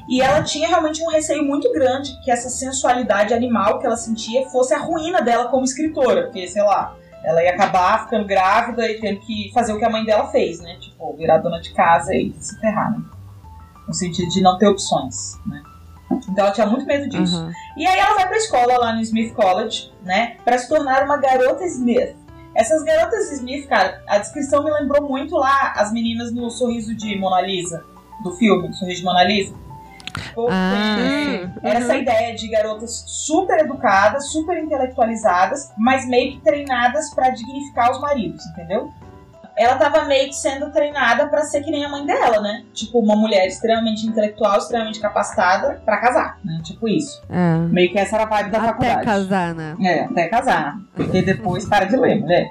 E 0.09 0.23
ela 0.23 0.43
tinha 0.43 0.67
realmente 0.67 1.03
um 1.03 1.11
receio 1.11 1.45
muito 1.45 1.71
grande 1.73 2.11
que 2.23 2.31
essa 2.31 2.49
sensualidade 2.49 3.35
animal 3.35 3.79
que 3.79 3.87
ela 3.87 3.99
sentia 3.99 4.49
fosse 4.49 4.73
a 4.73 4.79
ruína 4.79 5.21
dela 5.21 5.49
como 5.49 5.65
escritora, 5.65 6.25
porque, 6.25 6.49
sei 6.49 6.63
lá, 6.63 6.97
ela 7.25 7.43
ia 7.43 7.51
acabar 7.51 8.05
ficando 8.05 8.27
grávida 8.27 8.89
e 8.89 9.01
tendo 9.01 9.21
que 9.21 9.51
fazer 9.53 9.73
o 9.73 9.79
que 9.79 9.85
a 9.85 9.91
mãe 9.91 10.05
dela 10.05 10.29
fez, 10.29 10.61
né? 10.61 10.77
Tipo, 10.79 11.17
virar 11.17 11.39
dona 11.39 11.61
de 11.61 11.73
casa 11.73 12.15
e 12.15 12.33
se 12.39 12.59
ferrar, 12.61 12.93
né? 12.93 13.03
No 13.89 13.95
sentido 13.95 14.29
de 14.29 14.43
não 14.43 14.59
ter 14.59 14.67
opções, 14.67 15.39
né? 15.47 15.63
Então 16.11 16.45
ela 16.45 16.53
tinha 16.53 16.67
muito 16.67 16.87
medo 16.87 17.09
disso. 17.09 17.37
Aham. 17.37 17.53
E 17.77 17.87
aí 17.87 17.99
ela 17.99 18.15
vai 18.15 18.29
pra 18.29 18.37
escola 18.37 18.79
lá 18.79 18.93
no 18.93 19.01
Smith 19.01 19.35
College, 19.35 19.93
né? 20.03 20.37
Pra 20.45 20.59
se 20.59 20.69
tornar 20.69 21.03
uma 21.05 21.17
garota 21.17 21.65
Smith. 21.65 22.15
Essas 22.55 22.85
garotas 22.85 23.33
Smith, 23.33 23.67
cara, 23.67 24.03
a 24.07 24.19
descrição 24.19 24.63
me 24.63 24.71
lembrou 24.71 25.09
muito 25.09 25.35
lá 25.37 25.73
as 25.77 25.93
meninas 25.93 26.33
no 26.33 26.51
Sorriso 26.51 26.95
de 26.95 27.19
Mona 27.19 27.41
Lisa, 27.41 27.85
do 28.23 28.33
filme 28.37 28.73
Sorriso 28.75 29.01
de 29.01 29.05
Mona 29.05 29.25
Lisa. 29.25 29.55
Ah, 30.49 30.97
essa 31.63 31.97
ideia 31.97 32.35
de 32.35 32.49
garotas 32.49 33.05
super 33.07 33.59
educadas, 33.61 34.31
super 34.31 34.57
intelectualizadas, 34.63 35.73
mas 35.77 36.07
meio 36.07 36.33
que 36.33 36.41
treinadas 36.41 37.13
pra 37.15 37.31
dignificar 37.31 37.91
os 37.91 38.01
maridos, 38.01 38.45
entendeu? 38.47 38.91
Ela 39.57 39.77
tava 39.77 40.05
meio 40.07 40.27
que 40.27 40.35
sendo 40.35 40.71
treinada 40.73 41.29
pra 41.29 41.43
ser 41.43 41.63
que 41.63 41.71
nem 41.71 41.85
a 41.85 41.89
mãe 41.89 42.05
dela, 42.05 42.41
né? 42.41 42.65
Tipo, 42.73 42.99
uma 42.99 43.15
mulher 43.15 43.47
extremamente 43.47 44.05
intelectual, 44.05 44.59
extremamente 44.59 44.99
capacitada 44.99 45.81
pra 45.85 45.99
casar, 45.99 46.39
né? 46.45 46.61
Tipo 46.65 46.89
isso. 46.89 47.23
É. 47.31 47.59
Meio 47.69 47.93
que 47.93 47.99
essa 47.99 48.17
era 48.17 48.25
a 48.25 48.29
vibe 48.29 48.51
da 48.51 48.59
Até 48.59 48.67
faculdade. 48.67 49.05
casar, 49.05 49.55
né? 49.55 49.77
É, 49.81 50.01
até 50.07 50.27
casar. 50.29 50.77
Porque 50.95 51.23
depois 51.23 51.65
para 51.67 51.85
de 51.85 51.97
ler, 51.97 52.21
mulher. 52.21 52.51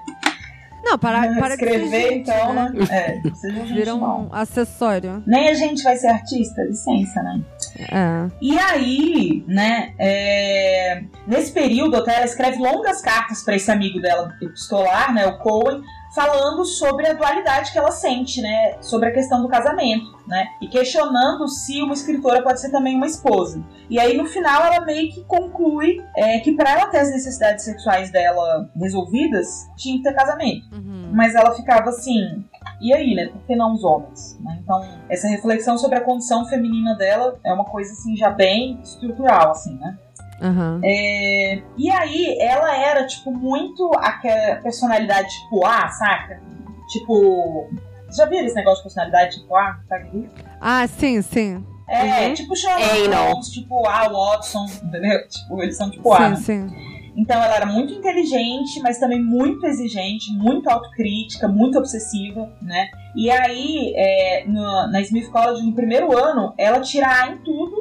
Não, 0.81 0.97
para, 0.97 1.21
para 1.35 1.55
de 1.57 1.63
Escrever, 1.63 2.01
gente, 2.09 2.29
então, 2.29 2.53
né? 2.53 2.71
né? 2.73 2.85
É, 2.89 3.35
seja 3.35 3.59
gente 3.59 3.73
Vira 3.73 3.95
um 3.95 4.29
acessório. 4.31 5.23
Nem 5.25 5.49
a 5.49 5.53
gente 5.53 5.83
vai 5.83 5.97
ser 5.97 6.07
artista, 6.07 6.61
licença, 6.63 7.21
né? 7.21 7.41
É. 7.77 8.29
E 8.41 8.57
aí, 8.59 9.43
né, 9.47 9.93
é, 9.97 11.03
nesse 11.27 11.51
período 11.51 11.95
até 11.95 12.15
ela 12.15 12.25
escreve 12.25 12.57
longas 12.57 13.01
cartas 13.01 13.43
para 13.43 13.55
esse 13.55 13.71
amigo 13.71 13.99
dela 13.99 14.33
epistolar, 14.41 15.13
né, 15.13 15.25
o 15.25 15.37
Cohen, 15.39 15.81
falando 16.13 16.63
sobre 16.63 17.07
a 17.07 17.13
dualidade 17.13 17.71
que 17.71 17.77
ela 17.77 17.89
sente, 17.89 18.39
né, 18.41 18.77
sobre 18.81 19.09
a 19.09 19.11
questão 19.11 19.41
do 19.41 19.47
casamento, 19.47 20.05
né, 20.27 20.47
e 20.61 20.67
questionando 20.67 21.47
se 21.47 21.81
uma 21.81 21.93
escritora 21.93 22.43
pode 22.43 22.61
ser 22.61 22.69
também 22.69 22.95
uma 22.95 23.07
esposa. 23.07 23.63
E 23.89 23.99
aí 23.99 24.15
no 24.15 24.25
final 24.25 24.63
ela 24.63 24.85
meio 24.85 25.11
que 25.11 25.23
conclui 25.23 26.03
é, 26.15 26.39
que 26.39 26.53
para 26.53 26.71
ela 26.71 26.87
ter 26.87 26.99
as 26.99 27.11
necessidades 27.11 27.65
sexuais 27.65 28.11
dela 28.11 28.69
resolvidas, 28.75 29.67
tinha 29.75 29.97
que 29.97 30.03
ter 30.03 30.13
casamento. 30.13 30.67
Uhum. 30.71 31.09
Mas 31.11 31.33
ela 31.33 31.53
ficava 31.55 31.89
assim, 31.89 32.45
e 32.83 32.93
aí, 32.93 33.15
né? 33.15 33.27
Por 33.27 33.41
que 33.47 33.55
não 33.55 33.73
os 33.73 33.83
homens? 33.83 34.37
né? 34.43 34.59
Então, 34.63 34.83
essa 35.09 35.27
reflexão 35.27 35.77
sobre 35.77 35.97
a 35.97 36.01
condição 36.01 36.45
feminina 36.45 36.95
dela 36.95 37.39
é 37.43 37.53
uma 37.53 37.65
coisa, 37.65 37.91
assim, 37.93 38.15
já 38.15 38.29
bem 38.29 38.79
estrutural, 38.83 39.51
assim, 39.51 39.75
né? 39.79 39.97
Aham. 40.41 40.81
É, 40.83 41.61
e 41.77 41.89
aí, 41.89 42.37
ela 42.39 42.75
era, 42.75 43.07
tipo, 43.07 43.31
muito 43.31 43.89
aquela 43.97 44.57
personalidade 44.57 45.29
tipo 45.29 45.65
A, 45.65 45.87
saca? 45.89 46.41
Tipo. 46.89 47.69
Já 48.15 48.25
viram 48.25 48.45
esse 48.45 48.55
negócio 48.55 48.77
de 48.77 48.83
personalidade 48.83 49.39
tipo 49.39 49.55
A? 49.55 49.79
Sabe? 49.89 50.29
Ah, 50.61 50.85
sim, 50.87 51.21
sim. 51.21 51.65
É, 51.89 52.27
Uhum. 52.27 52.33
tipo 52.33 52.55
Sherlock 52.55 53.13
É. 53.13 53.15
Holmes, 53.29 53.47
tipo 53.49 53.87
A. 53.87 54.07
Watson, 54.09 54.65
entendeu? 54.83 55.27
Tipo, 55.27 55.63
eles 55.63 55.77
são 55.77 55.89
tipo 55.89 56.11
A. 56.13 56.35
Sim, 56.35 56.67
sim. 56.67 56.75
Então 57.15 57.41
ela 57.41 57.55
era 57.55 57.65
muito 57.65 57.93
inteligente, 57.93 58.79
mas 58.81 58.97
também 58.97 59.21
muito 59.21 59.65
exigente, 59.67 60.31
muito 60.33 60.67
autocrítica, 60.69 61.47
muito 61.47 61.77
obsessiva, 61.77 62.51
né? 62.61 62.87
E 63.15 63.29
aí, 63.29 63.93
é, 63.95 64.43
no- 64.47 64.87
na 64.91 64.99
Smith 65.01 65.29
College, 65.29 65.63
no 65.65 65.73
primeiro 65.73 66.15
ano, 66.17 66.53
ela 66.57 66.79
tira 66.81 67.07
A 67.07 67.27
em 67.29 67.37
tudo, 67.39 67.75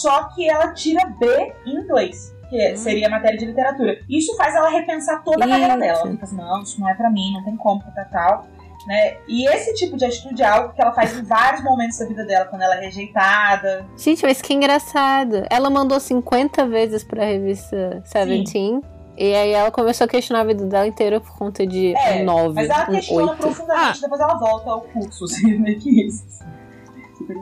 só 0.00 0.24
que 0.34 0.48
ela 0.48 0.72
tira 0.72 1.06
B 1.18 1.52
em 1.66 1.76
inglês. 1.84 2.34
Que 2.50 2.76
seria 2.76 3.06
a 3.06 3.10
matéria 3.10 3.38
de 3.38 3.46
literatura. 3.46 3.98
Isso 4.08 4.36
faz 4.36 4.54
ela 4.54 4.68
repensar 4.68 5.22
toda 5.24 5.44
a 5.44 5.48
carreira 5.48 5.76
dela. 5.78 5.98
Ela 6.00 6.10
fica 6.10 6.24
assim, 6.24 6.36
não, 6.36 6.62
isso 6.62 6.80
não 6.80 6.88
é 6.88 6.94
pra 6.94 7.10
mim, 7.10 7.32
não 7.32 7.42
tem 7.44 7.56
como, 7.56 7.82
tal, 7.94 8.04
tal. 8.12 8.46
Né? 8.86 9.16
E 9.26 9.48
esse 9.48 9.72
tipo 9.74 9.96
de 9.96 10.04
atitude 10.04 10.42
é 10.42 10.46
algo 10.46 10.74
que 10.74 10.80
ela 10.82 10.92
faz 10.92 11.16
em 11.18 11.22
vários 11.22 11.62
momentos 11.64 11.98
da 11.98 12.06
vida 12.06 12.24
dela, 12.24 12.44
quando 12.44 12.62
ela 12.62 12.76
é 12.76 12.80
rejeitada, 12.80 13.86
Gente, 13.96 14.22
mas 14.22 14.42
que 14.42 14.52
engraçado. 14.52 15.44
Ela 15.48 15.70
mandou 15.70 15.98
50 15.98 16.66
vezes 16.66 17.02
pra 17.02 17.24
revista 17.24 18.02
Seventeen. 18.04 18.82
E 19.16 19.32
aí 19.34 19.50
ela 19.52 19.70
começou 19.70 20.04
a 20.04 20.08
questionar 20.08 20.40
a 20.40 20.44
vida 20.44 20.66
dela 20.66 20.86
inteira 20.86 21.20
por 21.20 21.38
conta 21.38 21.64
de 21.66 21.94
É, 21.94 22.20
um 22.20 22.24
9, 22.24 22.54
Mas 22.56 22.68
ela 22.68 22.90
um 22.90 22.92
questiona 22.94 23.30
8. 23.32 23.40
profundamente, 23.40 24.00
depois 24.00 24.20
ela 24.20 24.34
volta 24.34 24.70
ao 24.70 24.80
curso, 24.82 25.24
assim, 25.24 25.56
meio 25.58 25.78
que 25.78 26.06
isso. 26.06 26.24
Super. 27.16 27.36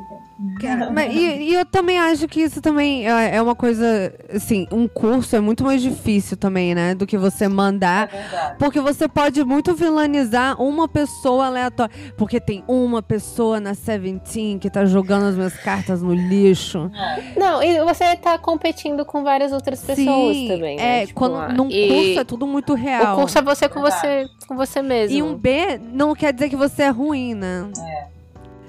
Cara, 0.61 0.91
mas, 0.91 1.15
e, 1.15 1.19
e 1.51 1.55
eu 1.55 1.65
também 1.65 1.99
acho 1.99 2.27
que 2.29 2.41
isso 2.41 2.61
também 2.61 3.09
é, 3.09 3.37
é 3.37 3.43
uma 3.43 3.55
coisa, 3.55 4.13
assim, 4.33 4.67
um 4.73 4.87
curso 4.89 5.35
é 5.37 5.41
muito 5.41 5.65
mais 5.65 5.81
difícil 5.83 6.37
também, 6.37 6.75
né? 6.75 6.95
Do 6.95 7.07
que 7.07 7.17
você 7.19 7.45
É 7.45 7.49
mandar. 7.49 8.09
verdade. 8.09 8.57
Porque 8.59 8.81
você 8.81 9.09
pode 9.09 9.43
muito 9.45 9.75
vilanizar 9.75 10.61
uma 10.61 10.89
pessoa 10.89 11.47
aleatória. 11.47 11.95
Porque 12.17 12.41
tem 12.41 12.65
uma 12.67 13.03
pessoa 13.03 13.61
na 13.61 13.75
Seventeen 13.75 14.59
que 14.59 14.71
tá 14.71 14.85
jogando 14.85 15.27
as 15.27 15.35
minhas 15.37 15.57
cartas 15.57 16.03
no 16.03 16.15
lixo. 16.15 16.91
É. 16.95 17.39
Não, 17.39 17.63
e 17.63 17.83
você 17.85 18.17
tá 18.17 18.39
competindo 18.39 19.05
com 19.05 19.23
várias 19.23 19.53
outras 19.53 19.81
pessoas 19.81 20.37
Sim, 20.37 20.49
também, 20.49 20.77
né? 20.77 21.03
É, 21.03 21.07
Tipo, 21.07 21.19
quando, 21.19 21.37
ah, 21.37 21.49
num 21.49 21.69
e 21.71 21.89
curso 21.89 22.21
é 22.21 22.25
tudo 22.25 22.47
muito 22.47 22.75
real. 22.75 23.15
O 23.15 23.21
curso 23.21 23.39
é 23.39 23.43
você 23.43 23.69
com 23.69 23.81
você, 23.81 24.07
Verdade. 24.07 24.31
com 24.47 24.57
você 24.57 24.83
mesmo. 24.83 25.17
E 25.17 25.23
um 25.23 25.35
B 25.37 25.79
não 25.93 26.15
quer 26.15 26.33
dizer 26.33 26.49
que 26.49 26.57
você 26.57 26.83
é 26.83 26.89
ruim, 26.89 27.35
né? 27.35 27.69
É. 27.79 28.22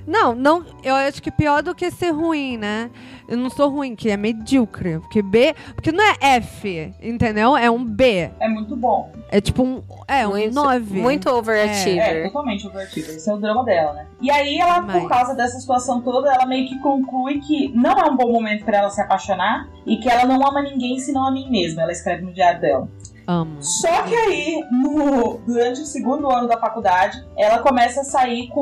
Não, 0.06 0.36
não, 0.36 0.66
eu 0.84 0.94
acho 0.96 1.22
que 1.22 1.32
pior 1.32 1.64
do 1.64 1.74
que 1.74 1.90
ser 1.92 2.12
ruim, 2.12 2.58
né? 2.58 2.90
Eu 3.28 3.38
não 3.38 3.50
sou 3.50 3.70
ruim, 3.70 3.96
que 3.96 4.10
é 4.10 4.18
medíocre. 4.18 5.00
Porque 5.00 5.22
B. 5.22 5.56
Porque 5.74 5.92
não 5.94 6.04
é 6.04 6.16
F, 6.38 6.94
entendeu? 7.02 7.56
É 7.56 7.72
um 7.72 7.84
B. 7.84 8.30
É 8.40 8.50
muito 8.50 8.76
bom. 8.76 9.12
É 9.30 9.40
tipo 9.40 9.64
um. 9.64 9.82
É, 10.08 10.28
um 10.28 10.32
muito, 10.32 10.54
9. 10.54 11.02
Muito 11.02 11.30
É, 11.30 11.32
overachiever. 11.32 12.26
totalmente 12.28 12.68
overachiever. 12.68 13.16
Esse 13.16 13.30
é 13.30 13.34
o 13.34 13.38
drama 13.38 13.64
dela, 13.64 13.94
né? 13.94 14.08
E 14.22 14.30
aí 14.30 14.58
ela, 14.58 14.82
Mas- 14.82 15.02
por 15.02 15.08
causa 15.10 15.34
dessa 15.36 15.58
situação 15.60 16.02
toda, 16.02 16.34
ela 16.34 16.46
meio 16.46 16.68
que 16.68 16.78
conclui 16.80 17.40
que 17.40 17.70
não 17.74 17.92
é 17.94 18.10
um 18.10 18.16
bom 18.18 18.32
momento 18.32 18.66
pra 18.66 18.80
ela 18.80 18.90
se 18.90 19.02
apaixonar 19.02 19.70
e 19.86 19.98
que 19.98 20.10
ela 20.10 20.26
não 20.26 20.46
ama 20.46 20.62
ninguém 20.62 21.00
senão 21.00 21.26
a 21.26 21.32
mim 21.32 21.50
mesma. 21.50 21.82
Ela 21.84 21.92
escreve 21.94 22.24
no 22.24 22.34
diário 22.34 22.60
dela. 22.60 22.90
Amo. 23.28 23.62
Só 23.62 24.04
que 24.04 24.14
aí, 24.16 24.60
no- 24.72 25.38
durante 25.46 25.82
o 25.82 25.86
segundo 25.86 26.30
ano 26.30 26.48
da 26.48 26.60
faculdade, 26.60 27.18
ela 27.38 27.60
começa 27.60 28.02
a 28.02 28.04
sair 28.04 28.50
com 28.50 28.62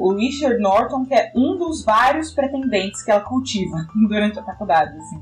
o 0.00 0.14
Richard 0.14 0.60
Norton, 0.60 1.04
que 1.04 1.14
é 1.14 1.32
um 1.34 1.56
dos 1.56 1.84
vários 1.84 2.30
pretendentes 2.32 3.02
que 3.02 3.10
ela 3.10 3.20
cultiva 3.20 3.86
durante 4.08 4.38
a 4.38 4.42
faculdade, 4.44 4.96
assim. 4.96 5.20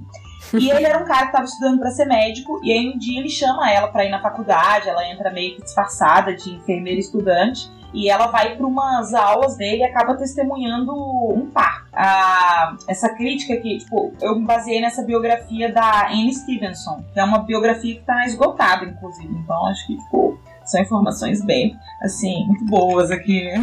E 0.60 0.70
ele 0.70 0.84
era 0.84 1.02
um 1.02 1.04
cara 1.06 1.22
que 1.22 1.26
estava 1.28 1.44
estudando 1.44 1.80
para 1.80 1.90
ser 1.90 2.04
médico, 2.04 2.60
e 2.62 2.72
aí 2.72 2.88
um 2.94 2.98
dia 2.98 3.18
ele 3.18 3.28
chama 3.28 3.68
ela 3.68 3.88
para 3.88 4.04
ir 4.04 4.10
na 4.10 4.20
faculdade, 4.22 4.88
ela 4.88 5.04
entra 5.10 5.30
meio 5.32 5.56
que 5.56 5.62
disfarçada 5.62 6.36
de 6.36 6.50
enfermeira 6.54 7.00
estudante, 7.00 7.68
e 7.92 8.08
ela 8.08 8.26
vai 8.26 8.56
para 8.56 8.66
umas 8.66 9.14
aulas 9.14 9.56
dele 9.56 9.82
e 9.82 9.84
acaba 9.84 10.16
testemunhando 10.16 10.92
um 10.92 11.50
parto. 11.50 11.86
Ah, 11.92 12.76
essa 12.88 13.08
crítica 13.14 13.56
que, 13.56 13.78
tipo, 13.78 14.12
eu 14.20 14.36
me 14.36 14.44
baseei 14.44 14.80
nessa 14.80 15.02
biografia 15.02 15.72
da 15.72 16.08
Anne 16.08 16.34
Stevenson, 16.34 17.02
que 17.12 17.18
é 17.18 17.24
uma 17.24 17.38
biografia 17.38 17.94
que 17.94 18.02
tá 18.02 18.24
esgotada, 18.26 18.84
inclusive. 18.84 19.32
Então 19.32 19.66
acho 19.66 19.86
que, 19.86 19.96
tipo, 19.96 20.38
são 20.64 20.80
informações 20.80 21.44
bem, 21.44 21.78
assim, 22.02 22.44
muito 22.46 22.64
boas 22.66 23.10
aqui. 23.10 23.48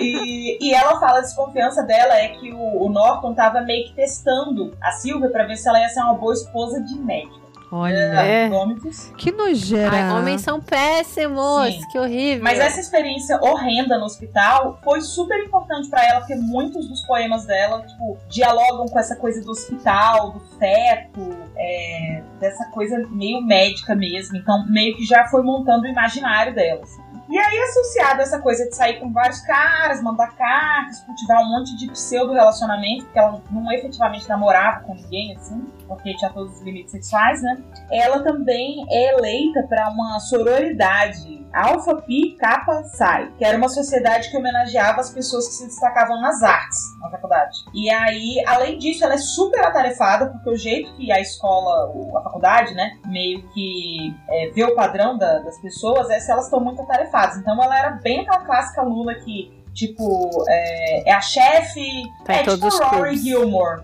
E, 0.00 0.58
e 0.60 0.74
ela 0.74 0.98
fala 1.00 1.18
a 1.18 1.22
desconfiança 1.22 1.82
dela 1.82 2.14
é 2.14 2.28
que 2.28 2.52
o, 2.52 2.84
o 2.84 2.88
Norton 2.88 3.34
tava 3.34 3.60
meio 3.62 3.86
que 3.86 3.94
testando 3.94 4.76
a 4.80 4.92
Silvia 4.92 5.30
pra 5.30 5.44
ver 5.44 5.56
se 5.56 5.68
ela 5.68 5.80
ia 5.80 5.88
ser 5.88 6.00
uma 6.00 6.14
boa 6.14 6.32
esposa 6.32 6.80
de 6.82 6.94
médica. 6.98 7.43
Olha. 7.76 7.96
É. 7.96 8.48
Vômitos. 8.48 9.12
Que 9.18 9.32
nojeira. 9.32 9.90
Ai, 9.90 10.10
homens 10.12 10.42
são 10.42 10.60
péssimos, 10.60 11.74
Sim. 11.74 11.80
que 11.90 11.98
horrível. 11.98 12.44
Mas 12.44 12.60
essa 12.60 12.78
experiência 12.78 13.36
horrenda 13.42 13.98
no 13.98 14.04
hospital 14.04 14.78
foi 14.84 15.00
super 15.00 15.36
importante 15.44 15.90
pra 15.90 16.04
ela, 16.06 16.20
porque 16.20 16.36
muitos 16.36 16.88
dos 16.88 17.04
poemas 17.04 17.44
dela, 17.46 17.84
tipo, 17.84 18.16
dialogam 18.28 18.86
com 18.86 18.96
essa 18.96 19.16
coisa 19.16 19.42
do 19.42 19.50
hospital, 19.50 20.30
do 20.30 20.40
feto, 20.56 21.36
é, 21.56 22.22
dessa 22.38 22.64
coisa 22.66 22.96
meio 23.10 23.42
médica 23.42 23.92
mesmo. 23.96 24.36
Então, 24.36 24.64
meio 24.68 24.96
que 24.96 25.04
já 25.04 25.26
foi 25.26 25.42
montando 25.42 25.82
o 25.82 25.88
imaginário 25.88 26.54
dela. 26.54 26.80
assim. 26.80 27.02
E 27.28 27.36
aí, 27.36 27.58
associado 27.58 28.20
a 28.20 28.22
essa 28.22 28.38
coisa 28.38 28.68
de 28.68 28.76
sair 28.76 29.00
com 29.00 29.10
vários 29.12 29.40
caras, 29.40 30.00
mandar 30.00 30.36
cartas, 30.36 31.00
cultivar 31.00 31.42
um 31.42 31.48
monte 31.48 31.76
de 31.76 31.90
pseudo-relacionamento, 31.90 33.04
porque 33.06 33.18
ela 33.18 33.42
não 33.50 33.72
efetivamente 33.72 34.28
namorava 34.28 34.84
com 34.84 34.94
ninguém, 34.94 35.34
assim, 35.34 35.66
porque 35.86 36.14
tinha 36.16 36.30
todos 36.30 36.56
os 36.56 36.62
limites 36.62 36.92
sexuais, 36.92 37.42
né? 37.42 37.62
ela 37.90 38.22
também 38.22 38.84
é 38.90 39.14
eleita 39.14 39.62
para 39.68 39.90
uma 39.90 40.18
sororidade 40.20 41.44
Alpha 41.52 41.94
Pi 42.02 42.36
Kappa 42.36 42.82
Psi, 42.82 43.30
que 43.38 43.44
era 43.44 43.56
uma 43.56 43.68
sociedade 43.68 44.28
que 44.30 44.36
homenageava 44.36 45.00
as 45.00 45.10
pessoas 45.10 45.46
que 45.46 45.54
se 45.54 45.66
destacavam 45.66 46.20
nas 46.20 46.42
artes 46.42 46.78
na 47.00 47.08
faculdade. 47.10 47.56
E 47.72 47.88
aí, 47.90 48.42
além 48.46 48.76
disso, 48.76 49.04
ela 49.04 49.14
é 49.14 49.18
super 49.18 49.64
atarefada, 49.64 50.26
porque 50.26 50.50
o 50.50 50.56
jeito 50.56 50.92
que 50.96 51.12
a 51.12 51.20
escola, 51.20 51.92
a 52.18 52.22
faculdade, 52.22 52.74
né, 52.74 52.98
meio 53.06 53.46
que 53.50 54.12
é, 54.28 54.50
vê 54.50 54.64
o 54.64 54.74
padrão 54.74 55.16
da- 55.16 55.38
das 55.40 55.60
pessoas 55.60 56.10
é 56.10 56.18
se 56.18 56.30
elas 56.32 56.46
estão 56.46 56.58
muito 56.58 56.82
atarefadas. 56.82 57.36
Então 57.38 57.62
ela 57.62 57.78
era 57.78 57.90
bem 58.02 58.20
aquela 58.22 58.40
clássica 58.44 58.80
aluna 58.80 59.14
que, 59.14 59.52
tipo, 59.72 60.30
é, 60.48 61.08
é 61.10 61.12
a 61.12 61.20
chefe, 61.20 61.86
Tá 62.24 62.34
é 62.34 62.42
tipo 62.42 62.68
Rory. 62.68 63.16
Gilmore. 63.16 63.82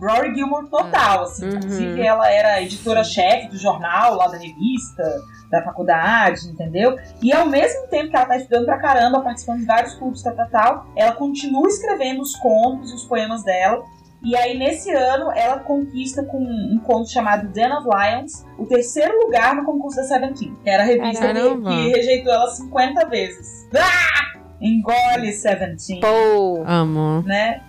Rory 0.00 0.34
Gilmore 0.34 0.68
total, 0.68 1.24
assim. 1.24 1.46
Uhum. 1.46 1.56
Inclusive, 1.56 2.00
ela 2.02 2.30
era 2.30 2.62
editora-chefe 2.62 3.48
do 3.48 3.56
jornal, 3.56 4.14
lá 4.14 4.28
da 4.28 4.36
revista, 4.36 5.02
da 5.50 5.62
faculdade, 5.62 6.48
entendeu? 6.48 6.98
E 7.22 7.32
ao 7.32 7.46
mesmo 7.46 7.86
tempo 7.88 8.10
que 8.10 8.16
ela 8.16 8.26
tá 8.26 8.36
estudando 8.36 8.66
pra 8.66 8.78
caramba, 8.78 9.20
participando 9.20 9.60
de 9.60 9.66
vários 9.66 9.94
clubes, 9.94 10.22
tal, 10.22 10.34
tal, 10.34 10.48
tal, 10.50 10.86
ela 10.96 11.12
continua 11.12 11.68
escrevendo 11.68 12.20
os 12.20 12.34
contos 12.36 12.90
e 12.90 12.94
os 12.94 13.04
poemas 13.04 13.42
dela. 13.44 13.82
E 14.22 14.34
aí, 14.34 14.58
nesse 14.58 14.90
ano, 14.90 15.30
ela 15.30 15.60
conquista 15.60 16.24
com 16.24 16.38
um 16.38 16.80
conto 16.82 17.10
chamado 17.10 17.48
Den 17.48 17.72
of 17.72 17.86
Lions 17.86 18.44
o 18.58 18.66
terceiro 18.66 19.16
lugar 19.24 19.54
no 19.54 19.64
concurso 19.64 19.98
da 19.98 20.04
Seventeen, 20.04 20.56
que 20.62 20.70
era 20.70 20.82
a 20.82 20.86
revista 20.86 21.32
que, 21.32 21.62
que 21.62 21.88
rejeitou 21.90 22.32
ela 22.32 22.48
50 22.48 23.08
vezes. 23.08 23.68
Ah! 23.74 24.36
Engole 24.60 25.32
Seventeen 25.32 26.00
Pô, 26.00 26.64
Amo. 26.66 27.22
né? 27.26 27.60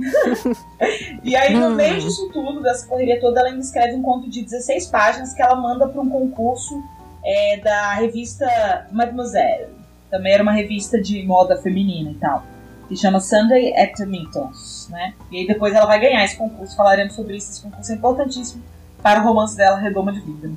e 1.22 1.36
aí, 1.36 1.52
no 1.54 1.68
Hum. 1.68 1.74
meio 1.74 2.00
disso 2.00 2.28
tudo, 2.32 2.62
dessa 2.62 2.86
correria 2.86 3.20
toda, 3.20 3.40
ela 3.40 3.48
ainda 3.50 3.60
escreve 3.60 3.94
um 3.94 4.02
conto 4.02 4.28
de 4.28 4.42
16 4.42 4.86
páginas 4.86 5.32
que 5.34 5.42
ela 5.42 5.54
manda 5.56 5.86
para 5.88 6.00
um 6.00 6.08
concurso 6.08 6.82
é, 7.24 7.58
da 7.58 7.94
revista 7.94 8.86
Mademoiselle. 8.90 9.68
Também 10.10 10.32
era 10.32 10.42
uma 10.42 10.52
revista 10.52 11.00
de 11.00 11.22
moda 11.24 11.56
feminina 11.56 12.10
e 12.10 12.14
tal. 12.14 12.42
Que 12.88 12.96
chama 12.96 13.20
Sunday 13.20 13.72
at 13.78 13.94
the 13.96 14.04
Miltons, 14.04 14.88
né? 14.90 15.14
E 15.30 15.38
aí 15.38 15.46
depois 15.46 15.72
ela 15.74 15.86
vai 15.86 16.00
ganhar 16.00 16.24
esse 16.24 16.36
concurso. 16.36 16.74
Falaremos 16.74 17.14
sobre 17.14 17.36
isso. 17.36 17.52
Esse 17.52 17.62
concurso 17.62 17.92
é 17.92 17.94
importantíssimo 17.94 18.62
para 19.00 19.20
o 19.20 19.24
romance 19.24 19.56
dela, 19.56 19.78
Redoma 19.78 20.12
de 20.12 20.20
Vida. 20.20 20.50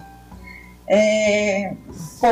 É... 0.88 1.76
Pô, 2.20 2.28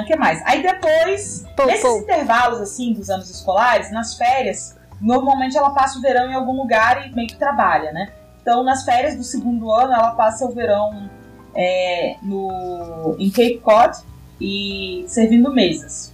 o 0.00 0.04
que 0.06 0.16
mais? 0.16 0.42
Aí 0.46 0.62
depois, 0.62 1.44
Pô, 1.56 1.66
nesses 1.66 1.82
pô. 1.82 1.98
intervalos 1.98 2.60
assim 2.60 2.92
dos 2.92 3.10
anos 3.10 3.30
escolares, 3.30 3.92
nas 3.92 4.16
férias, 4.16 4.76
normalmente 5.02 5.58
ela 5.58 5.70
passa 5.70 5.98
o 5.98 6.00
verão 6.00 6.30
em 6.30 6.34
algum 6.34 6.56
lugar 6.56 7.06
e 7.06 7.14
meio 7.14 7.28
que 7.28 7.36
trabalha, 7.36 7.92
né? 7.92 8.12
Então, 8.40 8.62
nas 8.62 8.84
férias 8.84 9.16
do 9.16 9.24
segundo 9.24 9.70
ano, 9.72 9.92
ela 9.92 10.12
passa 10.12 10.46
o 10.46 10.52
verão 10.52 11.10
é, 11.54 12.16
no, 12.22 13.16
em 13.18 13.30
Cape 13.30 13.58
Cod 13.58 13.98
e 14.40 15.04
servindo 15.08 15.52
mesas. 15.52 16.12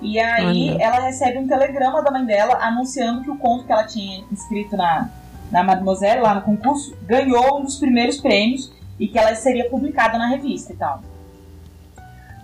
E 0.00 0.18
aí 0.18 0.70
Olha. 0.70 0.82
ela 0.82 1.00
recebe 1.00 1.38
um 1.38 1.46
telegrama 1.46 2.02
da 2.02 2.10
mãe 2.10 2.24
dela 2.24 2.58
anunciando 2.60 3.22
que 3.22 3.30
o 3.30 3.36
conto 3.36 3.64
que 3.64 3.72
ela 3.72 3.84
tinha 3.84 4.24
inscrito 4.30 4.76
na, 4.76 5.10
na 5.50 5.62
Mademoiselle, 5.62 6.20
lá 6.20 6.34
no 6.34 6.42
concurso, 6.42 6.96
ganhou 7.02 7.60
um 7.60 7.64
dos 7.64 7.76
primeiros 7.76 8.18
prêmios 8.18 8.72
e 8.98 9.08
que 9.08 9.18
ela 9.18 9.34
seria 9.34 9.68
publicada 9.68 10.18
na 10.18 10.28
revista 10.28 10.72
e 10.72 10.76
tal. 10.76 11.02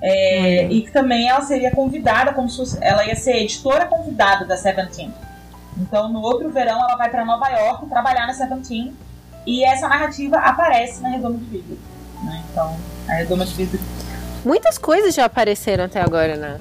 É, 0.03 0.67
e 0.67 0.83
que 0.83 0.91
também 0.91 1.29
ela 1.29 1.41
seria 1.43 1.71
convidada, 1.71 2.33
como 2.33 2.49
se 2.49 2.57
fosse, 2.57 2.79
ela 2.83 3.07
ia 3.07 3.17
ser 3.17 3.37
editora 3.37 3.87
convidada 3.87 4.45
da 4.45 4.57
Seventeen. 4.57 5.13
Então, 5.77 6.09
no 6.09 6.21
outro 6.21 6.51
verão, 6.51 6.79
ela 6.79 6.97
vai 6.97 7.11
para 7.11 7.25
Nova 7.25 7.49
York 7.49 7.87
trabalhar 7.87 8.27
na 8.27 8.35
Seventeen 8.35 8.95
e 9.47 9.65
essa 9.65 9.89
narrativa 9.89 10.39
aparece 10.39 11.03
na 11.03 11.11
Redoma 11.11 11.39
de 11.39 11.45
Vidro. 11.45 11.79
Né? 12.23 12.45
Então, 12.51 12.77
a 13.09 13.13
Redoma 13.15 13.45
de 13.45 13.55
Vidro. 13.55 13.81
muitas 14.45 14.79
coisas 14.79 15.15
já 15.15 15.25
apareceram 15.25 15.85
até 15.85 16.01
agora, 16.01 16.37
né? 16.37 16.61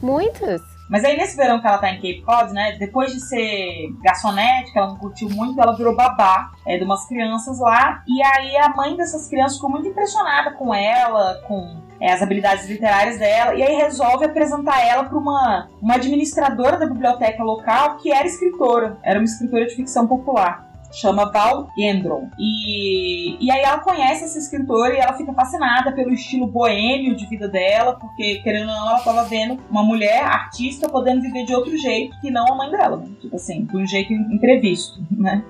Muitas. 0.00 0.60
Mas 0.92 1.06
aí 1.06 1.16
nesse 1.16 1.34
verão 1.38 1.58
que 1.58 1.66
ela 1.66 1.78
tá 1.78 1.90
em 1.90 1.94
Cape 1.94 2.20
Cod, 2.20 2.52
né? 2.52 2.76
Depois 2.78 3.14
de 3.14 3.20
ser 3.20 3.88
garçonete, 4.02 4.70
que 4.70 4.78
ela 4.78 4.88
não 4.88 4.98
curtiu 4.98 5.26
muito, 5.30 5.58
ela 5.58 5.74
virou 5.74 5.96
babá 5.96 6.52
é, 6.66 6.76
de 6.76 6.84
umas 6.84 7.08
crianças 7.08 7.58
lá. 7.58 8.02
E 8.06 8.22
aí 8.22 8.54
a 8.58 8.68
mãe 8.76 8.94
dessas 8.94 9.26
crianças 9.26 9.56
ficou 9.56 9.70
muito 9.70 9.88
impressionada 9.88 10.50
com 10.50 10.74
ela, 10.74 11.40
com 11.48 11.80
é, 11.98 12.12
as 12.12 12.20
habilidades 12.20 12.68
literárias 12.68 13.18
dela, 13.18 13.54
e 13.54 13.62
aí 13.62 13.74
resolve 13.76 14.26
apresentar 14.26 14.84
ela 14.84 15.04
para 15.04 15.16
uma, 15.16 15.70
uma 15.80 15.94
administradora 15.94 16.76
da 16.76 16.84
biblioteca 16.84 17.42
local 17.42 17.96
que 17.96 18.12
era 18.12 18.26
escritora, 18.26 18.98
era 19.02 19.18
uma 19.18 19.24
escritora 19.24 19.64
de 19.64 19.74
ficção 19.74 20.06
popular 20.06 20.71
chama 20.92 21.30
Val 21.30 21.68
Gendron. 21.76 22.28
E, 22.38 23.36
e 23.44 23.50
aí 23.50 23.62
ela 23.62 23.78
conhece 23.78 24.24
essa 24.24 24.38
escritora 24.38 24.94
e 24.94 24.98
ela 24.98 25.14
fica 25.14 25.32
fascinada 25.32 25.92
pelo 25.92 26.12
estilo 26.12 26.46
boêmio 26.46 27.16
de 27.16 27.26
vida 27.26 27.48
dela, 27.48 27.94
porque, 27.98 28.40
querendo 28.42 28.68
ou 28.68 28.74
não, 28.74 28.88
ela 28.90 28.98
estava 28.98 29.24
vendo 29.24 29.58
uma 29.70 29.82
mulher 29.82 30.22
artista 30.22 30.88
podendo 30.88 31.22
viver 31.22 31.44
de 31.44 31.54
outro 31.54 31.76
jeito 31.76 32.18
que 32.20 32.30
não 32.30 32.46
a 32.46 32.56
mãe 32.56 32.70
dela, 32.70 32.96
né? 32.98 33.08
Tipo 33.20 33.36
assim, 33.36 33.64
de 33.64 33.76
um 33.76 33.86
jeito 33.86 34.12
imprevisto, 34.12 35.00
né? 35.10 35.42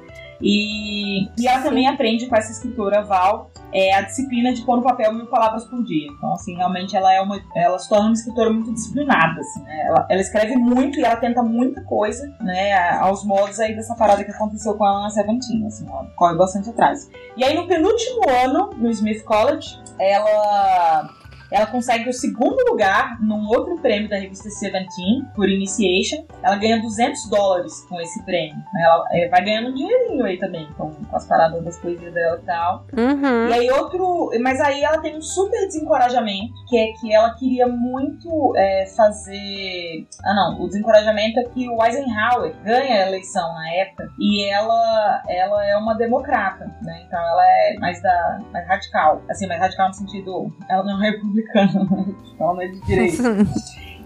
E, 0.42 1.28
e 1.38 1.46
ela 1.46 1.62
também 1.62 1.86
aprende 1.86 2.26
com 2.26 2.36
essa 2.36 2.50
escritora 2.50 3.02
Val 3.02 3.50
é, 3.72 3.94
a 3.94 4.02
disciplina 4.02 4.52
de 4.52 4.62
pôr 4.62 4.76
no 4.76 4.82
papel 4.82 5.14
mil 5.14 5.26
palavras 5.26 5.64
por 5.64 5.82
dia. 5.82 6.06
Então, 6.10 6.32
assim, 6.34 6.54
realmente 6.54 6.94
ela 6.94 7.12
é 7.12 7.20
uma. 7.20 7.40
Ela 7.56 7.78
se 7.78 7.88
torna 7.88 8.06
uma 8.06 8.12
escritora 8.12 8.50
muito 8.50 8.72
disciplinada, 8.74 9.40
assim, 9.40 9.62
né? 9.62 9.86
Ela, 9.86 10.06
ela 10.10 10.20
escreve 10.20 10.56
muito 10.56 11.00
e 11.00 11.04
ela 11.04 11.16
tenta 11.16 11.42
muita 11.42 11.82
coisa, 11.84 12.30
né? 12.40 12.74
Aos 12.98 13.24
modos 13.24 13.58
aí 13.58 13.74
dessa 13.74 13.94
parada 13.94 14.24
que 14.24 14.30
aconteceu 14.30 14.74
com 14.74 14.86
ela 14.86 15.02
na 15.02 15.10
Seventeen, 15.10 15.66
assim, 15.66 15.86
ela 15.88 16.04
corre 16.16 16.36
bastante 16.36 16.68
atrás. 16.68 17.10
E 17.36 17.44
aí, 17.44 17.54
no 17.54 17.66
penúltimo 17.66 18.28
ano, 18.28 18.70
no 18.76 18.90
Smith 18.90 19.24
College, 19.24 19.80
ela 19.98 21.08
ela 21.52 21.66
consegue 21.66 22.08
o 22.08 22.12
segundo 22.12 22.56
lugar 22.70 23.20
num 23.20 23.46
outro 23.46 23.76
prêmio 23.78 24.08
da 24.08 24.16
revista 24.16 24.48
Seventeen, 24.48 25.24
por 25.34 25.48
Initiation. 25.48 26.24
Ela 26.42 26.56
ganha 26.56 26.80
200 26.80 27.28
dólares 27.28 27.84
com 27.88 28.00
esse 28.00 28.24
prêmio. 28.24 28.56
Ela 28.80 29.04
é, 29.12 29.28
vai 29.28 29.44
ganhando 29.44 29.68
um 29.68 29.74
dinheirinho 29.74 30.24
aí 30.24 30.38
também, 30.38 30.66
com, 30.76 30.90
com 30.90 31.16
as 31.16 31.26
paradas 31.26 31.62
das 31.62 31.78
poesias 31.78 32.12
dela 32.12 32.40
e 32.42 32.46
tal. 32.46 32.86
Uhum. 32.96 33.48
E 33.48 33.52
aí 33.52 33.70
outro... 33.70 34.30
Mas 34.40 34.60
aí 34.60 34.82
ela 34.82 34.98
tem 34.98 35.16
um 35.16 35.20
super 35.20 35.66
desencorajamento, 35.66 36.52
que 36.68 36.78
é 36.78 36.92
que 36.92 37.12
ela 37.12 37.34
queria 37.34 37.66
muito 37.68 38.54
é, 38.56 38.86
fazer... 38.96 40.06
Ah, 40.24 40.34
não. 40.34 40.62
O 40.62 40.66
desencorajamento 40.68 41.38
é 41.38 41.44
que 41.44 41.68
o 41.68 41.84
Eisenhower 41.84 42.54
ganha 42.64 43.04
a 43.04 43.08
eleição 43.08 43.52
na 43.54 43.70
época 43.74 44.10
e 44.18 44.42
ela, 44.48 45.22
ela 45.28 45.66
é 45.66 45.76
uma 45.76 45.94
democrata, 45.94 46.64
né? 46.82 47.02
Então 47.06 47.20
ela 47.20 47.44
é 47.44 47.76
mais, 47.78 48.00
da, 48.02 48.40
mais 48.50 48.66
radical. 48.66 49.20
Assim, 49.28 49.46
mais 49.46 49.60
radical 49.60 49.88
no 49.88 49.94
sentido... 49.94 50.50
Ela 50.68 50.82
não 50.84 51.02
é 51.02 51.10
republicana 51.10 51.41
republicana, 51.42 52.14
não 52.38 52.60
é 52.60 52.68
de 52.68 52.80
direita. 52.80 53.22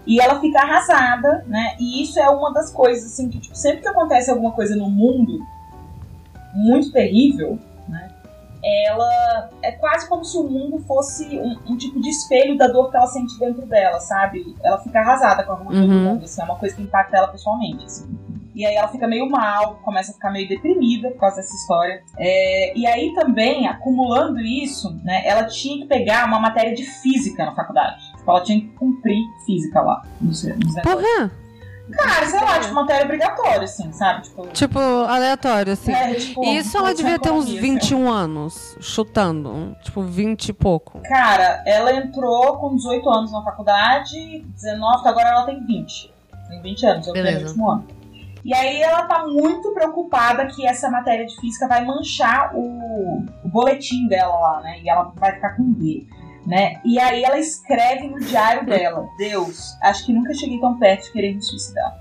E 0.05 0.21
ela 0.21 0.39
fica 0.39 0.59
arrasada, 0.59 1.43
né? 1.47 1.75
E 1.79 2.01
isso 2.01 2.17
é 2.19 2.29
uma 2.29 2.53
das 2.53 2.71
coisas, 2.71 3.11
assim, 3.11 3.29
que 3.29 3.39
tipo, 3.39 3.55
sempre 3.55 3.81
que 3.81 3.87
acontece 3.87 4.31
alguma 4.31 4.51
coisa 4.51 4.75
no 4.75 4.89
mundo 4.89 5.39
muito 6.55 6.91
terrível, 6.91 7.59
né? 7.89 8.09
Ela 8.63 9.49
é 9.61 9.71
quase 9.73 10.07
como 10.07 10.23
se 10.23 10.37
o 10.37 10.43
mundo 10.43 10.79
fosse 10.79 11.37
um, 11.37 11.73
um 11.73 11.77
tipo 11.77 12.01
de 12.01 12.09
espelho 12.09 12.57
da 12.57 12.67
dor 12.67 12.89
que 12.89 12.97
ela 12.97 13.07
sente 13.07 13.37
dentro 13.37 13.65
dela, 13.65 13.99
sabe? 13.99 14.55
Ela 14.63 14.77
fica 14.79 14.99
arrasada 14.99 15.43
com 15.43 15.51
alguma 15.51 15.71
coisa 15.71 15.85
uhum. 15.85 15.89
do 15.89 16.09
mundo, 16.09 16.23
assim, 16.23 16.41
é 16.41 16.45
uma 16.45 16.55
coisa 16.55 16.75
que 16.75 16.81
impacta 16.81 17.17
ela 17.17 17.27
pessoalmente, 17.27 17.85
assim. 17.85 18.26
E 18.57 18.65
aí 18.65 18.73
ela 18.73 18.87
fica 18.87 19.07
meio 19.07 19.29
mal, 19.29 19.75
começa 19.83 20.09
a 20.09 20.15
ficar 20.15 20.31
meio 20.31 20.49
deprimida 20.49 21.11
por 21.11 21.19
causa 21.19 21.35
dessa 21.35 21.53
história. 21.53 22.01
É, 22.17 22.75
e 22.75 22.87
aí 22.87 23.13
também, 23.13 23.67
acumulando 23.67 24.39
isso, 24.39 24.99
né, 25.03 25.21
ela 25.27 25.43
tinha 25.43 25.83
que 25.83 25.85
pegar 25.85 26.25
uma 26.25 26.39
matéria 26.39 26.73
de 26.73 26.83
física 26.83 27.45
na 27.45 27.53
faculdade. 27.53 28.03
Tipo, 28.17 28.31
ela 28.31 28.41
tinha 28.41 28.59
que 28.59 28.67
cumprir 28.69 29.21
física 29.45 29.79
lá. 29.79 30.01
Não 30.19 30.33
sei, 30.33 30.55
não 30.55 30.71
sei 30.71 30.81
Porra! 30.81 31.31
Cara, 31.91 32.25
sei 32.25 32.39
lá, 32.39 32.59
tipo, 32.59 32.73
matéria 32.73 33.05
obrigatória, 33.05 33.61
assim, 33.61 33.93
sabe? 33.93 34.23
Tipo, 34.23 34.47
tipo 34.47 34.79
aleatório, 34.79 35.73
assim. 35.73 35.91
É, 35.91 36.15
tipo, 36.15 36.43
Isso 36.43 36.75
ela 36.77 36.95
devia 36.95 37.19
ter 37.19 37.31
uns 37.31 37.47
21 37.47 38.09
assim. 38.09 38.17
anos, 38.17 38.77
chutando. 38.81 39.77
Tipo, 39.83 40.01
20 40.01 40.49
e 40.49 40.53
pouco. 40.53 40.99
Cara, 41.03 41.61
ela 41.63 41.93
entrou 41.93 42.57
com 42.57 42.75
18 42.75 43.07
anos 43.07 43.31
na 43.31 43.43
faculdade, 43.43 44.43
19, 44.55 45.07
agora 45.07 45.29
ela 45.29 45.45
tem 45.45 45.63
20. 45.63 46.11
Tem 46.49 46.61
20 46.61 46.85
anos, 46.87 47.07
eu 47.07 47.13
tenho 47.13 47.39
no 47.39 47.47
último 47.47 47.69
ano. 47.69 47.96
E 48.47 48.53
aí 48.53 48.81
ela 48.81 49.03
tá 49.03 49.27
muito 49.27 49.73
preocupada 49.73 50.47
que 50.47 50.65
essa 50.65 50.89
matéria 50.89 51.25
de 51.25 51.35
física 51.35 51.67
vai 51.67 51.83
manchar 51.83 52.55
o, 52.55 53.25
o 53.43 53.49
boletim 53.49 54.07
dela 54.07 54.39
lá, 54.39 54.61
né? 54.61 54.79
E 54.81 54.89
ela 54.89 55.11
vai 55.17 55.33
ficar 55.33 55.57
com 55.57 55.73
D. 55.73 56.07
Né? 56.45 56.79
E 56.85 56.97
aí 56.97 57.25
ela 57.25 57.37
escreve 57.37 58.07
no 58.07 58.21
diário 58.21 58.65
dela: 58.65 59.05
Deus, 59.17 59.75
acho 59.81 60.05
que 60.05 60.13
nunca 60.13 60.33
cheguei 60.33 60.61
tão 60.61 60.79
perto 60.79 61.03
de 61.03 61.11
querer 61.11 61.35
me 61.35 61.43
suicidar. 61.43 61.93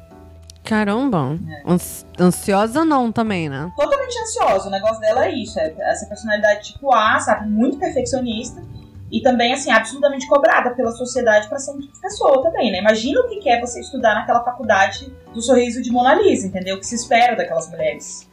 Caramba, 0.63 1.37
é. 1.49 2.23
ansiosa 2.23 2.85
não 2.85 3.11
também, 3.11 3.49
né? 3.49 3.73
Totalmente 3.75 4.17
ansiosa. 4.17 4.69
O 4.69 4.71
negócio 4.71 5.01
dela 5.01 5.27
é 5.27 5.33
isso: 5.33 5.59
é 5.59 5.75
essa 5.81 6.07
personalidade 6.07 6.73
tipo 6.73 6.95
A, 6.95 7.19
sabe? 7.19 7.51
Muito 7.51 7.77
perfeccionista 7.77 8.63
e 9.11 9.21
também, 9.21 9.53
assim, 9.53 9.71
absolutamente 9.71 10.27
cobrada 10.27 10.71
pela 10.71 10.91
sociedade 10.91 11.49
para 11.49 11.59
ser 11.59 11.71
uma 11.71 11.87
pessoa 12.01 12.43
também, 12.43 12.73
né? 12.73 12.81
Imagina 12.81 13.21
o 13.21 13.29
que 13.29 13.49
é 13.49 13.61
você 13.61 13.81
estudar 13.81 14.15
naquela 14.15 14.43
faculdade 14.43 15.13
do 15.33 15.41
sorriso 15.41 15.81
de 15.81 15.93
Mona 15.93 16.15
Lisa, 16.15 16.47
entendeu? 16.47 16.77
O 16.77 16.81
que 16.81 16.87
se 16.87 16.97
espera 16.97 17.37
daquelas 17.37 17.71
mulheres. 17.71 18.29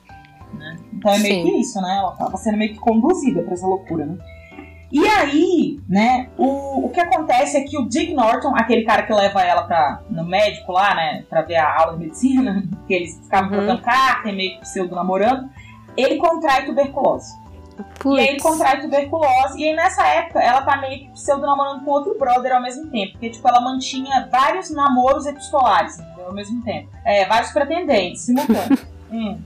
Né? 0.53 0.77
Então 0.93 1.11
é 1.11 1.19
meio 1.19 1.45
Sim. 1.45 1.51
que 1.51 1.57
isso, 1.57 1.81
né? 1.81 1.97
Ela 1.97 2.11
tava 2.11 2.37
sendo 2.37 2.57
meio 2.57 2.73
que 2.73 2.79
conduzida 2.79 3.43
para 3.43 3.53
essa 3.53 3.67
loucura, 3.67 4.05
né? 4.05 4.17
E 4.91 5.07
aí, 5.07 5.79
né, 5.89 6.29
o, 6.37 6.85
o 6.85 6.89
que 6.89 6.99
acontece 6.99 7.57
é 7.57 7.61
que 7.61 7.75
o 7.79 7.89
Dick 7.89 8.13
Norton, 8.13 8.55
aquele 8.55 8.83
cara 8.83 9.01
que 9.01 9.11
leva 9.11 9.41
ela 9.41 9.63
pra, 9.63 10.03
no 10.07 10.23
médico 10.23 10.71
lá, 10.71 10.93
né, 10.93 11.25
pra 11.27 11.41
ver 11.41 11.55
a 11.55 11.79
aula 11.79 11.93
de 11.93 12.03
medicina, 12.05 12.63
que 12.85 12.93
eles 12.93 13.19
ficavam 13.23 13.49
uhum. 13.49 13.57
trocando 13.57 13.81
carta 13.81 14.29
e 14.29 14.35
meio 14.35 14.53
que 14.53 14.61
pseudo 14.61 14.93
namorando, 14.93 15.49
ele 15.97 16.17
contrai 16.17 16.67
tuberculose. 16.67 17.33
Puts. 17.99 18.17
E 18.17 18.29
aí 18.29 18.39
contrai 18.39 18.81
tuberculose. 18.81 19.59
E 19.59 19.69
aí 19.69 19.75
nessa 19.75 20.05
época 20.05 20.39
ela 20.39 20.61
tá 20.61 20.77
meio 20.77 20.99
que 20.99 21.11
pseudo 21.11 21.45
namorando 21.45 21.83
com 21.83 21.91
outro 21.91 22.17
brother 22.17 22.53
ao 22.53 22.61
mesmo 22.61 22.89
tempo. 22.89 23.13
Porque, 23.13 23.29
tipo, 23.29 23.47
ela 23.47 23.61
mantinha 23.61 24.27
vários 24.31 24.69
namoros 24.69 25.25
epistolares 25.25 25.99
entendeu? 25.99 26.27
ao 26.27 26.33
mesmo 26.33 26.61
tempo. 26.63 26.89
É, 27.05 27.25
vários 27.25 27.51
pretendentes, 27.51 28.21
simultâneos. 28.23 28.85
hum. 29.11 29.39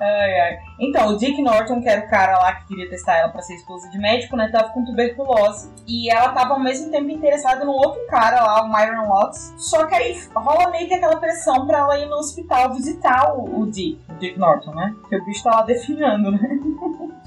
ai, 0.00 0.40
ai. 0.40 0.58
Então, 0.80 1.08
o 1.08 1.16
Dick 1.16 1.40
Norton, 1.42 1.80
que 1.80 1.88
era 1.88 2.06
o 2.06 2.10
cara 2.10 2.38
lá 2.38 2.54
que 2.54 2.68
queria 2.68 2.88
testar 2.88 3.18
ela 3.18 3.28
pra 3.28 3.42
ser 3.42 3.54
esposa 3.54 3.88
de 3.90 3.98
médico, 3.98 4.36
né? 4.36 4.48
Tava 4.50 4.70
com 4.70 4.84
tuberculose. 4.84 5.70
E 5.86 6.10
ela 6.10 6.30
tava 6.30 6.54
ao 6.54 6.60
mesmo 6.60 6.90
tempo 6.90 7.10
interessada 7.10 7.64
no 7.64 7.72
outro 7.72 8.04
cara 8.08 8.42
lá, 8.42 8.62
o 8.62 8.68
Myron 8.68 9.08
Watts. 9.08 9.54
Só 9.56 9.86
que 9.86 9.94
aí 9.94 10.20
rola 10.34 10.70
meio 10.70 10.88
que 10.88 10.94
aquela 10.94 11.16
pressão 11.16 11.66
pra 11.66 11.78
ela 11.78 11.98
ir 11.98 12.06
no 12.06 12.16
hospital 12.16 12.74
visitar 12.74 13.34
o, 13.34 13.60
o 13.60 13.70
Dick, 13.70 14.00
o 14.08 14.14
Dick 14.14 14.38
Norton, 14.38 14.74
né? 14.74 14.94
Porque 15.00 15.16
o 15.16 15.24
bicho 15.24 15.42
tá 15.42 15.50
lá 15.50 15.62
definhando, 15.62 16.32
né? 16.32 16.40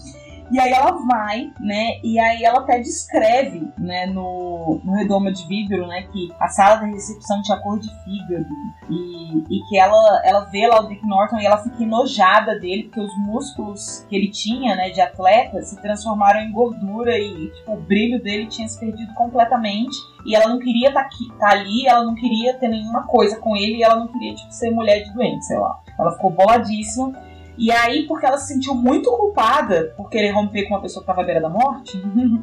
E 0.52 0.60
aí 0.60 0.72
ela 0.72 0.92
vai, 1.08 1.52
né? 1.60 2.00
E 2.04 2.20
aí 2.20 2.44
ela 2.44 2.60
até 2.60 2.80
descreve, 2.80 3.68
né, 3.78 4.06
no, 4.06 4.80
no 4.84 4.94
redoma 4.94 5.32
de 5.32 5.48
vidro, 5.48 5.88
né, 5.88 6.04
que 6.12 6.32
a 6.40 6.48
sala 6.48 6.76
da 6.76 6.86
recepção 6.86 7.42
tinha 7.42 7.58
cor 7.60 7.80
de 7.80 7.90
fígado. 8.04 8.46
E, 8.90 9.38
e 9.50 9.64
que 9.68 9.78
ela, 9.78 10.22
ela 10.24 10.42
vê 10.46 10.68
lá 10.68 10.82
o 10.82 10.88
Dick 10.88 11.06
Norton 11.06 11.40
e 11.40 11.46
ela 11.46 11.58
fica 11.58 11.82
enojada 11.82 12.60
dele, 12.60 12.84
porque 12.84 13.00
os 13.00 13.18
músculos 13.18 14.06
que 14.08 14.16
ele 14.16 14.30
tinha, 14.30 14.76
né, 14.76 14.90
de 14.90 15.02
atleta, 15.02 15.62
se 15.62 15.82
transformaram 15.82 16.42
em 16.42 16.52
gordura 16.52 17.18
e 17.18 17.52
tipo, 17.52 17.74
o 17.74 17.82
brilho 17.82 18.22
dele 18.22 18.48
tinha 18.48 18.68
se 18.68 18.80
perdido 18.80 19.14
completamente. 19.14 19.96
E 20.26 20.36
ela 20.36 20.48
não 20.48 20.60
queria 20.60 20.90
estar 20.90 21.04
tá 21.04 21.10
tá 21.40 21.50
ali, 21.50 21.88
ela 21.88 22.04
não 22.04 22.16
queria 22.16 22.56
ter 22.56 22.68
nenhuma 22.68 23.04
coisa 23.04 23.40
com 23.40 23.56
ele, 23.56 23.78
e 23.78 23.84
ela 23.84 23.96
não 23.96 24.08
queria, 24.08 24.34
tipo, 24.34 24.52
ser 24.52 24.72
mulher 24.72 25.04
de 25.04 25.14
doente, 25.14 25.46
sei 25.46 25.58
lá. 25.58 25.80
Ela 25.98 26.12
ficou 26.14 26.32
boladíssima. 26.32 27.14
E 27.58 27.72
aí, 27.72 28.06
porque 28.08 28.26
ela 28.26 28.38
se 28.38 28.54
sentiu 28.54 28.76
muito 28.76 29.10
culpada 29.12 29.94
por 29.96 30.10
querer 30.10 30.32
romper 30.32 30.68
com 30.68 30.76
uma 30.76 30.82
pessoa 30.82 31.04
que 31.04 31.10
estava 31.10 31.22
à 31.22 31.26
beira 31.26 31.42
da 31.42 31.50
morte, 31.50 32.02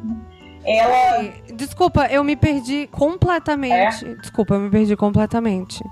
ela. 0.65 1.31
Desculpa, 1.53 2.07
eu 2.07 2.23
me 2.23 2.35
perdi 2.35 2.87
completamente. 2.87 4.05
É? 4.05 4.15
Desculpa, 4.15 4.55
eu 4.55 4.59
me 4.59 4.69
perdi 4.69 4.95
completamente. 4.95 5.83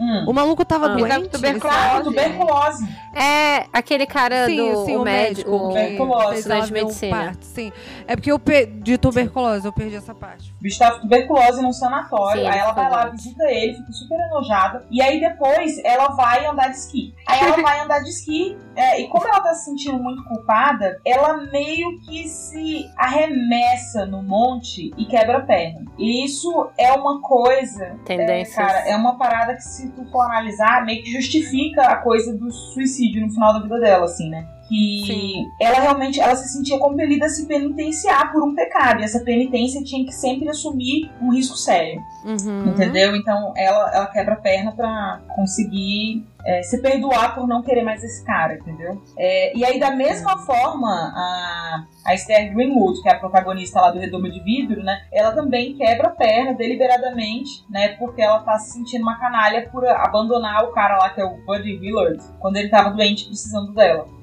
Hum. 0.00 0.24
O 0.26 0.32
maluco 0.32 0.64
tava 0.64 0.86
ah, 0.86 0.96
doente? 0.96 1.28
Tuberculose. 1.28 2.04
tuberculose. 2.04 2.88
É 3.14 3.66
aquele 3.72 4.06
cara 4.06 4.46
sim, 4.46 4.56
do 4.56 4.84
sim, 4.86 4.96
o 4.96 5.02
médico, 5.02 5.50
médico 5.50 6.04
tuberculose. 6.06 6.38
Estudante 6.38 6.66
de 6.66 6.72
medicina. 6.72 7.16
Parte, 7.16 7.46
sim. 7.46 7.72
É 8.06 8.16
porque 8.16 8.32
eu 8.32 8.38
perdi 8.38 8.80
de 8.80 8.98
tuberculose, 8.98 9.66
eu 9.66 9.72
perdi 9.72 9.96
essa 9.96 10.14
parte. 10.14 10.52
O 10.58 10.62
bicho 10.62 10.78
tava 10.78 10.96
com 10.96 11.02
tuberculose 11.02 11.60
num 11.60 11.72
sanatório. 11.72 12.42
Sim, 12.42 12.48
aí 12.48 12.58
ela 12.58 12.72
vai 12.72 12.90
lá, 12.90 13.06
visita 13.08 13.44
ele, 13.44 13.74
fica 13.74 13.92
super 13.92 14.18
enojada. 14.18 14.86
E 14.90 15.02
aí 15.02 15.20
depois 15.20 15.78
ela 15.84 16.08
vai 16.08 16.46
andar 16.46 16.68
de 16.68 16.76
esqui. 16.76 17.14
Aí 17.26 17.40
ela 17.40 17.60
vai 17.60 17.80
andar 17.80 18.00
de 18.00 18.08
esqui. 18.08 18.56
É, 18.74 19.00
e 19.00 19.08
como 19.08 19.26
ela 19.26 19.40
tá 19.40 19.54
se 19.54 19.66
sentindo 19.66 20.02
muito 20.02 20.24
culpada, 20.24 20.98
ela 21.04 21.36
meio 21.36 22.00
que 22.00 22.26
se 22.28 22.90
arremessa 22.96 24.06
no 24.06 24.22
monte 24.22 24.90
e 24.96 25.04
quebra 25.04 25.38
a 25.38 25.42
perna. 25.42 25.84
E 25.98 26.24
isso 26.24 26.70
é 26.78 26.92
uma 26.92 27.20
coisa. 27.20 27.98
Tendência. 28.04 28.60
É, 28.60 28.66
cara, 28.66 28.78
é 28.88 28.96
uma 28.96 29.18
parada 29.18 29.54
que 29.54 29.62
se 29.62 29.89
tu 29.90 30.04
for 30.06 30.22
analisar, 30.22 30.84
meio 30.84 31.02
que 31.02 31.12
justifica 31.12 31.82
a 31.82 31.96
coisa 31.96 32.36
do 32.36 32.50
suicídio 32.50 33.22
no 33.22 33.32
final 33.32 33.54
da 33.54 33.60
vida 33.60 33.80
dela, 33.80 34.04
assim, 34.04 34.28
né? 34.28 34.46
Que 34.70 35.02
Sim. 35.04 35.50
ela 35.60 35.80
realmente 35.80 36.20
ela 36.20 36.36
se 36.36 36.48
sentia 36.48 36.78
compelida 36.78 37.26
a 37.26 37.28
se 37.28 37.44
penitenciar 37.46 38.30
por 38.32 38.44
um 38.44 38.54
pecado. 38.54 39.00
E 39.00 39.04
essa 39.04 39.18
penitência 39.18 39.82
tinha 39.82 40.06
que 40.06 40.12
sempre 40.12 40.48
assumir 40.48 41.10
um 41.20 41.32
risco 41.34 41.56
sério. 41.56 42.00
Uhum. 42.24 42.68
Entendeu? 42.68 43.16
Então 43.16 43.52
ela, 43.56 43.90
ela 43.92 44.06
quebra 44.06 44.34
a 44.34 44.40
perna 44.40 44.70
pra 44.70 45.20
conseguir 45.34 46.24
é, 46.46 46.62
se 46.62 46.80
perdoar 46.80 47.34
por 47.34 47.48
não 47.48 47.62
querer 47.62 47.82
mais 47.82 48.02
esse 48.04 48.24
cara, 48.24 48.54
entendeu? 48.54 49.02
É, 49.18 49.56
e 49.56 49.64
aí, 49.64 49.78
da 49.78 49.90
mesma 49.90 50.38
forma, 50.38 50.88
a, 50.88 51.84
a 52.06 52.14
Esther 52.14 52.54
Greenwood, 52.54 53.02
que 53.02 53.08
é 53.08 53.12
a 53.12 53.18
protagonista 53.18 53.80
lá 53.80 53.90
do 53.90 53.98
Redomo 53.98 54.30
de 54.30 54.40
Vidro, 54.40 54.82
né? 54.82 55.02
Ela 55.12 55.32
também 55.32 55.74
quebra 55.76 56.08
a 56.08 56.12
perna 56.12 56.54
deliberadamente, 56.54 57.64
né? 57.68 57.88
Porque 57.98 58.22
ela 58.22 58.38
tá 58.40 58.58
se 58.58 58.72
sentindo 58.72 59.02
uma 59.02 59.18
canalha 59.18 59.68
por 59.68 59.86
abandonar 59.86 60.64
o 60.64 60.72
cara 60.72 60.96
lá, 60.96 61.10
que 61.10 61.20
é 61.20 61.24
o 61.24 61.44
Buddy 61.44 61.78
Willard, 61.78 62.22
quando 62.38 62.56
ele 62.56 62.68
tava 62.68 62.90
doente 62.90 63.26
precisando 63.26 63.74
dela. 63.74 64.19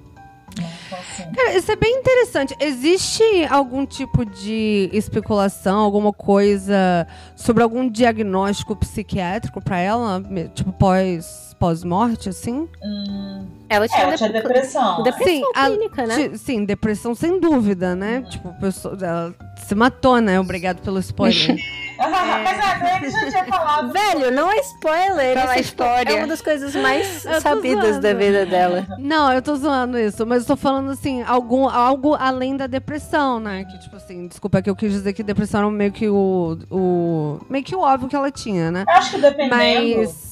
Cara, 1.35 1.55
isso 1.57 1.71
é 1.71 1.75
bem 1.75 1.97
interessante. 1.99 2.55
Existe 2.59 3.23
algum 3.49 3.85
tipo 3.85 4.25
de 4.25 4.89
especulação, 4.93 5.79
alguma 5.79 6.11
coisa 6.13 7.05
sobre 7.35 7.61
algum 7.63 7.89
diagnóstico 7.89 8.75
psiquiátrico 8.75 9.61
pra 9.61 9.77
ela? 9.79 10.21
Tipo, 10.53 10.71
pós 10.73 11.45
pós-morte, 11.59 12.29
assim? 12.29 12.69
hum, 12.83 13.47
Ela 13.67 13.87
tinha, 13.87 14.01
ela 14.03 14.15
tinha 14.15 14.29
dep- 14.31 14.43
depressão. 14.43 15.01
depressão 15.01 15.33
Sim, 15.33 15.43
a- 15.55 15.65
clínica, 15.65 16.05
né? 16.05 16.29
Ti- 16.29 16.37
Sim, 16.37 16.65
depressão 16.65 17.15
sem 17.15 17.39
dúvida, 17.39 17.95
né? 17.95 18.21
Tipo, 18.29 18.53
pessoa, 18.59 18.95
ela 19.01 19.33
se 19.65 19.73
matou, 19.73 20.21
né? 20.21 20.39
Obrigado 20.39 20.81
pelo 20.83 20.99
spoiler. 20.99 21.57
Mas 22.43 22.59
a 22.59 22.73
Greg 22.75 23.09
já 23.09 23.29
tinha 23.29 23.45
falado. 23.45 23.91
Velho, 23.91 24.31
não 24.31 24.51
é 24.51 24.57
spoiler. 24.59 25.37
Fala 25.37 25.51
a 25.51 25.59
isso, 25.59 25.69
tipo, 25.69 25.83
história. 25.83 26.11
É 26.11 26.15
uma 26.17 26.27
das 26.27 26.41
coisas 26.41 26.75
mais 26.75 27.25
sabidas 27.41 27.83
zoando. 27.83 28.01
da 28.01 28.13
vida 28.13 28.45
dela. 28.45 28.87
Não, 28.99 29.31
eu 29.33 29.41
tô 29.41 29.55
zoando 29.55 29.97
isso, 29.97 30.25
mas 30.25 30.41
eu 30.43 30.47
tô 30.47 30.55
falando 30.55 30.91
assim, 30.91 31.23
algum, 31.23 31.67
algo 31.67 32.15
além 32.15 32.55
da 32.55 32.67
depressão, 32.67 33.39
né? 33.39 33.65
Que, 33.65 33.79
tipo 33.79 33.95
assim, 33.95 34.27
desculpa 34.27 34.61
que 34.61 34.69
eu 34.69 34.75
quis 34.75 34.91
dizer 34.91 35.13
que 35.13 35.23
depressão 35.23 35.61
era 35.61 35.69
meio 35.71 35.91
que 35.91 36.07
o. 36.07 36.57
o 36.69 37.39
meio 37.49 37.63
que 37.63 37.75
o 37.75 37.79
óbvio 37.79 38.09
que 38.09 38.15
ela 38.15 38.31
tinha, 38.31 38.71
né? 38.71 38.85
Acho 38.87 39.11
que 39.11 39.21
dependendo. 39.21 39.55
Mas. 39.55 40.26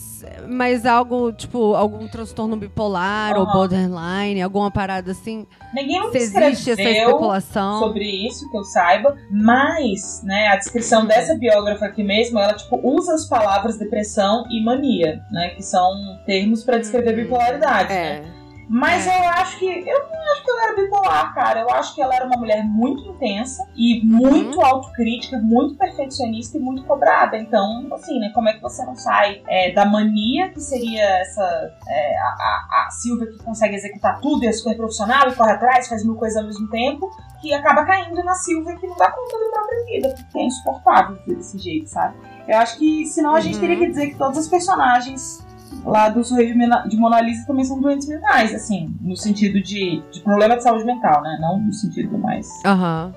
Mas 0.47 0.85
algo, 0.85 1.31
tipo, 1.31 1.75
algum 1.75 2.07
transtorno 2.07 2.55
bipolar 2.55 3.35
ou 3.37 3.43
Aham. 3.43 3.53
borderline, 3.53 4.41
alguma 4.41 4.69
parada 4.71 5.11
assim. 5.11 5.45
Ninguém 5.73 6.11
Se 6.11 6.17
existe 6.17 6.71
essa 6.71 6.81
especulação. 6.83 7.79
sobre 7.79 8.05
isso, 8.27 8.49
que 8.49 8.57
eu 8.57 8.63
saiba, 8.63 9.15
mas, 9.31 10.21
né, 10.23 10.47
a 10.47 10.55
descrição 10.55 11.05
dessa 11.05 11.35
biógrafa 11.37 11.85
aqui 11.85 12.03
mesmo, 12.03 12.39
ela, 12.39 12.53
tipo, 12.53 12.79
usa 12.83 13.13
as 13.13 13.27
palavras 13.27 13.77
depressão 13.77 14.45
e 14.49 14.63
mania, 14.63 15.21
né, 15.31 15.49
que 15.49 15.63
são 15.63 15.91
termos 16.25 16.63
pra 16.63 16.77
descrever 16.77 17.11
Uhum. 17.17 17.23
bipolaridade, 17.23 17.93
né? 17.93 18.34
Mas 18.67 19.05
É. 19.07 19.19
eu 19.19 19.29
acho 19.29 19.59
que. 19.59 19.65
Eu 19.65 19.99
não 20.09 20.31
acho 20.31 20.43
que 20.43 20.49
ela 20.51 20.63
era 20.63 20.75
bipolar, 20.75 21.33
cara. 21.35 21.59
Eu 21.61 21.69
acho 21.69 21.93
que 21.93 22.01
ela 22.01 22.15
era 22.15 22.25
uma 22.25 22.37
mulher 22.37 22.63
muito 22.65 23.07
intensa 23.09 23.67
e 23.75 24.01
muito 24.03 24.59
autocrítica, 24.61 25.37
muito 25.37 25.75
perfeccionista 25.77 26.57
e 26.57 26.61
muito 26.61 26.83
cobrada. 26.83 27.37
Então, 27.37 27.87
assim, 27.93 28.19
né? 28.19 28.31
Como 28.33 28.49
é 28.49 28.53
que 28.53 28.61
você 28.61 28.83
não 28.85 28.95
sai 28.95 29.41
é, 29.47 29.71
da 29.71 29.85
mania, 29.85 30.49
que 30.49 30.59
seria 30.59 31.03
essa. 31.19 31.43
é, 31.87 32.17
a, 32.17 32.85
a, 32.85 32.89
Silvia 32.91 33.27
que 33.27 33.43
consegue 33.43 33.75
executar 33.75 34.19
tudo 34.21 34.43
e 34.43 34.47
é 34.47 34.51
super 34.51 34.75
profissional 34.77 35.27
e 35.29 35.35
corre 35.35 35.51
atrás, 35.51 35.87
faz 35.87 36.03
mil 36.05 36.15
coisas 36.15 36.37
ao 36.37 36.45
mesmo 36.45 36.69
tempo, 36.69 37.09
que 37.41 37.53
acaba 37.53 37.83
caindo 37.85 38.23
na 38.23 38.33
Silvia 38.35 38.75
que 38.77 38.87
não 38.87 38.95
dá 38.95 39.11
conta 39.11 39.37
da 39.39 39.51
própria 39.51 39.85
vida, 39.85 40.15
porque 40.15 40.39
é 40.39 40.43
insuportável 40.45 41.17
desse 41.27 41.57
jeito, 41.59 41.89
sabe? 41.89 42.15
Eu 42.47 42.57
acho 42.59 42.77
que 42.77 43.05
senão 43.05 43.35
a 43.35 43.39
gente 43.41 43.55
Uhum. 43.55 43.61
teria 43.61 43.77
que 43.77 43.87
dizer 43.87 44.07
que 44.07 44.15
todos 44.17 44.37
os 44.37 44.47
personagens 44.47 45.44
lá 45.83 46.09
do 46.09 46.23
Sorriso 46.23 46.53
de 46.89 46.97
Mona 46.97 47.21
Lisa 47.21 47.45
também 47.45 47.63
são 47.65 47.79
doentes 47.79 48.07
mentais, 48.07 48.53
assim, 48.53 48.93
no 49.01 49.15
sentido 49.15 49.61
de, 49.61 50.01
de 50.11 50.19
problema 50.21 50.55
de 50.57 50.63
saúde 50.63 50.83
mental, 50.85 51.21
né? 51.21 51.37
Não 51.41 51.59
no 51.59 51.73
sentido 51.73 52.17
mais. 52.17 52.47
Aham. 52.65 53.13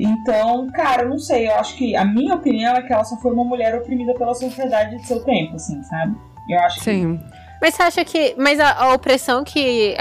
Então, 0.00 0.68
cara, 0.70 1.02
eu 1.02 1.08
não 1.08 1.18
sei, 1.18 1.48
eu 1.48 1.54
acho 1.56 1.76
que 1.76 1.96
a 1.96 2.04
minha 2.04 2.34
opinião 2.36 2.74
é 2.76 2.82
que 2.82 2.92
ela 2.92 3.02
só 3.04 3.16
foi 3.16 3.32
uma 3.32 3.44
mulher 3.44 3.74
oprimida 3.74 4.14
pela 4.14 4.32
sociedade 4.34 4.96
de 4.96 5.06
seu 5.06 5.20
tempo, 5.24 5.56
assim, 5.56 5.82
sabe? 5.82 6.14
Eu 6.48 6.58
acho 6.60 6.76
que. 6.78 6.84
Sim. 6.84 7.20
Mas 7.60 7.74
você 7.74 7.82
acha 7.82 8.04
que. 8.04 8.34
Mas 8.38 8.60
a, 8.60 8.70
a 8.84 8.94
opressão 8.94 9.42
que, 9.42 9.96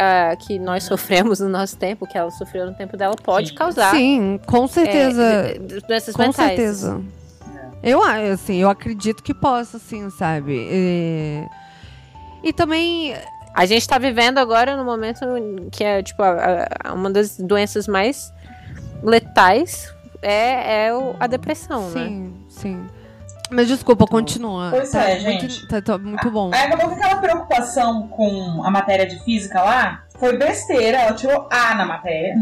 que 0.45 0.59
nós 0.59 0.83
sofremos 0.83 1.39
no 1.39 1.49
nosso 1.49 1.75
tempo, 1.77 2.05
que 2.05 2.15
ela 2.15 2.29
sofreu 2.29 2.67
no 2.67 2.75
tempo 2.75 2.95
dela, 2.95 3.15
pode 3.15 3.49
Sim. 3.49 3.55
causar. 3.55 3.95
Sim, 3.95 4.39
com 4.45 4.67
certeza. 4.67 5.23
é, 5.23 5.57
doenças 5.87 6.13
Com 6.15 6.21
mentais. 6.21 6.35
certeza. 6.55 7.01
Eu, 7.81 8.03
a- 8.03 8.17
assim, 8.33 8.57
eu 8.57 8.69
acredito 8.69 9.23
que 9.23 9.33
possa, 9.33 9.77
assim, 9.77 10.09
sabe? 10.11 10.53
E, 10.71 11.43
e 12.43 12.51
também. 12.53 13.15
A 13.53 13.65
gente 13.65 13.87
tá 13.87 13.97
vivendo 13.97 14.37
agora 14.37 14.77
no 14.77 14.85
momento 14.85 15.25
que 15.71 15.83
é, 15.83 16.03
tipo, 16.03 16.21
a- 16.21 16.67
a- 16.85 16.93
uma 16.93 17.09
das 17.09 17.37
doenças 17.37 17.87
mais 17.87 18.31
letais 19.01 19.91
é, 20.21 20.85
é 20.87 20.93
o- 20.93 21.15
a 21.19 21.25
depressão, 21.27 21.89
né? 21.89 22.05
Sim, 22.07 22.33
sim. 22.49 22.85
Mas 23.49 23.67
desculpa, 23.67 24.05
continua. 24.05 24.69
Pois 24.71 24.91
Tá 24.91 25.03
é, 25.09 25.19
muito- 25.19 25.41
gente. 25.41 25.67
Tá, 25.67 25.81
tá 25.81 25.97
muito 25.97 26.29
bom. 26.29 26.51
Aí 26.53 26.61
acabou 26.65 26.89
que 26.89 26.95
aquela 26.95 27.21
preocupação 27.21 28.07
com 28.09 28.61
a 28.63 28.69
matéria 28.71 29.05
de 29.05 29.23
física 29.23 29.61
lá 29.61 30.03
foi 30.19 30.37
besteira, 30.37 30.97
ela 30.97 31.13
tirou 31.13 31.47
A 31.51 31.75
na 31.75 31.85
matéria. 31.85 32.35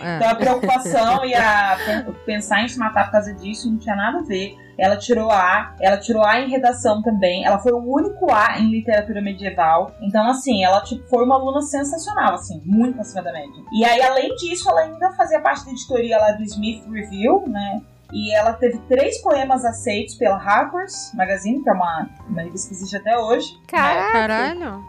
É. 0.00 0.16
Então 0.16 0.28
a 0.30 0.34
preocupação 0.34 1.24
e 1.24 1.34
a 1.34 1.76
pen- 1.84 2.14
pensar 2.26 2.62
em 2.62 2.68
se 2.68 2.78
matar 2.78 3.04
por 3.04 3.12
causa 3.12 3.32
disso 3.34 3.70
não 3.70 3.78
tinha 3.78 3.94
nada 3.94 4.18
a 4.18 4.22
ver. 4.22 4.56
Ela 4.76 4.96
tirou 4.96 5.30
A, 5.30 5.72
ela 5.80 5.96
tirou 5.98 6.24
A 6.24 6.40
em 6.40 6.50
redação 6.50 7.00
também. 7.00 7.44
Ela 7.46 7.58
foi 7.60 7.70
o 7.72 7.78
único 7.78 8.32
A 8.32 8.58
em 8.58 8.70
literatura 8.70 9.20
medieval. 9.22 9.94
Então, 10.00 10.28
assim, 10.28 10.64
ela 10.64 10.80
tipo, 10.80 11.06
foi 11.08 11.24
uma 11.24 11.36
aluna 11.36 11.60
sensacional, 11.62 12.34
assim, 12.34 12.60
muito 12.64 13.00
acima 13.00 13.22
da 13.22 13.32
média. 13.32 13.62
E 13.72 13.84
aí, 13.84 14.02
além 14.02 14.34
disso, 14.34 14.68
ela 14.68 14.80
ainda 14.80 15.12
fazia 15.12 15.40
parte 15.40 15.64
da 15.64 15.70
editoria 15.70 16.18
lá 16.18 16.32
do 16.32 16.42
Smith 16.42 16.82
Review, 16.90 17.44
né? 17.46 17.82
E 18.14 18.32
ela 18.32 18.52
teve 18.52 18.78
três 18.88 19.20
poemas 19.20 19.64
aceitos 19.64 20.14
pela 20.14 20.36
Harper's 20.36 21.10
Magazine, 21.14 21.60
que 21.62 21.68
é 21.68 21.72
uma, 21.72 22.08
uma 22.28 22.42
revista 22.42 22.68
que 22.68 22.74
existe 22.74 22.96
até 22.96 23.18
hoje. 23.18 23.48
Caraca. 23.66 24.12
Caralho. 24.12 24.84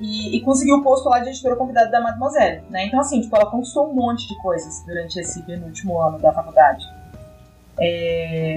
E, 0.00 0.36
e 0.36 0.40
conseguiu 0.42 0.76
o 0.78 0.82
posto 0.82 1.08
lá 1.08 1.20
de 1.20 1.28
editora 1.30 1.54
convidada 1.56 1.90
da 1.90 2.00
Mademoiselle, 2.00 2.62
né? 2.68 2.86
Então, 2.86 2.98
assim, 3.00 3.20
tipo, 3.20 3.34
ela 3.36 3.48
conquistou 3.50 3.88
um 3.88 3.94
monte 3.94 4.26
de 4.28 4.36
coisas 4.42 4.84
durante 4.84 5.18
esse 5.18 5.40
penúltimo 5.44 5.98
ano 6.02 6.18
da 6.18 6.32
faculdade. 6.32 6.84
É, 7.80 8.56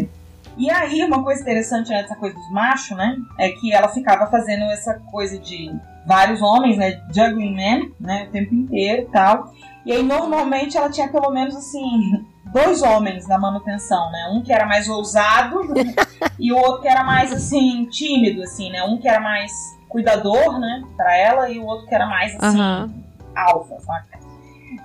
E 0.57 0.70
aí, 0.70 1.01
uma 1.03 1.24
coisa 1.24 1.41
interessante 1.41 1.89
nessa 1.89 2.16
coisa 2.16 2.36
dos 2.36 2.51
machos, 2.51 2.97
né? 2.97 3.16
É 3.38 3.49
que 3.49 3.72
ela 3.72 3.88
ficava 3.88 4.28
fazendo 4.28 4.64
essa 4.66 4.95
coisa 5.12 5.38
de 5.39 5.72
vários 6.05 6.41
homens, 6.41 6.78
né? 6.78 7.01
Juggling 7.14 7.55
men, 7.55 7.93
né? 7.99 8.26
O 8.28 8.32
tempo 8.32 8.53
inteiro 8.53 9.03
e 9.03 9.05
tal. 9.05 9.53
E 9.86 9.91
aí, 9.93 10.03
normalmente, 10.03 10.78
ela 10.78 10.89
tinha 10.89 11.07
pelo 11.07 11.32
menos, 11.32 11.55
assim, 11.55 12.26
dois 12.52 12.82
homens 12.82 13.28
na 13.28 13.38
manutenção, 13.38 14.12
né? 14.12 14.30
Um 14.32 14.41
que 14.41 14.52
era 14.52 14.66
mais 14.66 14.88
ousado 14.88 15.62
e 16.38 16.52
o 16.52 16.58
outro 16.58 16.82
que 16.82 16.88
era 16.88 17.04
mais, 17.04 17.32
assim, 17.32 17.86
tímido, 17.86 18.43
assim, 18.43 18.70
né? 18.70 18.84
Um 18.84 18.97
que 18.97 19.08
era 19.08 19.20
mais 19.20 19.52
cuidador, 19.88 20.60
né? 20.60 20.84
Pra 20.95 21.16
ela 21.18 21.50
e 21.50 21.60
o 21.60 21.66
outro 21.66 21.88
que 21.88 21.95
era 21.95 22.06
mais, 22.06 22.36
assim, 22.36 22.60
Aham. 22.60 22.93
alfa, 23.36 23.80
saca? 23.80 24.20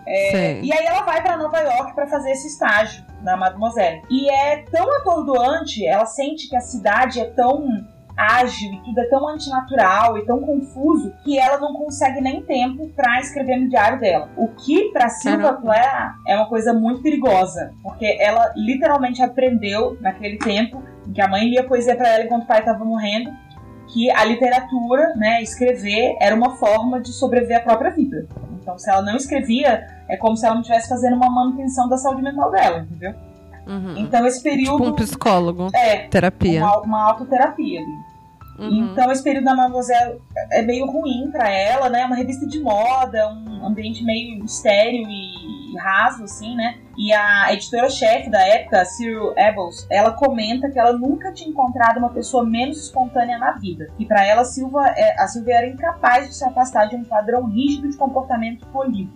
É, 0.06 0.60
e 0.60 0.72
aí 0.72 0.84
ela 0.86 1.02
vai 1.02 1.22
pra 1.22 1.36
Nova 1.36 1.58
York 1.60 1.94
pra 1.94 2.06
fazer 2.06 2.30
esse 2.32 2.48
estágio 2.48 3.04
na 3.22 3.36
Mademoiselle. 3.36 4.02
E 4.10 4.30
é 4.30 4.62
tão 4.70 4.90
atordoante, 4.98 5.86
ela 5.86 6.06
sente 6.06 6.48
que 6.48 6.56
a 6.56 6.60
cidade 6.60 7.20
é 7.20 7.24
tão 7.24 7.66
ágil 8.16 8.72
e 8.72 8.82
tudo 8.82 9.00
é 9.00 9.04
tão 9.08 9.28
antinatural 9.28 10.18
e 10.18 10.24
tão 10.24 10.40
confuso 10.40 11.12
que 11.24 11.38
ela 11.38 11.58
não 11.58 11.74
consegue 11.74 12.20
nem 12.20 12.42
tempo 12.42 12.88
pra 12.94 13.20
escrever 13.20 13.56
no 13.56 13.68
diário 13.68 14.00
dela. 14.00 14.28
O 14.36 14.48
que 14.48 14.90
pra 14.90 15.08
Silva. 15.08 15.54
Plath 15.54 16.14
é 16.26 16.36
uma 16.36 16.48
coisa 16.48 16.72
muito 16.72 17.02
perigosa, 17.02 17.72
porque 17.82 18.16
ela 18.20 18.52
literalmente 18.56 19.22
aprendeu 19.22 19.96
naquele 20.00 20.38
tempo 20.38 20.82
em 21.06 21.12
que 21.12 21.20
a 21.20 21.28
mãe 21.28 21.48
lia 21.48 21.66
poesia 21.66 21.96
pra 21.96 22.08
ela 22.08 22.24
enquanto 22.24 22.44
o 22.44 22.46
pai 22.46 22.60
estava 22.60 22.84
morrendo 22.84 23.30
que 23.88 24.10
a 24.10 24.24
literatura, 24.24 25.14
né, 25.14 25.42
escrever 25.42 26.16
era 26.20 26.34
uma 26.34 26.56
forma 26.56 27.00
de 27.00 27.12
sobreviver 27.12 27.58
à 27.58 27.60
própria 27.60 27.90
vida. 27.90 28.26
Então, 28.60 28.78
se 28.78 28.90
ela 28.90 29.02
não 29.02 29.16
escrevia, 29.16 29.86
é 30.08 30.16
como 30.16 30.36
se 30.36 30.46
ela 30.46 30.54
não 30.54 30.62
estivesse 30.62 30.88
fazendo 30.88 31.16
uma 31.16 31.30
manutenção 31.30 31.88
da 31.88 31.98
saúde 31.98 32.22
mental 32.22 32.50
dela, 32.50 32.78
entendeu? 32.78 33.14
Uhum. 33.66 33.96
Então, 33.96 34.26
esse 34.26 34.42
período 34.42 34.76
Tipo 34.78 34.90
um 34.90 34.92
psicólogo. 34.94 35.70
é 35.74 36.08
Terapia. 36.08 36.60
uma, 36.60 36.80
uma 36.80 37.02
autoterapia. 37.10 37.80
Uhum. 38.58 38.90
Então, 38.92 39.10
esse 39.10 39.22
período 39.22 39.44
da 39.44 39.56
Mademoiselle 39.56 40.20
é 40.52 40.62
meio 40.62 40.86
ruim 40.86 41.28
pra 41.32 41.48
ela, 41.50 41.88
né? 41.88 42.02
É 42.02 42.06
uma 42.06 42.14
revista 42.14 42.46
de 42.46 42.60
moda, 42.60 43.28
um 43.28 43.66
ambiente 43.66 44.04
meio 44.04 44.44
estéreo 44.44 45.02
e 45.08 45.76
raso, 45.76 46.22
assim, 46.22 46.54
né? 46.54 46.76
E 46.96 47.12
a 47.12 47.52
editora-chefe 47.52 48.30
da 48.30 48.40
época, 48.40 48.84
Cyril 48.84 49.34
Ebels, 49.36 49.84
ela 49.90 50.12
comenta 50.12 50.70
que 50.70 50.78
ela 50.78 50.92
nunca 50.92 51.32
tinha 51.32 51.50
encontrado 51.50 51.98
uma 51.98 52.10
pessoa 52.10 52.44
menos 52.44 52.78
espontânea 52.84 53.38
na 53.38 53.52
vida. 53.52 53.88
E 53.98 54.06
pra 54.06 54.24
ela, 54.24 54.44
Silva, 54.44 54.86
é, 54.90 55.20
a 55.20 55.26
Silvia 55.26 55.56
era 55.56 55.66
incapaz 55.66 56.28
de 56.28 56.36
se 56.36 56.44
afastar 56.44 56.86
de 56.86 56.94
um 56.94 57.02
padrão 57.02 57.46
rígido 57.46 57.90
de 57.90 57.96
comportamento 57.96 58.64
polido. 58.68 59.10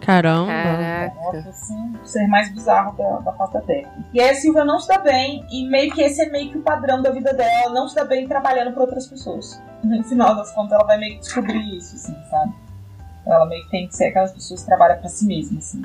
Caramba. 0.00 0.46
Caraca. 0.46 1.48
Assim, 1.48 1.92
o 2.02 2.06
ser 2.06 2.26
mais 2.26 2.52
bizarro 2.52 2.96
da, 2.96 3.18
da 3.20 3.32
face 3.32 3.52
da 3.52 3.60
Terra. 3.60 3.92
E 4.12 4.20
aí 4.20 4.30
a 4.30 4.34
Silvia 4.34 4.64
não 4.64 4.78
se 4.78 4.88
dá 4.88 4.98
bem, 4.98 5.44
e 5.50 5.68
meio 5.68 5.92
que 5.92 6.02
esse 6.02 6.22
é 6.22 6.30
meio 6.30 6.50
que 6.50 6.58
o 6.58 6.62
padrão 6.62 7.02
da 7.02 7.10
vida 7.10 7.32
dela, 7.32 7.50
ela 7.64 7.74
não 7.74 7.88
se 7.88 7.94
dá 7.94 8.04
bem 8.04 8.26
trabalhando 8.26 8.72
para 8.72 8.82
outras 8.82 9.06
pessoas. 9.06 9.60
No 9.82 10.04
final 10.04 10.36
das 10.36 10.52
contas, 10.52 10.72
ela 10.72 10.84
vai 10.84 10.98
meio 10.98 11.14
que 11.14 11.20
descobrir 11.20 11.78
isso, 11.78 11.96
assim, 11.96 12.14
sabe? 12.28 12.52
Ela 13.26 13.46
meio 13.46 13.64
que 13.64 13.70
tem 13.70 13.88
que 13.88 13.96
ser 13.96 14.08
aquelas 14.08 14.30
pessoas 14.30 14.60
que 14.60 14.66
trabalham 14.66 14.98
para 14.98 15.08
si 15.08 15.26
mesma, 15.26 15.58
assim. 15.58 15.80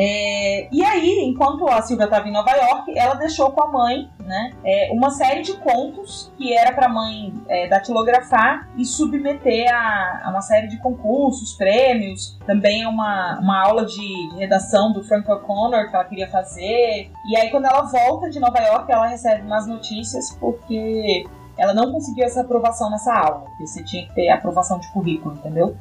É, 0.00 0.68
e 0.70 0.84
aí, 0.84 1.24
enquanto 1.24 1.68
a 1.68 1.82
Silvia 1.82 2.04
estava 2.04 2.28
em 2.28 2.32
Nova 2.32 2.52
York, 2.52 2.96
ela 2.96 3.14
deixou 3.14 3.50
com 3.50 3.64
a 3.64 3.66
mãe 3.66 4.08
né, 4.20 4.52
é, 4.64 4.90
uma 4.92 5.10
série 5.10 5.42
de 5.42 5.54
contos 5.54 6.32
que 6.38 6.56
era 6.56 6.72
para 6.72 6.86
a 6.86 6.88
mãe 6.88 7.34
é, 7.48 7.66
datilografar 7.66 8.68
e 8.76 8.84
submeter 8.84 9.66
a, 9.74 10.26
a, 10.26 10.30
uma 10.30 10.40
série 10.40 10.68
de 10.68 10.76
concursos, 10.78 11.54
prêmios, 11.54 12.38
também 12.46 12.86
uma, 12.86 13.40
uma 13.40 13.60
aula 13.60 13.84
de, 13.84 14.28
redação 14.36 14.92
do 14.92 15.02
Frank 15.02 15.28
O'Connor 15.28 15.90
que 15.90 15.96
ela 15.96 16.04
queria 16.04 16.30
fazer. 16.30 17.10
E 17.28 17.36
aí, 17.36 17.50
quando 17.50 17.64
ela 17.64 17.82
volta 17.82 18.30
de 18.30 18.38
Nova 18.38 18.60
York, 18.60 18.92
ela 18.92 19.08
recebe 19.08 19.42
umas 19.42 19.66
notícias 19.66 20.30
porque 20.38 21.26
ela 21.56 21.74
não 21.74 21.90
conseguiu 21.90 22.24
essa 22.24 22.42
aprovação 22.42 22.88
nessa 22.88 23.12
aula, 23.12 23.46
porque 23.46 23.66
você 23.66 23.82
tinha 23.82 24.06
que 24.06 24.14
ter 24.14 24.28
aprovação 24.28 24.78
de 24.78 24.86
currículo, 24.92 25.34
entendeu? 25.34 25.76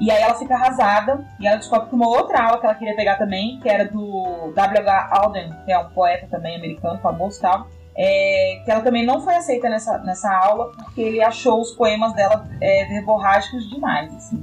E 0.00 0.10
aí 0.10 0.22
ela 0.22 0.34
fica 0.34 0.54
arrasada 0.54 1.22
e 1.38 1.46
ela 1.46 1.58
descobre 1.58 1.90
que 1.90 1.94
uma 1.94 2.08
outra 2.08 2.42
aula 2.42 2.58
que 2.58 2.64
ela 2.64 2.74
queria 2.74 2.96
pegar 2.96 3.16
também, 3.16 3.60
que 3.60 3.68
era 3.68 3.84
do 3.84 4.50
W.H. 4.56 5.10
Auden, 5.12 5.54
que 5.66 5.70
é 5.70 5.78
um 5.78 5.90
poeta 5.90 6.26
também 6.30 6.56
americano, 6.56 6.98
famoso 7.00 7.38
e 7.38 7.42
tal, 7.42 7.68
é, 7.94 8.62
que 8.64 8.70
ela 8.70 8.80
também 8.80 9.04
não 9.04 9.20
foi 9.20 9.34
aceita 9.36 9.68
nessa, 9.68 9.98
nessa 9.98 10.34
aula 10.34 10.72
porque 10.74 11.02
ele 11.02 11.22
achou 11.22 11.60
os 11.60 11.72
poemas 11.72 12.14
dela 12.14 12.48
é, 12.62 12.86
verborrágicos 12.86 13.68
demais. 13.68 14.14
Assim, 14.16 14.42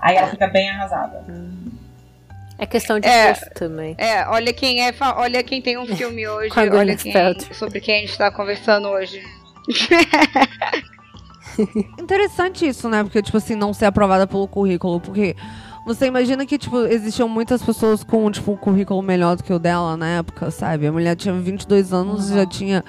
aí 0.00 0.16
ela 0.16 0.28
fica 0.28 0.46
bem 0.46 0.70
arrasada. 0.70 1.22
É 2.58 2.64
questão 2.64 2.98
de 2.98 3.06
É. 3.06 3.28
gosto 3.28 3.50
também. 3.50 3.94
É, 3.98 4.26
olha 4.28 4.50
quem 4.54 4.82
é, 4.82 4.94
olha 5.14 5.42
quem 5.42 5.60
tem 5.60 5.76
um 5.76 5.86
filme 5.86 6.24
hoje, 6.28 6.54
olha 6.56 6.96
quem, 6.96 7.12
sobre 7.52 7.80
quem 7.80 7.96
a 7.96 8.00
gente 8.06 8.16
tá 8.16 8.30
conversando 8.30 8.88
hoje. 8.88 9.22
Interessante 11.98 12.66
isso, 12.66 12.88
né? 12.88 13.02
Porque, 13.02 13.22
tipo 13.22 13.36
assim, 13.36 13.54
não 13.54 13.72
ser 13.72 13.86
aprovada 13.86 14.26
pelo 14.26 14.46
currículo. 14.48 15.00
Porque 15.00 15.36
você 15.84 16.06
imagina 16.06 16.44
que, 16.46 16.58
tipo, 16.58 16.78
existiam 16.80 17.28
muitas 17.28 17.62
pessoas 17.62 18.02
com, 18.02 18.30
tipo, 18.30 18.52
um 18.52 18.56
currículo 18.56 19.02
melhor 19.02 19.36
do 19.36 19.42
que 19.44 19.52
o 19.52 19.58
dela 19.58 19.96
na 19.96 20.08
época, 20.18 20.50
sabe? 20.50 20.86
A 20.86 20.92
mulher 20.92 21.16
tinha 21.16 21.34
22 21.34 21.92
anos 21.92 22.30
e 22.30 22.34
já 22.34 22.44
tinha, 22.46 22.84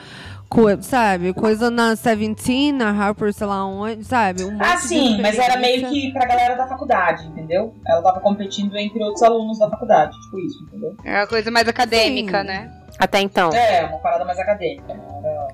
co- 0.50 0.82
sabe? 0.82 1.34
Coisa 1.34 1.70
na 1.70 1.96
Seventeen, 1.96 2.72
na 2.72 2.90
Harper, 2.90 3.32
sei 3.34 3.46
lá 3.48 3.66
onde, 3.66 4.04
sabe? 4.04 4.44
Um 4.44 4.58
Ah, 4.62 4.78
sim, 4.78 5.22
mas 5.22 5.38
era 5.38 5.58
meio 5.60 5.88
que 5.90 6.12
pra 6.12 6.26
galera 6.26 6.56
da 6.56 6.68
faculdade, 6.68 7.28
entendeu? 7.28 7.74
Ela 7.88 8.02
tava 8.02 8.20
competindo 8.20 8.76
entre 8.76 9.02
outros 9.04 9.22
alunos 9.24 9.60
da 9.60 9.70
faculdade, 9.70 10.20
tipo 10.22 10.40
isso, 10.40 10.64
entendeu? 10.64 10.96
É 11.04 11.20
uma 11.20 11.28
coisa 11.28 11.52
mais 11.52 11.68
acadêmica, 11.68 12.42
Sim. 12.42 12.48
né? 12.48 12.72
Até 13.00 13.22
então. 13.22 13.52
É, 13.52 13.86
uma 13.86 14.00
parada 14.00 14.26
mais 14.26 14.40
acadêmica, 14.40 14.92
né? 14.94 15.00
Era 15.24 15.48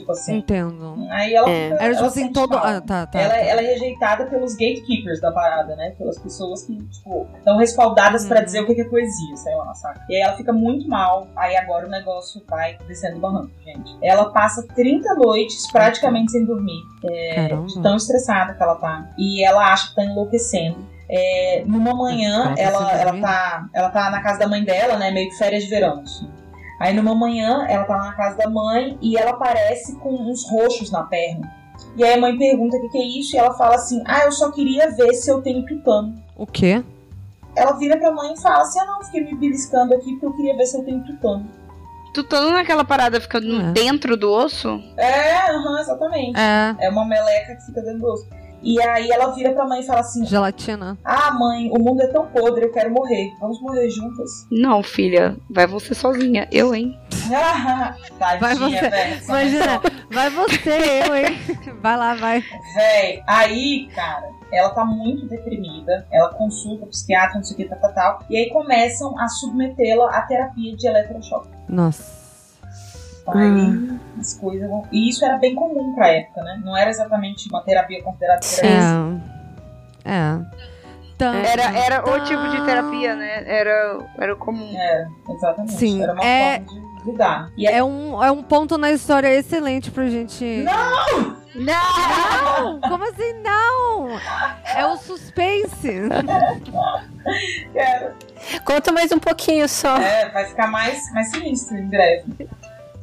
tipo 0.00 0.12
assim. 0.12 0.36
Entendo. 0.38 0.96
Aí 1.10 1.34
ela, 1.34 1.48
É. 1.50 1.70
fica- 1.70 1.82
Era, 1.84 1.92
tipo 1.92 1.98
ela 1.98 2.06
assim, 2.08 2.32
todo... 2.32 2.56
Ah, 2.56 2.80
tá, 2.80 3.06
tá. 3.06 3.20
ela, 3.20 3.30
tá. 3.34 3.38
ela 3.40 3.60
é 3.62 3.64
rejeitada 3.66 4.26
pelos 4.26 4.52
gatekeepers 4.54 5.20
da 5.20 5.30
parada, 5.32 5.74
né? 5.76 5.94
Pelas 5.98 6.18
pessoas 6.18 6.62
que, 6.64 6.76
tipo, 6.88 7.26
estão 7.36 7.56
respaldadas 7.58 8.26
pra 8.26 8.38
Uhum. 8.40 8.44
dizer 8.44 8.60
o 8.60 8.66
que 8.66 8.80
é 8.80 8.84
poesia, 8.84 9.36
sei 9.36 9.54
lá, 9.56 9.74
saca? 9.74 10.00
E 10.08 10.16
aí 10.16 10.22
ela 10.22 10.36
fica 10.36 10.52
muito 10.52 10.88
mal, 10.88 11.28
aí 11.36 11.56
agora 11.56 11.86
o 11.86 11.90
negócio 11.90 12.42
vai 12.48 12.76
descendo 12.86 13.16
o 13.16 13.20
barranco, 13.20 13.50
gente. 13.64 13.96
Ela 14.02 14.30
passa 14.30 14.66
30 14.74 15.14
noites 15.14 15.70
praticamente 15.70 16.32
sem 16.32 16.44
dormir, 16.44 16.80
é, 17.04 17.48
de 17.48 17.82
tão 17.82 17.96
estressada 17.96 18.54
que 18.54 18.62
ela 18.62 18.74
tá. 18.76 19.08
E 19.18 19.44
ela 19.44 19.72
acha 19.72 19.88
que 19.90 19.94
tá 19.96 20.04
enlouquecendo. 20.04 20.86
É, 21.10 21.62
numa 21.66 21.94
manhã, 21.94 22.54
Ela 22.58 22.78
tá 22.84 22.92
ela, 22.92 23.00
ela, 23.12 23.20
tá, 23.20 23.68
ela 23.72 23.88
tá 23.88 24.10
na 24.10 24.20
casa 24.22 24.40
da 24.40 24.46
mãe 24.46 24.62
dela, 24.62 24.98
né? 24.98 25.10
Meio 25.10 25.30
que 25.30 25.36
férias 25.36 25.64
de 25.64 25.70
verão, 25.70 26.00
assim. 26.00 26.28
Aí 26.80 26.94
numa 26.94 27.14
manhã, 27.14 27.66
ela 27.68 27.84
tá 27.84 27.96
na 27.96 28.12
casa 28.12 28.36
da 28.36 28.48
mãe 28.48 28.96
e 29.02 29.16
ela 29.16 29.32
aparece 29.32 29.96
com 29.96 30.10
uns 30.14 30.48
roxos 30.48 30.90
na 30.90 31.02
perna. 31.04 31.50
E 31.96 32.04
aí 32.04 32.14
a 32.14 32.20
mãe 32.20 32.36
pergunta 32.36 32.76
o 32.76 32.80
que, 32.82 32.88
que 32.90 32.98
é 32.98 33.06
isso 33.20 33.34
e 33.34 33.38
ela 33.38 33.52
fala 33.54 33.74
assim: 33.76 34.02
Ah, 34.06 34.24
eu 34.24 34.32
só 34.32 34.50
queria 34.52 34.90
ver 34.90 35.12
se 35.14 35.30
eu 35.30 35.42
tenho 35.42 35.64
tutano. 35.66 36.14
O 36.36 36.46
quê? 36.46 36.82
Ela 37.56 37.72
vira 37.72 37.96
pra 37.98 38.12
mãe 38.12 38.32
e 38.34 38.40
fala 38.40 38.62
assim: 38.62 38.78
Ah, 38.80 38.84
não, 38.84 39.02
fiquei 39.04 39.24
me 39.24 39.34
beliscando 39.36 39.94
aqui 39.94 40.12
porque 40.12 40.26
eu 40.26 40.32
queria 40.34 40.56
ver 40.56 40.66
se 40.66 40.76
eu 40.78 40.84
tenho 40.84 41.02
tutano. 41.04 41.48
Tu 42.14 42.24
tá 42.24 42.40
naquela 42.50 42.84
parada 42.84 43.20
ficando 43.20 43.60
É. 43.60 43.72
dentro 43.72 44.16
do 44.16 44.32
osso? 44.32 44.80
É, 44.96 45.50
aham, 45.50 45.78
exatamente. 45.80 46.38
É, 46.38 46.74
É 46.86 46.88
uma 46.90 47.04
meleca 47.04 47.54
que 47.56 47.66
fica 47.66 47.82
dentro 47.82 48.00
do 48.00 48.06
osso. 48.12 48.26
E 48.62 48.80
aí 48.82 49.10
ela 49.10 49.32
vira 49.34 49.52
pra 49.52 49.66
mãe 49.66 49.80
e 49.80 49.86
fala 49.86 50.00
assim: 50.00 50.24
gelatina. 50.26 50.98
Ah, 51.04 51.32
mãe, 51.32 51.70
o 51.70 51.78
mundo 51.78 52.02
é 52.02 52.08
tão 52.08 52.26
podre, 52.26 52.64
eu 52.64 52.72
quero 52.72 52.90
morrer. 52.90 53.30
Vamos 53.40 53.60
morrer 53.60 53.88
juntas. 53.90 54.30
Não, 54.50 54.82
filha. 54.82 55.36
Vai 55.50 55.66
você 55.66 55.94
sozinha. 55.94 56.48
Eu, 56.50 56.74
hein? 56.74 56.98
Tadinha, 58.18 58.40
Vai 58.40 58.54
você. 58.54 58.80
velho. 58.88 59.14
essa 59.14 59.24
Imagina, 59.24 59.80
vai 60.10 60.30
você, 60.30 61.02
eu, 61.06 61.14
hein? 61.16 61.38
Vai 61.80 61.96
lá, 61.96 62.14
vai. 62.14 62.42
Véi, 62.74 63.22
aí, 63.26 63.88
cara, 63.94 64.28
ela 64.52 64.70
tá 64.70 64.84
muito 64.84 65.26
deprimida. 65.28 66.04
Ela 66.10 66.30
consulta 66.34 66.84
o 66.84 66.88
psiquiatra, 66.88 67.36
não 67.36 67.44
sei 67.44 67.54
o 67.54 67.56
que, 67.56 67.64
tal, 67.66 67.78
tal, 67.78 67.94
tal. 67.94 68.22
E 68.28 68.36
aí 68.36 68.50
começam 68.50 69.16
a 69.18 69.28
submetê-la 69.28 70.10
à 70.10 70.22
terapia 70.22 70.74
de 70.76 70.86
eletrochoque. 70.88 71.48
Nossa. 71.68 72.17
Aí 73.34 73.98
as 74.20 74.34
coisas 74.34 74.68
vão. 74.68 74.84
E 74.92 75.08
isso 75.08 75.24
era 75.24 75.36
bem 75.38 75.54
comum 75.54 75.94
pra 75.94 76.08
época, 76.08 76.42
né? 76.42 76.60
Não 76.64 76.76
era 76.76 76.90
exatamente 76.90 77.48
uma 77.48 77.62
terapia 77.62 78.02
considerada 78.02 78.40
terapia. 78.40 79.20
É. 80.04 80.10
É. 80.10 80.68
Tan- 81.18 81.34
Era, 81.34 81.62
era 81.76 82.08
o 82.16 82.20
tipo 82.24 82.48
de 82.48 82.64
terapia, 82.64 83.16
né? 83.16 83.42
Era, 83.44 83.98
era 84.18 84.36
comum. 84.36 84.72
É, 84.78 85.06
exatamente. 85.30 85.72
Sim, 85.74 86.00
era 86.02 86.12
uma 86.12 86.24
é- 86.24 86.60
forma 86.64 86.80
de 87.04 87.10
lidar. 87.10 87.50
E 87.56 87.66
aí, 87.66 87.74
É 87.74 87.82
um, 87.82 88.22
é 88.22 88.30
um 88.30 88.40
ponto 88.42 88.78
na 88.78 88.92
história 88.92 89.26
excelente 89.34 89.90
pra 89.90 90.06
gente. 90.08 90.44
Não! 90.64 91.36
Não! 91.56 92.80
Como 92.82 93.02
assim 93.04 93.32
não? 93.42 94.10
É 94.76 94.86
o 94.86 94.96
suspense. 94.96 96.08
cara, 97.74 98.14
Conta 98.64 98.92
mais 98.92 99.10
um 99.10 99.18
pouquinho 99.18 99.68
só. 99.68 99.96
é, 99.96 100.28
vai 100.30 100.44
ficar 100.46 100.68
mais, 100.68 101.12
mais 101.12 101.30
sinistro 101.30 101.76
em 101.76 101.86
breve. 101.88 102.48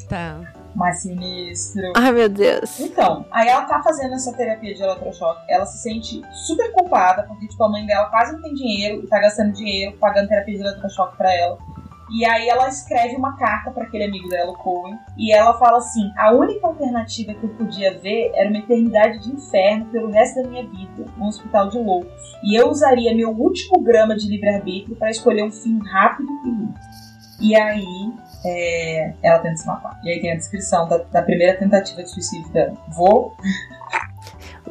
Tá. 0.07 0.41
Mais 0.75 1.01
sinistro. 1.01 1.93
Ai, 1.95 2.11
meu 2.11 2.27
Deus. 2.29 2.79
Então, 2.79 3.25
aí 3.31 3.47
ela 3.47 3.63
tá 3.63 3.81
fazendo 3.81 4.13
essa 4.13 4.33
terapia 4.33 4.73
de 4.73 4.83
eletrochoque. 4.83 5.41
Ela 5.49 5.65
se 5.65 5.81
sente 5.81 6.21
super 6.33 6.71
culpada, 6.73 7.23
porque 7.23 7.47
tipo, 7.47 7.63
a 7.63 7.69
mãe 7.69 7.85
dela 7.85 8.09
quase 8.09 8.33
não 8.33 8.41
tem 8.41 8.53
dinheiro 8.53 9.03
e 9.03 9.07
tá 9.07 9.19
gastando 9.19 9.53
dinheiro 9.53 9.97
pagando 9.97 10.27
terapia 10.27 10.55
de 10.55 10.61
eletrochoque 10.61 11.17
pra 11.17 11.33
ela. 11.33 11.57
E 12.11 12.23
aí 12.23 12.47
ela 12.47 12.67
escreve 12.67 13.15
uma 13.15 13.35
carta 13.35 13.71
pra 13.71 13.83
aquele 13.83 14.03
amigo 14.03 14.29
dela, 14.29 14.51
o 14.51 14.57
Cohen, 14.57 14.97
e 15.17 15.33
ela 15.33 15.57
fala 15.57 15.77
assim: 15.77 16.11
a 16.17 16.31
única 16.33 16.67
alternativa 16.67 17.33
que 17.33 17.43
eu 17.43 17.49
podia 17.49 17.97
ver 17.99 18.31
era 18.35 18.49
uma 18.49 18.59
eternidade 18.59 19.19
de 19.19 19.31
inferno 19.31 19.85
pelo 19.85 20.11
resto 20.11 20.41
da 20.41 20.47
minha 20.47 20.67
vida, 20.67 21.05
num 21.17 21.27
hospital 21.27 21.69
de 21.69 21.79
loucos. 21.79 22.37
E 22.43 22.55
eu 22.55 22.69
usaria 22.69 23.15
meu 23.15 23.31
último 23.31 23.81
grama 23.81 24.15
de 24.15 24.27
livre-arbítrio 24.27 24.95
pra 24.95 25.09
escolher 25.09 25.43
um 25.43 25.51
fim 25.51 25.79
rápido 25.79 26.29
e 26.29 26.49
limpo. 26.49 26.79
E 27.41 27.55
aí 27.55 28.13
é, 28.45 29.13
ela 29.23 29.39
tenta 29.39 29.57
se 29.57 29.67
matar. 29.67 29.99
E 30.03 30.09
aí 30.09 30.21
tem 30.21 30.31
a 30.31 30.35
descrição 30.35 30.87
da, 30.87 30.97
da 30.97 31.21
primeira 31.21 31.57
tentativa 31.57 32.03
de 32.03 32.09
suicídio 32.09 32.49
dela. 32.49 32.73
Vou 32.89 33.35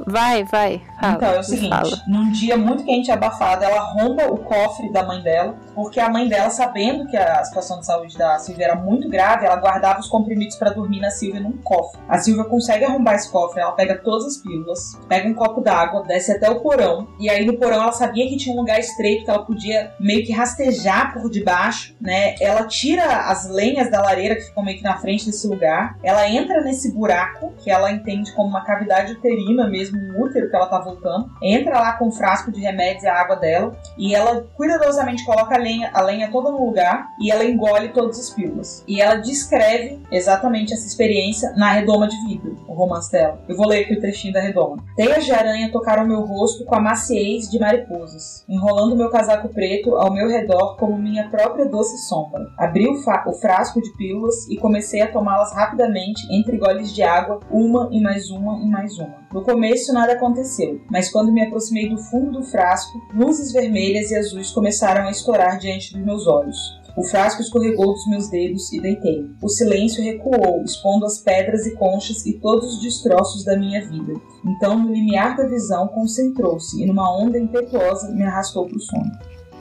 Vai, 0.07 0.45
vai. 0.45 0.83
Fala, 1.01 1.15
então, 1.15 1.29
é 1.29 1.39
o 1.39 1.43
seguinte, 1.43 1.69
fala. 1.71 2.03
num 2.09 2.33
dia 2.33 2.57
muito 2.57 2.85
quente 2.85 3.09
e 3.09 3.13
abafado, 3.13 3.65
ela 3.65 3.77
arromba 3.77 4.27
o 4.27 4.39
cofre 4.39 4.93
da 4.93 5.05
mãe 5.05 5.23
dela, 5.23 5.57
porque 5.75 6.01
a 6.01 6.09
mãe 6.09 6.29
dela, 6.29 6.51
sabendo 6.51 7.07
que 7.07 7.17
a 7.17 7.43
situação 7.45 7.81
de 7.81 7.87
saúde 7.87 8.17
da 8.17 8.39
Silvia 8.39 8.67
era 8.67 8.77
muito 8.77 9.09
grave, 9.09 9.47
ela 9.47 9.57
guardava 9.57 10.01
os 10.01 10.09
comprimidos 10.09 10.57
pra 10.57 10.71
dormir 10.71 11.01
na 11.01 11.11
Silvia 11.11 11.41
num 11.41 11.57
cofre. 11.59 12.01
A 12.09 12.19
Silvia 12.19 12.45
consegue 12.45 12.85
arrombar 12.85 13.15
esse 13.15 13.31
cofre, 13.31 13.61
ela 13.61 13.73
pega 13.73 13.97
todas 13.99 14.27
as 14.27 14.37
pílulas, 14.37 14.99
pega 15.09 15.29
um 15.29 15.35
copo 15.35 15.61
d'água, 15.61 16.05
desce 16.05 16.33
até 16.33 16.49
o 16.51 16.61
porão, 16.61 17.09
e 17.19 17.29
aí 17.29 17.45
no 17.45 17.59
porão 17.59 17.83
ela 17.83 17.93
sabia 17.93 18.29
que 18.29 18.37
tinha 18.37 18.55
um 18.55 18.59
lugar 18.59 18.79
estreito 18.79 19.25
que 19.25 19.31
ela 19.31 19.45
podia 19.45 19.93
meio 19.99 20.25
que 20.25 20.33
rastejar 20.33 21.13
por 21.13 21.31
debaixo, 21.31 21.95
né? 22.01 22.35
Ela 22.41 22.67
tira 22.67 23.05
as 23.29 23.49
lenhas 23.49 23.91
da 23.91 24.01
lareira 24.01 24.37
que 24.37 24.43
ficam 24.43 24.65
meio 24.65 24.79
que 24.79 24.85
na 24.85 24.97
frente 24.99 25.27
desse 25.27 25.47
lugar, 25.47 25.97
ela 26.03 26.29
entra 26.29 26.61
nesse 26.61 26.93
buraco, 26.93 27.53
que 27.63 27.71
ela 27.71 27.91
entende 27.91 28.33
como 28.35 28.49
uma 28.49 28.65
cavidade 28.65 29.13
uterina 29.13 29.69
mesmo, 29.69 29.99
um 29.99 30.23
útero 30.23 30.49
que 30.49 30.57
ela 30.57 30.67
tá 30.67 30.79
voltando, 30.79 31.31
entra 31.43 31.79
lá 31.79 31.93
com 31.95 32.09
um 32.09 32.13
frasco 32.13 32.53
de 32.53 32.61
remédios 32.61 33.05
e 33.05 33.09
a 33.09 33.21
água 33.21 33.37
dela, 33.37 33.77
e 33.99 34.15
ela 34.15 34.47
cuidadosamente 34.55 35.25
coloca 35.25 35.55
a 35.55 35.59
lenha, 35.65 35.91
a 35.93 36.03
lenha 36.03 36.31
toda 36.31 36.51
no 36.51 36.65
lugar 36.65 37.09
e 37.19 37.31
ela 37.31 37.45
engole 37.45 37.89
todas 37.89 38.19
as 38.19 38.31
pílulas. 38.31 38.85
E 38.87 39.01
ela 39.01 39.17
descreve 39.17 40.01
exatamente 40.11 40.75
essa 40.75 40.87
experiência 40.87 41.53
na 41.57 41.73
redoma 41.73 42.07
de 42.07 42.17
vidro, 42.27 42.57
o 42.69 42.75
romance 42.75 43.11
dela. 43.11 43.43
Eu 43.49 43.57
vou 43.57 43.67
ler 43.67 43.85
aqui 43.85 43.95
o 43.95 44.01
trechinho 44.01 44.33
da 44.33 44.41
redoma. 44.41 44.77
Teias 44.97 45.25
de 45.25 45.33
aranha 45.33 45.73
tocaram 45.73 46.07
meu 46.07 46.21
rosto 46.21 46.65
com 46.65 46.75
a 46.75 46.81
maciez 46.81 47.51
de 47.51 47.59
mariposas, 47.59 48.45
enrolando 48.49 48.97
meu 48.97 49.09
casaco 49.09 49.49
preto 49.49 49.97
ao 49.97 50.13
meu 50.13 50.29
redor 50.29 50.77
como 50.77 50.99
minha 50.99 51.29
própria 51.31 51.67
doce 51.67 51.97
sombra. 52.07 52.47
Abri 52.59 52.87
o, 52.87 52.93
o 52.93 53.33
frasco 53.35 53.81
de 53.81 53.91
pílulas 53.97 54.49
e 54.49 54.57
comecei 54.57 55.01
a 55.01 55.11
tomá-las 55.11 55.53
rapidamente 55.55 56.21
entre 56.31 56.59
goles 56.59 56.93
de 56.95 57.03
água, 57.03 57.41
uma 57.51 57.89
e 57.91 58.01
mais 58.01 58.31
uma 58.31 58.59
e 58.63 58.67
mais 58.67 58.99
uma. 58.99 59.25
No 59.33 59.43
começo 59.43 59.93
nada 59.93 60.13
aconteceu, 60.13 60.81
mas 60.91 61.11
quando 61.11 61.33
me 61.33 61.43
aproximei 61.43 61.89
do 61.89 61.99
fundo 61.99 62.33
do 62.39 62.43
frasco, 62.45 63.01
luzes 63.13 63.53
vermelhas 63.53 64.11
e 64.11 64.17
azuis 64.17 64.51
começaram 64.51 65.07
a 65.07 65.11
estourar 65.11 65.54
diante 65.59 65.93
dos 65.93 66.05
meus 66.05 66.27
olhos. 66.27 66.57
O 66.97 67.03
frasco 67.03 67.43
escorregou 67.43 67.93
dos 67.93 68.07
meus 68.07 68.29
dedos 68.29 68.73
e 68.73 68.81
deitei. 68.81 69.29
O 69.43 69.49
silêncio 69.49 70.03
recuou, 70.03 70.63
expondo 70.63 71.05
as 71.05 71.19
pedras 71.19 71.67
e 71.67 71.75
conchas 71.75 72.25
e 72.25 72.35
todos 72.39 72.75
os 72.75 72.83
destroços 72.83 73.45
da 73.45 73.57
minha 73.57 73.85
vida. 73.89 74.13
Então, 74.45 74.79
no 74.79 74.93
limiar 74.93 75.37
da 75.37 75.47
visão, 75.47 75.89
concentrou-se 75.89 76.81
e, 76.81 76.87
numa 76.87 77.11
onda 77.17 77.37
impetuosa, 77.37 78.13
me 78.13 78.23
arrastou 78.23 78.67
para 78.69 78.77
o 78.77 78.81
sono. 78.81 79.11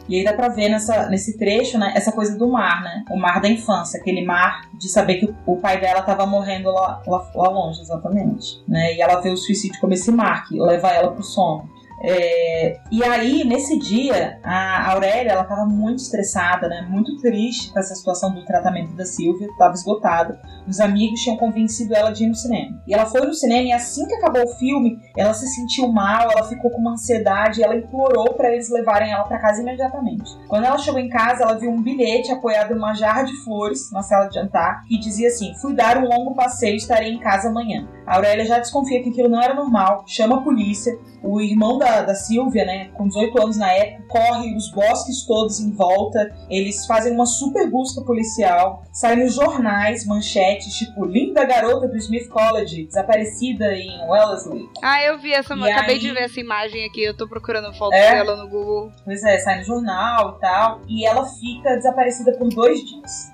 E 0.07 0.17
aí 0.17 0.23
dá 0.23 0.33
pra 0.33 0.49
ver 0.49 0.69
nessa, 0.69 1.09
nesse 1.09 1.37
trecho, 1.37 1.77
né, 1.79 1.93
essa 1.95 2.11
coisa 2.11 2.37
do 2.37 2.47
mar, 2.47 2.83
né? 2.83 3.05
O 3.09 3.17
mar 3.17 3.41
da 3.41 3.47
infância, 3.47 3.99
aquele 3.99 4.23
mar 4.25 4.69
de 4.77 4.89
saber 4.89 5.15
que 5.15 5.33
o 5.45 5.57
pai 5.57 5.79
dela 5.79 6.01
tava 6.01 6.25
morrendo 6.25 6.69
lá, 6.71 7.01
lá, 7.07 7.31
lá 7.33 7.49
longe, 7.49 7.81
exatamente. 7.81 8.61
Né? 8.67 8.95
E 8.95 9.01
ela 9.01 9.21
vê 9.21 9.29
o 9.29 9.37
suicídio 9.37 9.79
como 9.79 9.93
esse 9.93 10.11
mar 10.11 10.45
que 10.45 10.59
leva 10.59 10.89
ela 10.89 11.11
pro 11.11 11.23
sono. 11.23 11.69
É, 12.01 12.79
e 12.91 13.03
aí, 13.03 13.43
nesse 13.43 13.77
dia, 13.79 14.39
a 14.43 14.91
Aurélia, 14.91 15.31
ela 15.31 15.43
tava 15.43 15.65
muito 15.65 15.99
estressada, 15.99 16.67
né? 16.67 16.85
Muito 16.89 17.17
triste 17.17 17.71
com 17.71 17.79
essa 17.79 17.95
situação 17.95 18.33
do 18.33 18.43
tratamento 18.45 18.93
da 18.93 19.05
Silvia, 19.05 19.47
tava 19.57 19.73
esgotada. 19.73 20.39
Os 20.67 20.79
amigos 20.79 21.21
tinham 21.21 21.37
convencido 21.37 21.95
ela 21.95 22.11
de 22.11 22.23
ir 22.23 22.27
no 22.27 22.35
cinema. 22.35 22.81
E 22.87 22.93
ela 22.93 23.05
foi 23.05 23.21
no 23.21 23.33
cinema 23.33 23.67
e 23.67 23.71
assim 23.71 24.05
que 24.07 24.15
acabou 24.15 24.43
o 24.43 24.55
filme, 24.55 24.99
ela 25.17 25.33
se 25.33 25.47
sentiu 25.47 25.91
mal, 25.91 26.31
ela 26.31 26.47
ficou 26.47 26.71
com 26.71 26.79
uma 26.79 26.91
ansiedade, 26.91 27.63
ela 27.63 27.75
implorou 27.75 28.33
para 28.33 28.51
eles 28.51 28.69
levarem 28.69 29.11
ela 29.11 29.23
para 29.23 29.39
casa 29.39 29.61
imediatamente. 29.61 30.29
Quando 30.47 30.65
ela 30.65 30.77
chegou 30.77 30.99
em 30.99 31.09
casa, 31.09 31.43
ela 31.43 31.57
viu 31.57 31.71
um 31.71 31.81
bilhete 31.81 32.31
apoiado 32.31 32.73
em 32.73 32.77
uma 32.77 32.93
jarra 32.93 33.23
de 33.23 33.35
flores 33.43 33.91
na 33.91 34.01
sala 34.01 34.27
de 34.27 34.35
jantar 34.35 34.83
que 34.85 34.97
dizia 34.97 35.27
assim: 35.27 35.53
"Fui 35.61 35.73
dar 35.73 35.97
um 35.97 36.07
longo 36.07 36.35
passeio, 36.35 36.75
estarei 36.75 37.11
em 37.11 37.19
casa 37.19 37.49
amanhã". 37.49 37.87
A 38.05 38.15
Aurélia 38.15 38.45
já 38.45 38.59
desconfia 38.59 39.01
que 39.01 39.09
aquilo 39.09 39.29
não 39.29 39.41
era 39.41 39.53
normal, 39.53 40.03
chama 40.07 40.37
a 40.37 40.41
polícia. 40.41 40.93
O 41.23 41.39
irmão 41.39 41.77
da, 41.77 42.01
da 42.01 42.13
Silvia, 42.13 42.65
né, 42.65 42.89
com 42.95 43.07
18 43.07 43.41
anos 43.41 43.57
na 43.57 43.71
época, 43.71 44.03
corre 44.09 44.55
os 44.57 44.69
bosques 44.71 45.25
todos 45.25 45.59
em 45.61 45.71
volta. 45.71 46.35
Eles 46.49 46.85
fazem 46.85 47.13
uma 47.13 47.25
super 47.25 47.69
busca 47.71 48.01
policial. 48.03 48.83
Sai 48.91 49.15
nos 49.15 49.33
jornais, 49.35 50.05
manchetes, 50.05 50.73
tipo, 50.75 51.05
linda 51.05 51.45
garota 51.45 51.87
do 51.87 51.95
Smith 51.97 52.27
College, 52.27 52.85
desaparecida 52.87 53.73
em 53.73 54.05
Wellesley. 54.09 54.67
Ah, 54.83 55.01
eu 55.03 55.17
vi 55.17 55.31
essa, 55.31 55.55
E 55.55 55.71
acabei 55.71 55.95
aí- 55.95 56.01
de 56.01 56.11
ver 56.11 56.23
essa 56.23 56.39
imagem 56.41 56.85
aqui, 56.85 57.01
eu 57.03 57.15
tô 57.15 57.25
procurando 57.27 57.73
foto 57.73 57.93
É? 57.93 58.11
dela 58.15 58.35
no 58.35 58.49
Google. 58.49 58.91
Pois 59.05 59.23
é, 59.23 59.37
sai 59.39 59.59
no 59.59 59.63
jornal 59.63 60.35
e 60.37 60.41
tal. 60.41 60.81
E 60.89 61.05
ela 61.05 61.25
fica 61.25 61.75
desaparecida 61.77 62.33
por 62.37 62.49
dois 62.49 62.79
dias. 62.83 63.31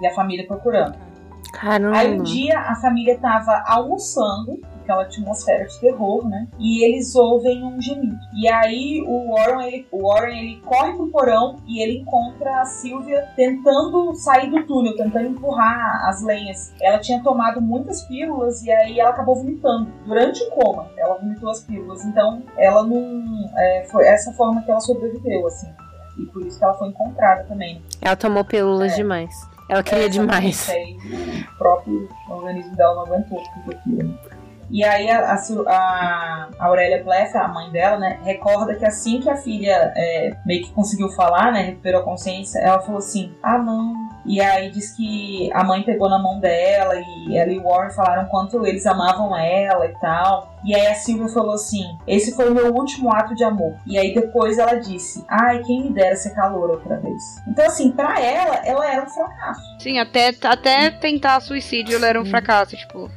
E 0.00 0.06
a 0.06 0.12
família 0.14 0.44
procurando. 0.48 0.96
Caramba. 1.52 1.96
Aí 1.96 2.18
um 2.18 2.22
dia 2.22 2.58
a 2.58 2.74
família 2.76 3.18
tava 3.18 3.62
almoçando, 3.66 4.58
porque 4.72 4.90
ela 4.90 5.04
tinha 5.06 5.24
uma 5.24 5.32
atmosfera 5.32 5.64
de 5.66 5.80
terror, 5.80 6.28
né? 6.28 6.48
E 6.58 6.84
eles 6.84 7.14
ouvem 7.14 7.64
um 7.64 7.80
gemido. 7.80 8.16
E 8.34 8.48
aí 8.48 9.04
o 9.06 9.34
Warren, 9.34 9.66
ele, 9.66 9.86
o 9.90 10.08
Warren, 10.08 10.38
ele 10.38 10.60
corre 10.62 10.92
pro 10.94 11.08
porão 11.08 11.56
e 11.66 11.82
ele 11.82 12.00
encontra 12.00 12.60
a 12.60 12.64
Sylvia 12.64 13.28
tentando 13.36 14.14
sair 14.14 14.50
do 14.50 14.64
túnel, 14.66 14.96
tentando 14.96 15.28
empurrar 15.28 16.08
as 16.08 16.22
lenhas. 16.22 16.74
Ela 16.80 16.98
tinha 16.98 17.22
tomado 17.22 17.60
muitas 17.60 18.02
pílulas 18.02 18.62
e 18.62 18.72
aí 18.72 18.98
ela 18.98 19.10
acabou 19.10 19.36
vomitando. 19.36 19.90
Durante 20.06 20.42
o 20.42 20.50
coma, 20.50 20.88
ela 20.96 21.16
vomitou 21.18 21.50
as 21.50 21.60
pílulas. 21.60 22.04
Então 22.04 22.42
ela 22.56 22.82
não... 22.82 23.50
é, 23.56 23.84
foi 23.90 24.06
essa 24.06 24.32
forma 24.32 24.62
que 24.62 24.70
ela 24.70 24.80
sobreviveu, 24.80 25.46
assim. 25.46 25.68
E 26.18 26.26
por 26.26 26.44
isso 26.44 26.58
que 26.58 26.64
ela 26.64 26.74
foi 26.74 26.88
encontrada 26.88 27.44
também. 27.44 27.82
Ela 28.00 28.16
tomou 28.16 28.44
pílulas 28.44 28.94
demais. 28.94 29.51
Ela 29.68 29.82
queria 29.82 30.06
É, 30.06 30.08
demais. 30.08 30.68
aí 30.68 30.96
o 31.54 31.58
próprio 31.58 32.08
organismo 32.28 32.76
dela 32.76 32.94
não 32.94 33.02
aguentou 33.02 33.42
tudo 33.54 33.76
aquilo. 33.76 34.18
E 34.70 34.82
aí 34.84 35.10
a, 35.10 35.34
a, 35.34 36.48
a 36.58 36.66
Aurélia 36.66 37.02
Pleff, 37.02 37.36
a 37.36 37.46
mãe 37.46 37.70
dela, 37.70 37.98
né, 37.98 38.18
recorda 38.24 38.74
que 38.74 38.86
assim 38.86 39.20
que 39.20 39.28
a 39.28 39.36
filha 39.36 39.92
é, 39.94 40.34
meio 40.46 40.64
que 40.64 40.72
conseguiu 40.72 41.10
falar, 41.10 41.52
né, 41.52 41.60
recuperou 41.60 42.00
a 42.00 42.04
consciência, 42.04 42.58
ela 42.58 42.80
falou 42.80 42.98
assim, 42.98 43.34
ah 43.42 43.58
não. 43.58 43.92
E 44.24 44.40
aí 44.40 44.70
diz 44.70 44.96
que 44.96 45.50
a 45.52 45.64
mãe 45.64 45.82
pegou 45.82 46.08
na 46.08 46.18
mão 46.18 46.38
dela 46.38 46.94
e 46.96 47.36
ela 47.36 47.50
e 47.50 47.58
o 47.58 47.64
Warren 47.64 47.90
falaram 47.90 48.28
quanto 48.28 48.64
eles 48.66 48.86
amavam 48.86 49.36
ela 49.36 49.86
e 49.86 49.94
tal. 50.00 50.54
E 50.64 50.74
aí 50.74 50.86
a 50.86 50.94
Silvia 50.94 51.28
falou 51.28 51.54
assim, 51.54 51.82
esse 52.06 52.36
foi 52.36 52.48
o 52.48 52.54
meu 52.54 52.72
último 52.72 53.12
ato 53.12 53.34
de 53.34 53.42
amor. 53.42 53.76
E 53.86 53.98
aí 53.98 54.14
depois 54.14 54.58
ela 54.58 54.74
disse, 54.76 55.24
ai, 55.28 55.60
quem 55.62 55.84
me 55.84 55.92
dera 55.92 56.14
ser 56.14 56.34
calor 56.34 56.70
outra 56.70 56.98
vez. 57.00 57.22
Então 57.48 57.66
assim, 57.66 57.90
pra 57.90 58.20
ela, 58.20 58.56
ela 58.64 58.92
era 58.92 59.02
um 59.02 59.08
fracasso. 59.08 59.60
Sim, 59.80 59.98
até, 59.98 60.32
até 60.42 60.90
tentar 60.90 61.40
suicídio 61.40 61.96
ela 61.96 62.06
era 62.06 62.20
um 62.20 62.24
fracasso, 62.24 62.76
tipo, 62.76 63.10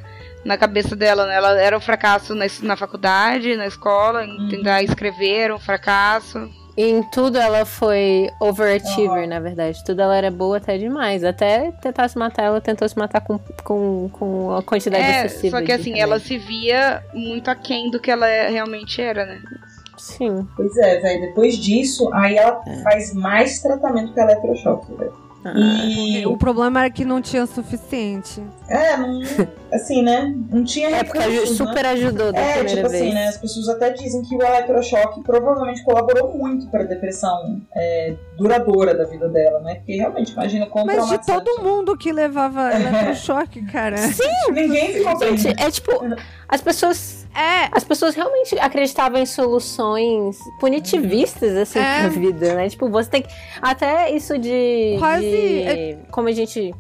na 0.43 0.58
cabeça 0.58 0.95
dela, 0.95 1.28
né? 1.28 1.36
Ela 1.36 1.62
era 1.62 1.78
um 1.78 1.82
fracasso 1.82 2.34
na, 2.34 2.45
na 2.64 2.76
faculdade, 2.76 3.56
na 3.56 3.68
escola, 3.68 4.26
em 4.26 4.47
tentar 4.47 4.82
escrever, 4.82 5.41
era 5.41 5.56
um 5.56 5.60
fracasso. 5.60 6.49
Em 6.78 7.01
tudo 7.03 7.38
ela 7.38 7.63
foi 7.65 8.30
overachiever, 8.39 9.28
na 9.30 9.39
verdade. 9.39 9.82
Tudo 9.86 10.01
ela 10.01 10.15
era 10.15 10.30
boa 10.30 10.57
até 10.57 10.78
demais. 10.78 11.23
Até 11.23 11.71
tentar 11.82 12.07
se 12.09 12.17
matar, 12.17 12.43
ela 12.43 12.59
tentou 12.59 12.88
se 12.89 12.97
matar 12.97 13.21
com, 13.21 13.39
com, 13.63 14.09
com 14.11 14.55
a 14.55 14.61
quantidade 14.61 15.03
É, 15.03 15.26
excessiva. 15.26 15.57
só 15.59 15.65
que 15.65 15.71
assim, 15.71 15.97
ela 15.99 16.19
se 16.19 16.38
via 16.38 17.01
muito 17.13 17.49
aquém 17.49 17.89
do 17.89 17.99
que 17.99 18.11
ela 18.11 18.28
é- 18.28 18.49
realmente 18.49 19.01
era, 19.01 19.26
né? 19.26 19.41
Sim. 19.97 20.45
Pois 20.55 20.76
é, 20.78 20.99
velho. 20.99 21.21
Depois 21.21 21.57
disso, 21.57 22.13
aí 22.13 22.36
ela 22.36 22.61
faz 22.84 23.13
mais 23.13 23.59
tratamento 23.61 24.13
com 24.13 24.19
eletrochoque, 24.21 24.93
velho. 24.95 25.24
E 25.56 26.26
O 26.26 26.38
problema 26.38 26.80
era 26.82 26.89
que 26.89 27.06
não 27.06 27.22
tinha 27.22 27.46
suficiente. 27.46 28.41
É, 28.68 28.98
não, 28.98 29.22
assim, 29.72 30.02
né? 30.02 30.34
Não 30.50 30.64
tinha 30.64 30.89
É, 30.96 31.04
porque 31.04 31.20
recursos, 31.20 31.58
super 31.58 31.84
né? 31.84 31.89
ajudou 31.89 32.32
da 32.34 32.39
É, 32.39 32.54
primeira 32.54 32.70
tipo 32.76 32.88
assim, 32.88 33.00
vez. 33.00 33.14
né? 33.14 33.28
As 33.28 33.38
pessoas 33.38 33.70
até 33.70 33.91
dizem 33.91 34.22
que 34.24 34.36
o 34.36 34.41
eletrochoque 34.41 35.22
provavelmente 35.22 35.84
colaborou 35.84 36.36
muito 36.38 36.68
para 36.68 36.82
a 36.82 36.86
depressão 36.86 37.62
é, 37.76 38.16
duradoura 38.38 38.96
da 38.96 39.04
vida 39.06 39.28
dela, 39.30 39.60
né? 39.62 39.76
Porque 39.76 39.96
realmente, 39.96 40.32
imagina 40.32 40.66
como 40.66 40.86
Mas 40.88 41.08
de 41.10 41.26
todo 41.26 41.62
mundo 41.62 41.96
que 41.98 42.12
levava 42.12 42.72
eletrochoque, 42.74 43.64
cara. 43.66 43.98
Sim, 43.98 44.52
ninguém 44.52 44.93
ficou 44.93 45.18
bem. 45.20 45.38
Gente, 45.38 45.62
é 45.62 45.70
tipo, 45.70 45.91
as 46.48 46.62
pessoas. 46.62 47.26
É. 47.36 47.68
As 47.72 47.84
pessoas 47.84 48.16
realmente 48.16 48.58
acreditavam 48.60 49.20
em 49.20 49.26
soluções 49.26 50.38
punitivistas, 50.60 51.56
assim, 51.58 51.80
É. 51.80 52.00
pra 52.02 52.08
vida, 52.10 52.54
né? 52.56 52.70
Tipo, 52.70 52.89
você 52.89 53.10
tem 53.10 53.22
que. 53.24 53.30
Até 53.62 54.12
isso 54.12 54.38
de. 54.38 54.96
Quase- 55.00 55.26
de- 55.30 55.98
Como 56.12 56.28
a 56.28 56.32
gente. 56.32 56.74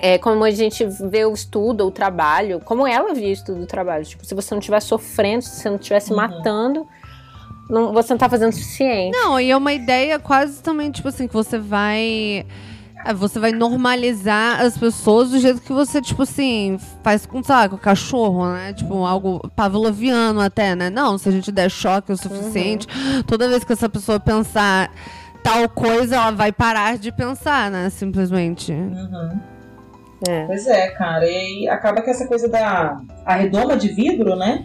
É, 0.00 0.16
como 0.16 0.44
a 0.44 0.50
gente 0.52 0.84
vê 1.10 1.24
o 1.24 1.32
estudo, 1.34 1.84
o 1.86 1.90
trabalho, 1.90 2.60
como 2.64 2.86
ela 2.86 3.12
via 3.14 3.28
o 3.30 3.32
estudo 3.32 3.60
do 3.60 3.66
trabalho. 3.66 4.04
Tipo, 4.04 4.24
se 4.24 4.32
você 4.34 4.54
não 4.54 4.60
estiver 4.60 4.80
sofrendo, 4.80 5.42
se 5.42 5.56
você 5.60 5.68
não 5.68 5.76
estiver 5.76 5.98
se 6.00 6.12
matando, 6.12 6.86
não, 7.68 7.92
você 7.92 8.12
não 8.12 8.18
tá 8.18 8.28
fazendo 8.28 8.50
o 8.50 8.52
suficiente. 8.54 9.16
Não, 9.18 9.40
e 9.40 9.50
é 9.50 9.56
uma 9.56 9.72
ideia 9.72 10.18
quase 10.20 10.62
também, 10.62 10.90
tipo 10.92 11.08
assim, 11.08 11.26
que 11.26 11.34
você 11.34 11.58
vai. 11.58 12.46
É, 13.04 13.14
Você 13.14 13.38
vai 13.38 13.52
normalizar 13.52 14.60
as 14.60 14.76
pessoas 14.76 15.30
do 15.30 15.38
jeito 15.38 15.60
que 15.60 15.72
você, 15.72 16.00
tipo 16.00 16.22
assim, 16.22 16.78
faz 17.02 17.26
com, 17.26 17.42
sabe, 17.42 17.70
com 17.70 17.76
o 17.76 17.78
cachorro, 17.78 18.46
né? 18.52 18.72
Tipo, 18.72 19.04
algo 19.04 19.40
pavloviano 19.54 20.40
até, 20.40 20.74
né? 20.74 20.90
Não, 20.90 21.18
se 21.18 21.28
a 21.28 21.32
gente 21.32 21.50
der 21.52 21.70
choque 21.70 22.12
o 22.12 22.16
suficiente, 22.16 22.86
toda 23.26 23.48
vez 23.48 23.64
que 23.64 23.72
essa 23.72 23.88
pessoa 23.88 24.18
pensar 24.18 24.90
tal 25.42 25.68
coisa, 25.68 26.16
ela 26.16 26.30
vai 26.30 26.52
parar 26.52 26.98
de 26.98 27.10
pensar, 27.10 27.70
né? 27.70 27.88
Simplesmente. 27.90 28.72
Uhum. 28.72 29.40
É. 30.28 30.46
Pois 30.46 30.66
é, 30.66 30.88
cara. 30.90 31.24
E 31.26 31.36
aí 31.36 31.68
acaba 31.68 32.02
que 32.02 32.10
essa 32.10 32.26
coisa 32.26 32.48
da 32.48 33.00
a 33.24 33.34
redoma 33.34 33.76
de 33.76 33.88
vidro, 33.88 34.34
né? 34.34 34.64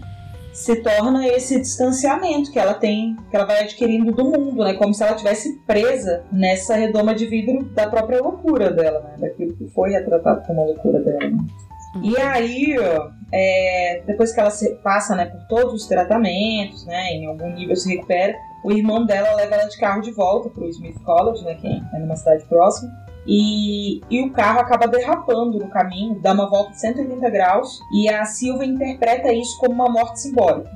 Se 0.54 0.76
torna 0.84 1.28
esse 1.28 1.60
distanciamento 1.60 2.52
que 2.52 2.60
ela 2.60 2.74
tem, 2.76 3.18
que 3.32 3.36
ela 3.36 3.46
vai 3.46 3.62
adquirindo 3.64 4.12
do 4.12 4.24
mundo, 4.24 4.64
né? 4.64 4.74
Como 4.76 4.94
se 4.94 5.04
ela 5.04 5.16
tivesse 5.16 5.58
presa 5.66 6.24
nessa 6.32 6.76
redoma 6.76 7.16
de 7.16 7.26
vidro 7.26 7.64
da 7.74 7.88
própria 7.90 8.22
loucura 8.22 8.72
dela, 8.72 9.00
né? 9.02 9.16
Daquilo 9.30 9.54
que 9.56 9.68
foi 9.70 9.92
retratado 9.92 10.46
como 10.46 10.62
a 10.62 10.66
loucura 10.66 11.00
dela. 11.00 11.20
né? 11.32 11.38
E 12.04 12.18
aí, 12.18 12.76
ó, 12.80 13.10
é, 13.32 14.02
depois 14.08 14.32
que 14.34 14.40
ela 14.40 14.50
se- 14.50 14.76
passa 14.84 15.16
né, 15.16 15.26
por 15.26 15.42
todos 15.48 15.74
os 15.74 15.88
tratamentos, 15.88 16.86
né, 16.88 17.12
em 17.12 17.28
algum 17.28 17.50
nível 17.54 17.76
se 17.76 17.88
recupera, 17.96 18.36
o 18.64 18.72
irmão 18.72 19.06
dela 19.06 19.36
leva 19.36 19.56
ela 19.56 19.66
de 19.68 19.78
carro 19.78 20.02
de 20.02 20.12
volta 20.12 20.50
pro 20.50 20.68
Smith 20.70 21.00
College, 21.04 21.44
né, 21.46 21.54
que 21.56 21.68
é 21.68 22.00
numa 22.00 22.16
cidade 22.16 22.44
próxima, 22.46 22.92
e, 23.28 24.02
e 24.10 24.22
o 24.22 24.32
carro 24.32 24.60
acaba 24.60 24.88
derrapando 24.88 25.60
no 25.60 25.70
caminho, 25.70 26.20
dá 26.20 26.34
uma 26.34 26.50
volta 26.50 26.72
de 26.72 26.80
180 26.80 27.30
graus, 27.30 27.80
e 27.94 28.10
a 28.10 28.26
Silva 28.26 28.66
interpreta 28.66 29.32
isso 29.32 29.58
como 29.60 29.74
uma 29.74 29.90
morte 29.90 30.22
simbólica. 30.22 30.70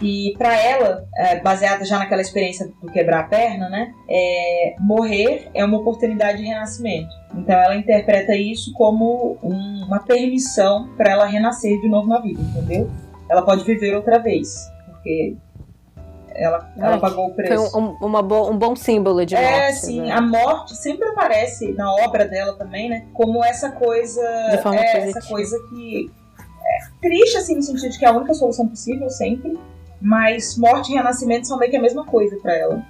E 0.00 0.32
para 0.38 0.56
ela, 0.56 1.04
é, 1.16 1.40
baseada 1.40 1.84
já 1.84 1.98
naquela 1.98 2.22
experiência 2.22 2.70
do 2.80 2.90
quebrar 2.92 3.20
a 3.20 3.24
perna, 3.24 3.68
né, 3.68 3.92
é, 4.08 4.76
morrer 4.78 5.50
é 5.52 5.64
uma 5.64 5.78
oportunidade 5.78 6.38
de 6.38 6.44
renascimento. 6.44 7.08
Então 7.34 7.56
ela 7.56 7.74
interpreta 7.76 8.34
isso 8.36 8.72
como 8.74 9.36
um- 9.42 9.84
uma 9.86 9.98
permissão 9.98 10.88
para 10.96 11.10
ela 11.10 11.26
renascer 11.26 11.80
de 11.80 11.88
novo 11.88 12.06
na 12.06 12.20
vida, 12.20 12.40
entendeu? 12.40 12.88
Ela 13.28 13.42
pode 13.42 13.64
viver 13.64 13.96
outra 13.96 14.18
vez, 14.18 14.70
porque 14.86 15.36
ela, 16.38 16.72
ela 16.76 16.98
pagou 16.98 17.26
o 17.28 17.34
preço. 17.34 17.70
Foi 17.70 17.80
um, 17.80 17.86
um- 17.86 18.06
uma 18.06 18.22
bo- 18.22 18.48
um 18.50 18.56
bom 18.56 18.74
símbolo 18.76 19.24
de 19.26 19.34
morte. 19.34 19.48
É, 19.48 19.72
sim, 19.72 20.00
né? 20.02 20.12
a 20.12 20.20
morte 20.20 20.74
sempre 20.76 21.08
aparece 21.08 21.72
na 21.72 21.92
obra 21.94 22.26
dela 22.26 22.54
também, 22.56 22.88
né? 22.88 23.06
Como 23.14 23.44
essa 23.44 23.70
coisa. 23.70 24.20
De 24.50 24.58
forma 24.62 24.78
é, 24.80 24.92
positiva. 24.92 25.18
essa 25.18 25.28
coisa 25.28 25.58
que. 25.70 26.10
É 26.38 27.00
triste, 27.00 27.36
assim, 27.38 27.54
no 27.56 27.62
sentido 27.62 27.90
de 27.90 27.98
que 27.98 28.04
é 28.04 28.08
a 28.08 28.12
única 28.12 28.34
solução 28.34 28.68
possível 28.68 29.08
sempre. 29.10 29.58
Mas 30.00 30.56
morte 30.56 30.92
e 30.92 30.94
renascimento 30.96 31.46
são 31.48 31.58
meio 31.58 31.70
que 31.70 31.76
a 31.76 31.82
mesma 31.82 32.04
coisa 32.04 32.36
pra 32.42 32.54
ela. 32.56 32.82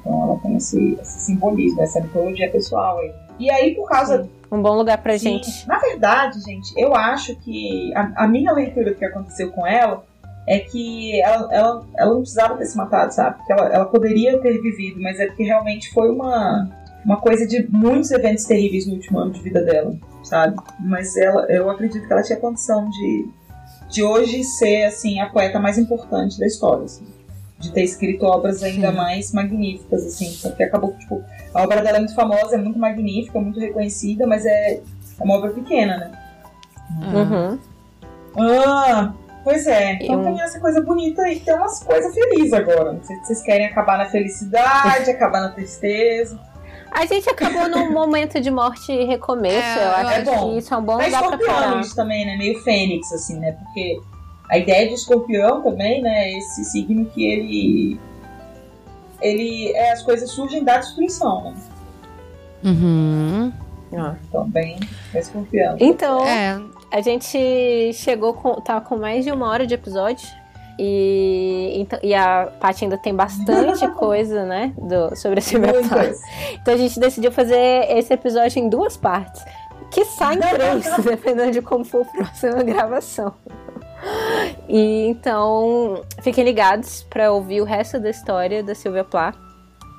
Então 0.00 0.22
ela 0.22 0.38
tem 0.40 0.56
esse, 0.56 0.98
esse 1.00 1.20
simbolismo, 1.20 1.80
essa 1.82 2.00
mitologia 2.00 2.50
pessoal 2.50 2.98
aí. 2.98 3.12
E 3.38 3.50
aí, 3.50 3.74
por 3.74 3.88
causa. 3.88 4.28
Um 4.52 4.62
bom 4.62 4.76
lugar 4.76 4.98
pra 4.98 5.18
Sim. 5.18 5.42
gente. 5.42 5.66
Na 5.66 5.78
verdade, 5.78 6.40
gente, 6.42 6.72
eu 6.76 6.94
acho 6.94 7.34
que 7.36 7.92
a, 7.96 8.24
a 8.24 8.28
minha 8.28 8.52
leitura 8.52 8.90
do 8.92 8.96
que 8.96 9.04
aconteceu 9.04 9.50
com 9.50 9.66
ela 9.66 10.04
é 10.46 10.58
que 10.58 11.20
ela, 11.22 11.48
ela, 11.52 11.86
ela 11.96 12.10
não 12.12 12.20
precisava 12.20 12.56
ter 12.56 12.66
se 12.66 12.76
matado, 12.76 13.14
sabe? 13.14 13.38
Porque 13.38 13.52
ela, 13.52 13.66
ela 13.66 13.84
poderia 13.86 14.38
ter 14.38 14.60
vivido, 14.60 15.00
mas 15.00 15.18
é 15.18 15.26
porque 15.26 15.44
realmente 15.44 15.92
foi 15.92 16.10
uma, 16.10 16.68
uma 17.04 17.16
coisa 17.16 17.46
de 17.46 17.66
muitos 17.70 18.10
eventos 18.10 18.44
terríveis 18.44 18.86
no 18.86 18.94
último 18.94 19.18
ano 19.18 19.32
de 19.32 19.40
vida 19.40 19.62
dela, 19.62 19.96
sabe? 20.22 20.56
Mas 20.80 21.16
ela, 21.16 21.46
eu 21.50 21.70
acredito 21.70 22.06
que 22.06 22.12
ela 22.12 22.22
tinha 22.22 22.38
condição 22.38 22.88
de, 22.90 23.28
de 23.90 24.02
hoje 24.02 24.44
ser, 24.44 24.84
assim, 24.84 25.20
a 25.20 25.30
poeta 25.30 25.58
mais 25.58 25.78
importante 25.78 26.38
da 26.38 26.46
história, 26.46 26.84
assim. 26.84 27.06
De 27.58 27.72
ter 27.72 27.82
escrito 27.82 28.26
obras 28.26 28.62
ainda 28.62 28.92
mais 28.92 29.32
magníficas, 29.32 30.04
assim, 30.04 30.36
porque 30.42 30.62
acabou 30.62 30.92
que, 30.92 30.98
tipo, 30.98 31.22
a 31.54 31.62
obra 31.62 31.80
dela 31.80 31.96
é 31.96 32.00
muito 32.00 32.14
famosa, 32.14 32.56
é 32.56 32.58
muito 32.58 32.78
magnífica, 32.78 33.40
muito 33.40 33.58
reconhecida, 33.58 34.26
mas 34.26 34.44
é, 34.44 34.74
é 34.74 35.24
uma 35.24 35.36
obra 35.36 35.50
pequena, 35.50 35.96
né? 35.96 36.12
Uhum. 37.14 37.58
Ah, 38.36 39.14
pois 39.44 39.66
é. 39.66 39.92
Então 40.00 40.18
Eu- 40.18 40.24
tem 40.24 40.40
essa 40.42 40.58
coisa 40.58 40.80
bonita 40.80 41.22
aí, 41.22 41.38
tem 41.38 41.54
umas 41.54 41.82
coisas 41.84 42.12
felizes 42.14 42.52
agora. 42.52 42.94
Não 42.94 43.04
sei 43.04 43.16
se 43.16 43.26
vocês 43.26 43.42
querem 43.42 43.66
acabar 43.66 43.98
na 43.98 44.06
felicidade, 44.06 45.10
acabar 45.10 45.40
na 45.42 45.50
tristeza. 45.50 46.38
A 46.90 47.06
gente 47.06 47.28
acabou 47.28 47.68
num 47.68 47.90
momento 47.92 48.40
de 48.40 48.50
morte 48.50 48.90
e 48.92 49.04
recomeço. 49.04 49.56
É, 49.56 49.84
eu 49.86 49.90
acho 49.90 50.06
acho 50.20 50.24
bom. 50.24 50.50
que 50.52 50.58
isso 50.58 50.74
é 50.74 50.76
um 50.76 50.82
bom 50.82 51.00
É 51.00 51.06
lugar 51.06 51.28
pra 51.28 51.38
parar. 51.38 51.80
isso 51.80 51.94
também, 51.94 52.24
né? 52.24 52.36
Meio 52.36 52.60
fênix, 52.62 53.12
assim, 53.12 53.38
né? 53.38 53.52
Porque 53.52 54.00
a 54.48 54.58
ideia 54.58 54.88
de 54.88 54.94
escorpião 54.94 55.60
também, 55.62 56.00
né? 56.02 56.30
é 56.30 56.38
Esse 56.38 56.64
signo 56.64 57.04
que 57.06 57.24
ele. 57.24 58.00
Ele. 59.20 59.72
É, 59.74 59.92
as 59.92 60.02
coisas 60.02 60.30
surgem 60.30 60.62
da 60.64 60.78
destruição, 60.78 61.44
né? 61.44 61.54
Uhum. 62.64 63.52
Ó. 63.92 64.12
Então, 64.28 64.48
bem. 64.50 64.78
É 65.12 65.18
escorpião. 65.20 65.76
Então, 65.80 66.24
É, 66.26 66.60
a 66.94 67.00
gente 67.00 67.92
chegou 67.92 68.34
com. 68.34 68.54
tá 68.60 68.80
com 68.80 68.96
mais 68.96 69.24
de 69.24 69.32
uma 69.32 69.48
hora 69.48 69.66
de 69.66 69.74
episódio. 69.74 70.28
E, 70.78 71.72
então, 71.74 71.98
e 72.04 72.14
a 72.14 72.52
Paty 72.60 72.84
ainda 72.84 72.96
tem 72.96 73.12
bastante 73.12 73.86
coisa, 73.98 74.44
né? 74.44 74.72
Do, 74.78 75.16
sobre 75.16 75.40
esse 75.40 75.58
meu. 75.58 75.80
Então 75.80 76.72
a 76.72 76.76
gente 76.76 77.00
decidiu 77.00 77.32
fazer 77.32 77.90
esse 77.90 78.14
episódio 78.14 78.60
em 78.60 78.68
duas 78.68 78.96
partes. 78.96 79.44
Que 79.90 80.04
sai 80.04 80.36
em 80.36 80.38
três, 80.54 81.04
dependendo 81.04 81.50
de 81.50 81.62
como 81.62 81.84
for 81.84 82.02
a 82.02 82.04
próxima 82.04 82.62
gravação. 82.62 83.34
E 84.68 85.08
então, 85.08 86.00
fiquem 86.22 86.44
ligados 86.44 87.02
para 87.10 87.32
ouvir 87.32 87.60
o 87.60 87.64
resto 87.64 87.98
da 87.98 88.10
história 88.10 88.62
da 88.62 88.74
Silvia 88.74 89.02
Plath 89.02 89.36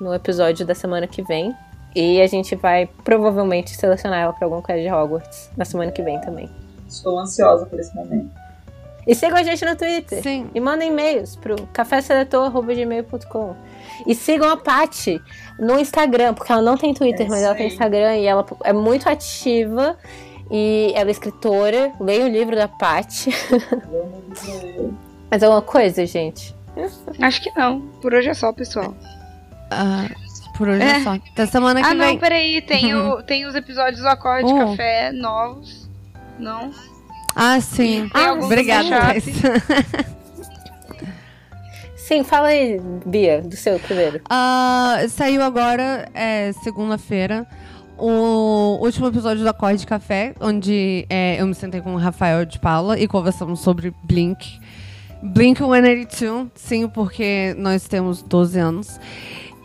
no 0.00 0.14
episódio 0.14 0.64
da 0.64 0.74
semana 0.74 1.06
que 1.06 1.22
vem. 1.22 1.54
E 1.94 2.22
a 2.22 2.26
gente 2.26 2.54
vai 2.54 2.88
provavelmente 3.04 3.74
selecionar 3.74 4.20
ela 4.20 4.32
para 4.32 4.46
algum 4.46 4.62
quest 4.62 4.82
de 4.82 4.90
Hogwarts 4.90 5.50
na 5.58 5.66
semana 5.66 5.92
que 5.92 6.02
vem 6.02 6.18
também. 6.22 6.48
Estou 6.88 7.18
ansiosa 7.18 7.66
por 7.66 7.78
esse 7.80 7.94
momento. 7.94 8.30
E 9.06 9.14
sigam 9.14 9.38
a 9.38 9.42
gente 9.44 9.64
no 9.64 9.76
Twitter. 9.76 10.20
sim. 10.22 10.50
E 10.54 10.58
mandem 10.60 10.88
e-mails 10.90 11.36
pro 11.36 11.54
caféseletor.gmail.com. 11.72 13.54
E 14.06 14.14
sigam 14.14 14.50
a 14.50 14.56
Paty 14.56 15.20
no 15.58 15.78
Instagram, 15.78 16.34
porque 16.34 16.50
ela 16.52 16.60
não 16.62 16.76
tem 16.76 16.92
Twitter, 16.92 17.26
É 17.26 17.28
mas 17.28 17.42
ela 17.42 17.54
tem. 17.54 17.68
Instagram 17.68 18.16
e 18.16 18.26
ela 18.26 18.44
é 18.64 18.72
muito 18.72 19.08
ativa. 19.08 19.96
E 20.50 20.92
ela 20.94 21.08
é 21.08 21.12
escritora. 21.12 21.92
Leia 22.00 22.24
o 22.24 22.28
livro 22.28 22.54
da 22.56 22.68
Paty. 22.68 23.30
Vamos 23.90 24.92
Mais 25.30 25.42
alguma 25.42 25.62
coisa, 25.62 26.04
gente? 26.06 26.54
Acho 27.20 27.40
que 27.42 27.50
não. 27.58 27.80
Por 28.02 28.12
hoje 28.12 28.28
é 28.28 28.34
só, 28.34 28.52
pessoal. 28.52 28.94
Ah, 29.70 30.06
por 30.58 30.68
hoje 30.68 30.82
é. 30.82 30.90
É. 30.98 31.00
só. 31.02 31.14
Até 31.14 31.46
semana 31.46 31.80
que 31.80 31.86
Ah, 31.88 31.94
não, 31.94 32.04
vem. 32.06 32.18
peraí. 32.18 32.60
Tem, 32.62 32.94
o, 32.94 33.22
tem 33.22 33.46
os 33.46 33.54
episódios 33.54 34.00
do 34.02 34.08
Acorde 34.08 34.52
Oh. 34.52 34.58
Café 34.70 35.10
novos. 35.12 35.85
Não? 36.38 36.70
Ah, 37.34 37.60
sim. 37.60 38.10
Alguns 38.14 38.46
Obrigada. 38.46 39.14
Sim, 41.96 42.22
fala 42.22 42.48
aí, 42.48 42.80
Bia, 43.04 43.42
do 43.42 43.56
seu 43.56 43.80
primeiro. 43.80 44.20
Ah, 44.30 44.98
saiu 45.08 45.42
agora, 45.42 46.08
é, 46.14 46.52
segunda-feira, 46.62 47.44
o 47.98 48.78
último 48.80 49.08
episódio 49.08 49.42
do 49.42 49.48
Acorde 49.48 49.84
Café, 49.84 50.32
onde 50.40 51.04
é, 51.10 51.40
eu 51.40 51.46
me 51.48 51.54
sentei 51.54 51.80
com 51.80 51.94
o 51.94 51.98
Rafael 51.98 52.44
de 52.44 52.60
Paula 52.60 52.96
e 52.96 53.08
conversamos 53.08 53.58
sobre 53.58 53.92
Blink. 54.04 54.60
Blink 55.20 55.58
182, 55.58 56.50
sim, 56.54 56.86
porque 56.88 57.56
nós 57.58 57.88
temos 57.88 58.22
12 58.22 58.56
anos. 58.56 59.00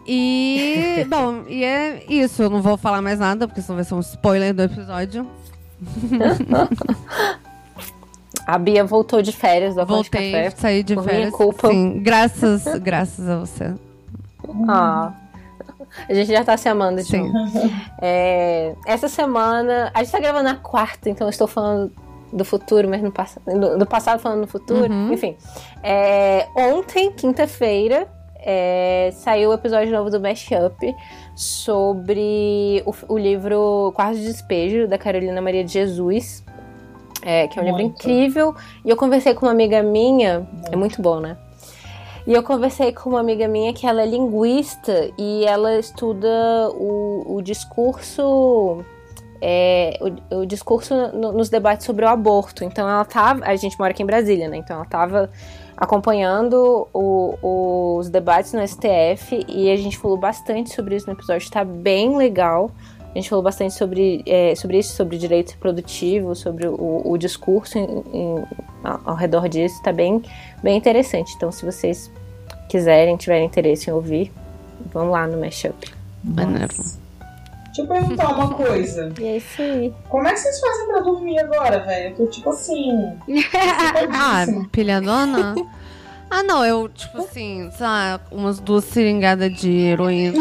E, 0.07 1.05
bom, 1.09 1.43
e 1.47 1.63
é 1.63 2.03
isso. 2.09 2.41
Eu 2.41 2.49
não 2.49 2.61
vou 2.61 2.75
falar 2.75 3.01
mais 3.01 3.19
nada, 3.19 3.47
porque 3.47 3.61
senão 3.61 3.75
vai 3.75 3.85
ser 3.85 3.93
um 3.93 3.99
spoiler 3.99 4.53
do 4.53 4.63
episódio. 4.63 5.27
A 8.45 8.57
Bia 8.57 8.83
voltou 8.83 9.21
de 9.21 9.31
férias 9.31 9.77
Acorde 9.77 9.93
Voltei, 9.93 10.31
Café. 10.31 10.49
saí 10.51 10.83
de 10.83 10.95
férias. 11.01 11.31
culpa. 11.31 11.69
Sim, 11.69 12.01
graças, 12.01 12.65
graças 12.79 13.29
a 13.29 13.39
você. 13.39 13.73
Ah. 14.67 15.13
A 16.07 16.13
gente 16.13 16.31
já 16.31 16.43
tá 16.43 16.55
se 16.57 16.69
amando 16.69 17.03
Sim. 17.03 17.31
É, 18.01 18.73
essa 18.85 19.07
semana. 19.07 19.91
A 19.93 20.03
gente 20.03 20.11
tá 20.11 20.19
gravando 20.19 20.45
na 20.45 20.55
quarta, 20.55 21.09
então 21.09 21.27
eu 21.27 21.29
estou 21.29 21.47
falando 21.47 21.91
do 22.31 22.45
futuro, 22.45 22.87
mas 22.89 23.01
no 23.01 23.11
passado. 23.11 23.43
Do, 23.45 23.77
do 23.77 23.85
passado 23.85 24.19
falando 24.19 24.41
no 24.41 24.47
futuro. 24.47 24.91
Uhum. 24.91 25.13
Enfim. 25.13 25.35
É, 25.83 26.47
ontem, 26.55 27.11
quinta-feira, 27.11 28.07
é, 28.37 29.11
saiu 29.13 29.49
o 29.49 29.53
episódio 29.53 29.91
novo 29.91 30.09
do 30.09 30.19
Mashup 30.19 30.95
sobre 31.35 32.83
o, 32.85 33.13
o 33.13 33.17
livro 33.17 33.91
Quarto 33.95 34.17
de 34.17 34.25
Despejo, 34.25 34.87
da 34.87 34.97
Carolina 34.97 35.41
Maria 35.41 35.63
de 35.63 35.71
Jesus. 35.73 36.43
é, 37.23 37.47
que 37.47 37.59
é 37.59 37.61
um 37.61 37.65
livro 37.65 37.81
Muito. 37.81 37.95
incrível. 37.99 38.55
E 38.85 38.89
eu 38.89 38.95
conversei 38.97 39.33
com 39.33 39.45
uma 39.45 39.51
amiga 39.51 39.81
minha. 39.83 40.47
É 40.71 40.75
muito 40.75 41.01
bom, 41.01 41.19
né? 41.19 41.37
E 42.27 42.33
eu 42.33 42.43
conversei 42.43 42.91
com 42.93 43.09
uma 43.11 43.19
amiga 43.19 43.47
minha 43.47 43.73
que 43.73 43.87
ela 43.87 44.01
é 44.01 44.05
linguista 44.05 45.09
e 45.17 45.43
ela 45.45 45.77
estuda 45.79 46.27
o, 46.73 47.35
o 47.37 47.41
discurso. 47.41 48.83
é, 49.41 49.97
o, 50.31 50.41
o 50.41 50.45
discurso 50.45 50.93
no- 51.13 51.31
nos 51.31 51.49
debates 51.49 51.85
sobre 51.85 52.05
o 52.05 52.07
aborto. 52.07 52.63
Então 52.63 52.87
ela 52.87 53.03
tava. 53.05 53.43
A 53.45 53.55
gente 53.55 53.77
mora 53.79 53.91
aqui 53.91 54.03
em 54.03 54.05
Brasília, 54.05 54.47
né? 54.47 54.57
Então 54.57 54.75
ela 54.75 54.85
tava 54.85 55.31
acompanhando 55.81 56.87
o- 56.93 57.97
os 57.97 58.07
debates 58.09 58.53
no 58.53 58.61
STF 58.61 59.43
e 59.47 59.71
a 59.71 59.75
gente 59.75 59.97
falou 59.97 60.15
bastante 60.15 60.73
sobre 60.75 60.95
isso 60.95 61.07
no 61.07 61.13
episódio. 61.13 61.49
Tá 61.49 61.65
bem 61.65 62.15
legal. 62.15 62.69
A 63.13 63.15
gente 63.17 63.27
falou 63.27 63.43
bastante 63.43 63.73
sobre, 63.73 64.21
é, 64.25 64.53
sobre 64.55 64.77
isso, 64.77 64.95
sobre 64.95 65.17
direito 65.17 65.51
reprodutivo, 65.51 66.33
sobre 66.35 66.67
o, 66.67 67.01
o 67.03 67.17
discurso 67.17 67.77
em- 67.77 68.03
em- 68.13 68.45
ao, 68.83 69.01
ao 69.05 69.15
redor 69.15 69.49
disso. 69.49 69.81
Tá 69.83 69.91
bem, 69.91 70.21
bem 70.63 70.77
interessante. 70.77 71.33
Então, 71.35 71.51
se 71.51 71.65
vocês 71.65 72.09
quiserem, 72.69 73.17
tiverem 73.17 73.45
interesse 73.47 73.89
em 73.89 73.93
ouvir, 73.93 74.31
vão 74.93 75.09
lá 75.09 75.27
no 75.27 75.37
Mashup. 75.37 75.91
Maneiro. 76.23 76.73
Deixa 77.73 77.81
eu 77.83 77.87
perguntar 77.87 78.29
uma 78.33 78.49
coisa. 78.55 79.13
E 79.19 79.25
é 79.25 79.37
isso 79.37 79.61
aí. 79.61 79.93
Como 80.09 80.27
é 80.27 80.33
que 80.33 80.39
vocês 80.39 80.59
fazem 80.59 80.87
pra 80.87 80.99
dormir 80.99 81.39
agora, 81.39 81.79
velho? 81.79 82.09
Eu 82.09 82.15
tô 82.15 82.27
tipo 82.27 82.49
assim. 82.49 83.17
Ah, 84.13 84.45
pilhadona? 84.71 85.55
Ah, 86.33 86.43
não, 86.43 86.63
eu, 86.65 86.87
tipo 86.87 87.17
assim, 87.17 87.69
sei 87.71 87.85
lá, 87.85 88.17
umas 88.31 88.57
duas 88.61 88.85
seringadas 88.85 89.51
de 89.53 89.69
heroína 89.69 90.37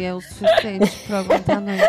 e 0.00 0.02
é 0.02 0.14
o 0.14 0.20
suficiente 0.22 0.98
pra 1.06 1.18
aguentar 1.18 1.58
a 1.58 1.60
noite. 1.60 1.84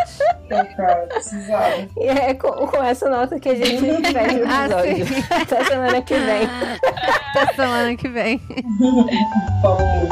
Então, 0.45 0.65
cara, 0.75 1.07
precisava. 1.07 1.75
E 1.95 2.07
é 2.09 2.33
com, 2.33 2.49
com 2.67 2.83
essa 2.83 3.09
nota 3.09 3.39
que 3.39 3.47
a 3.47 3.55
gente 3.55 3.77
fecha 4.11 4.37
o 4.37 4.49
Ah, 4.49 4.65
episódio. 4.65 5.25
Até 5.29 5.63
semana 5.63 6.01
que 6.01 6.13
vem. 6.13 6.49
Até 7.29 7.53
semana 7.55 7.95
que 7.95 8.07
vem. 8.09 8.41
Falou. 9.61 10.09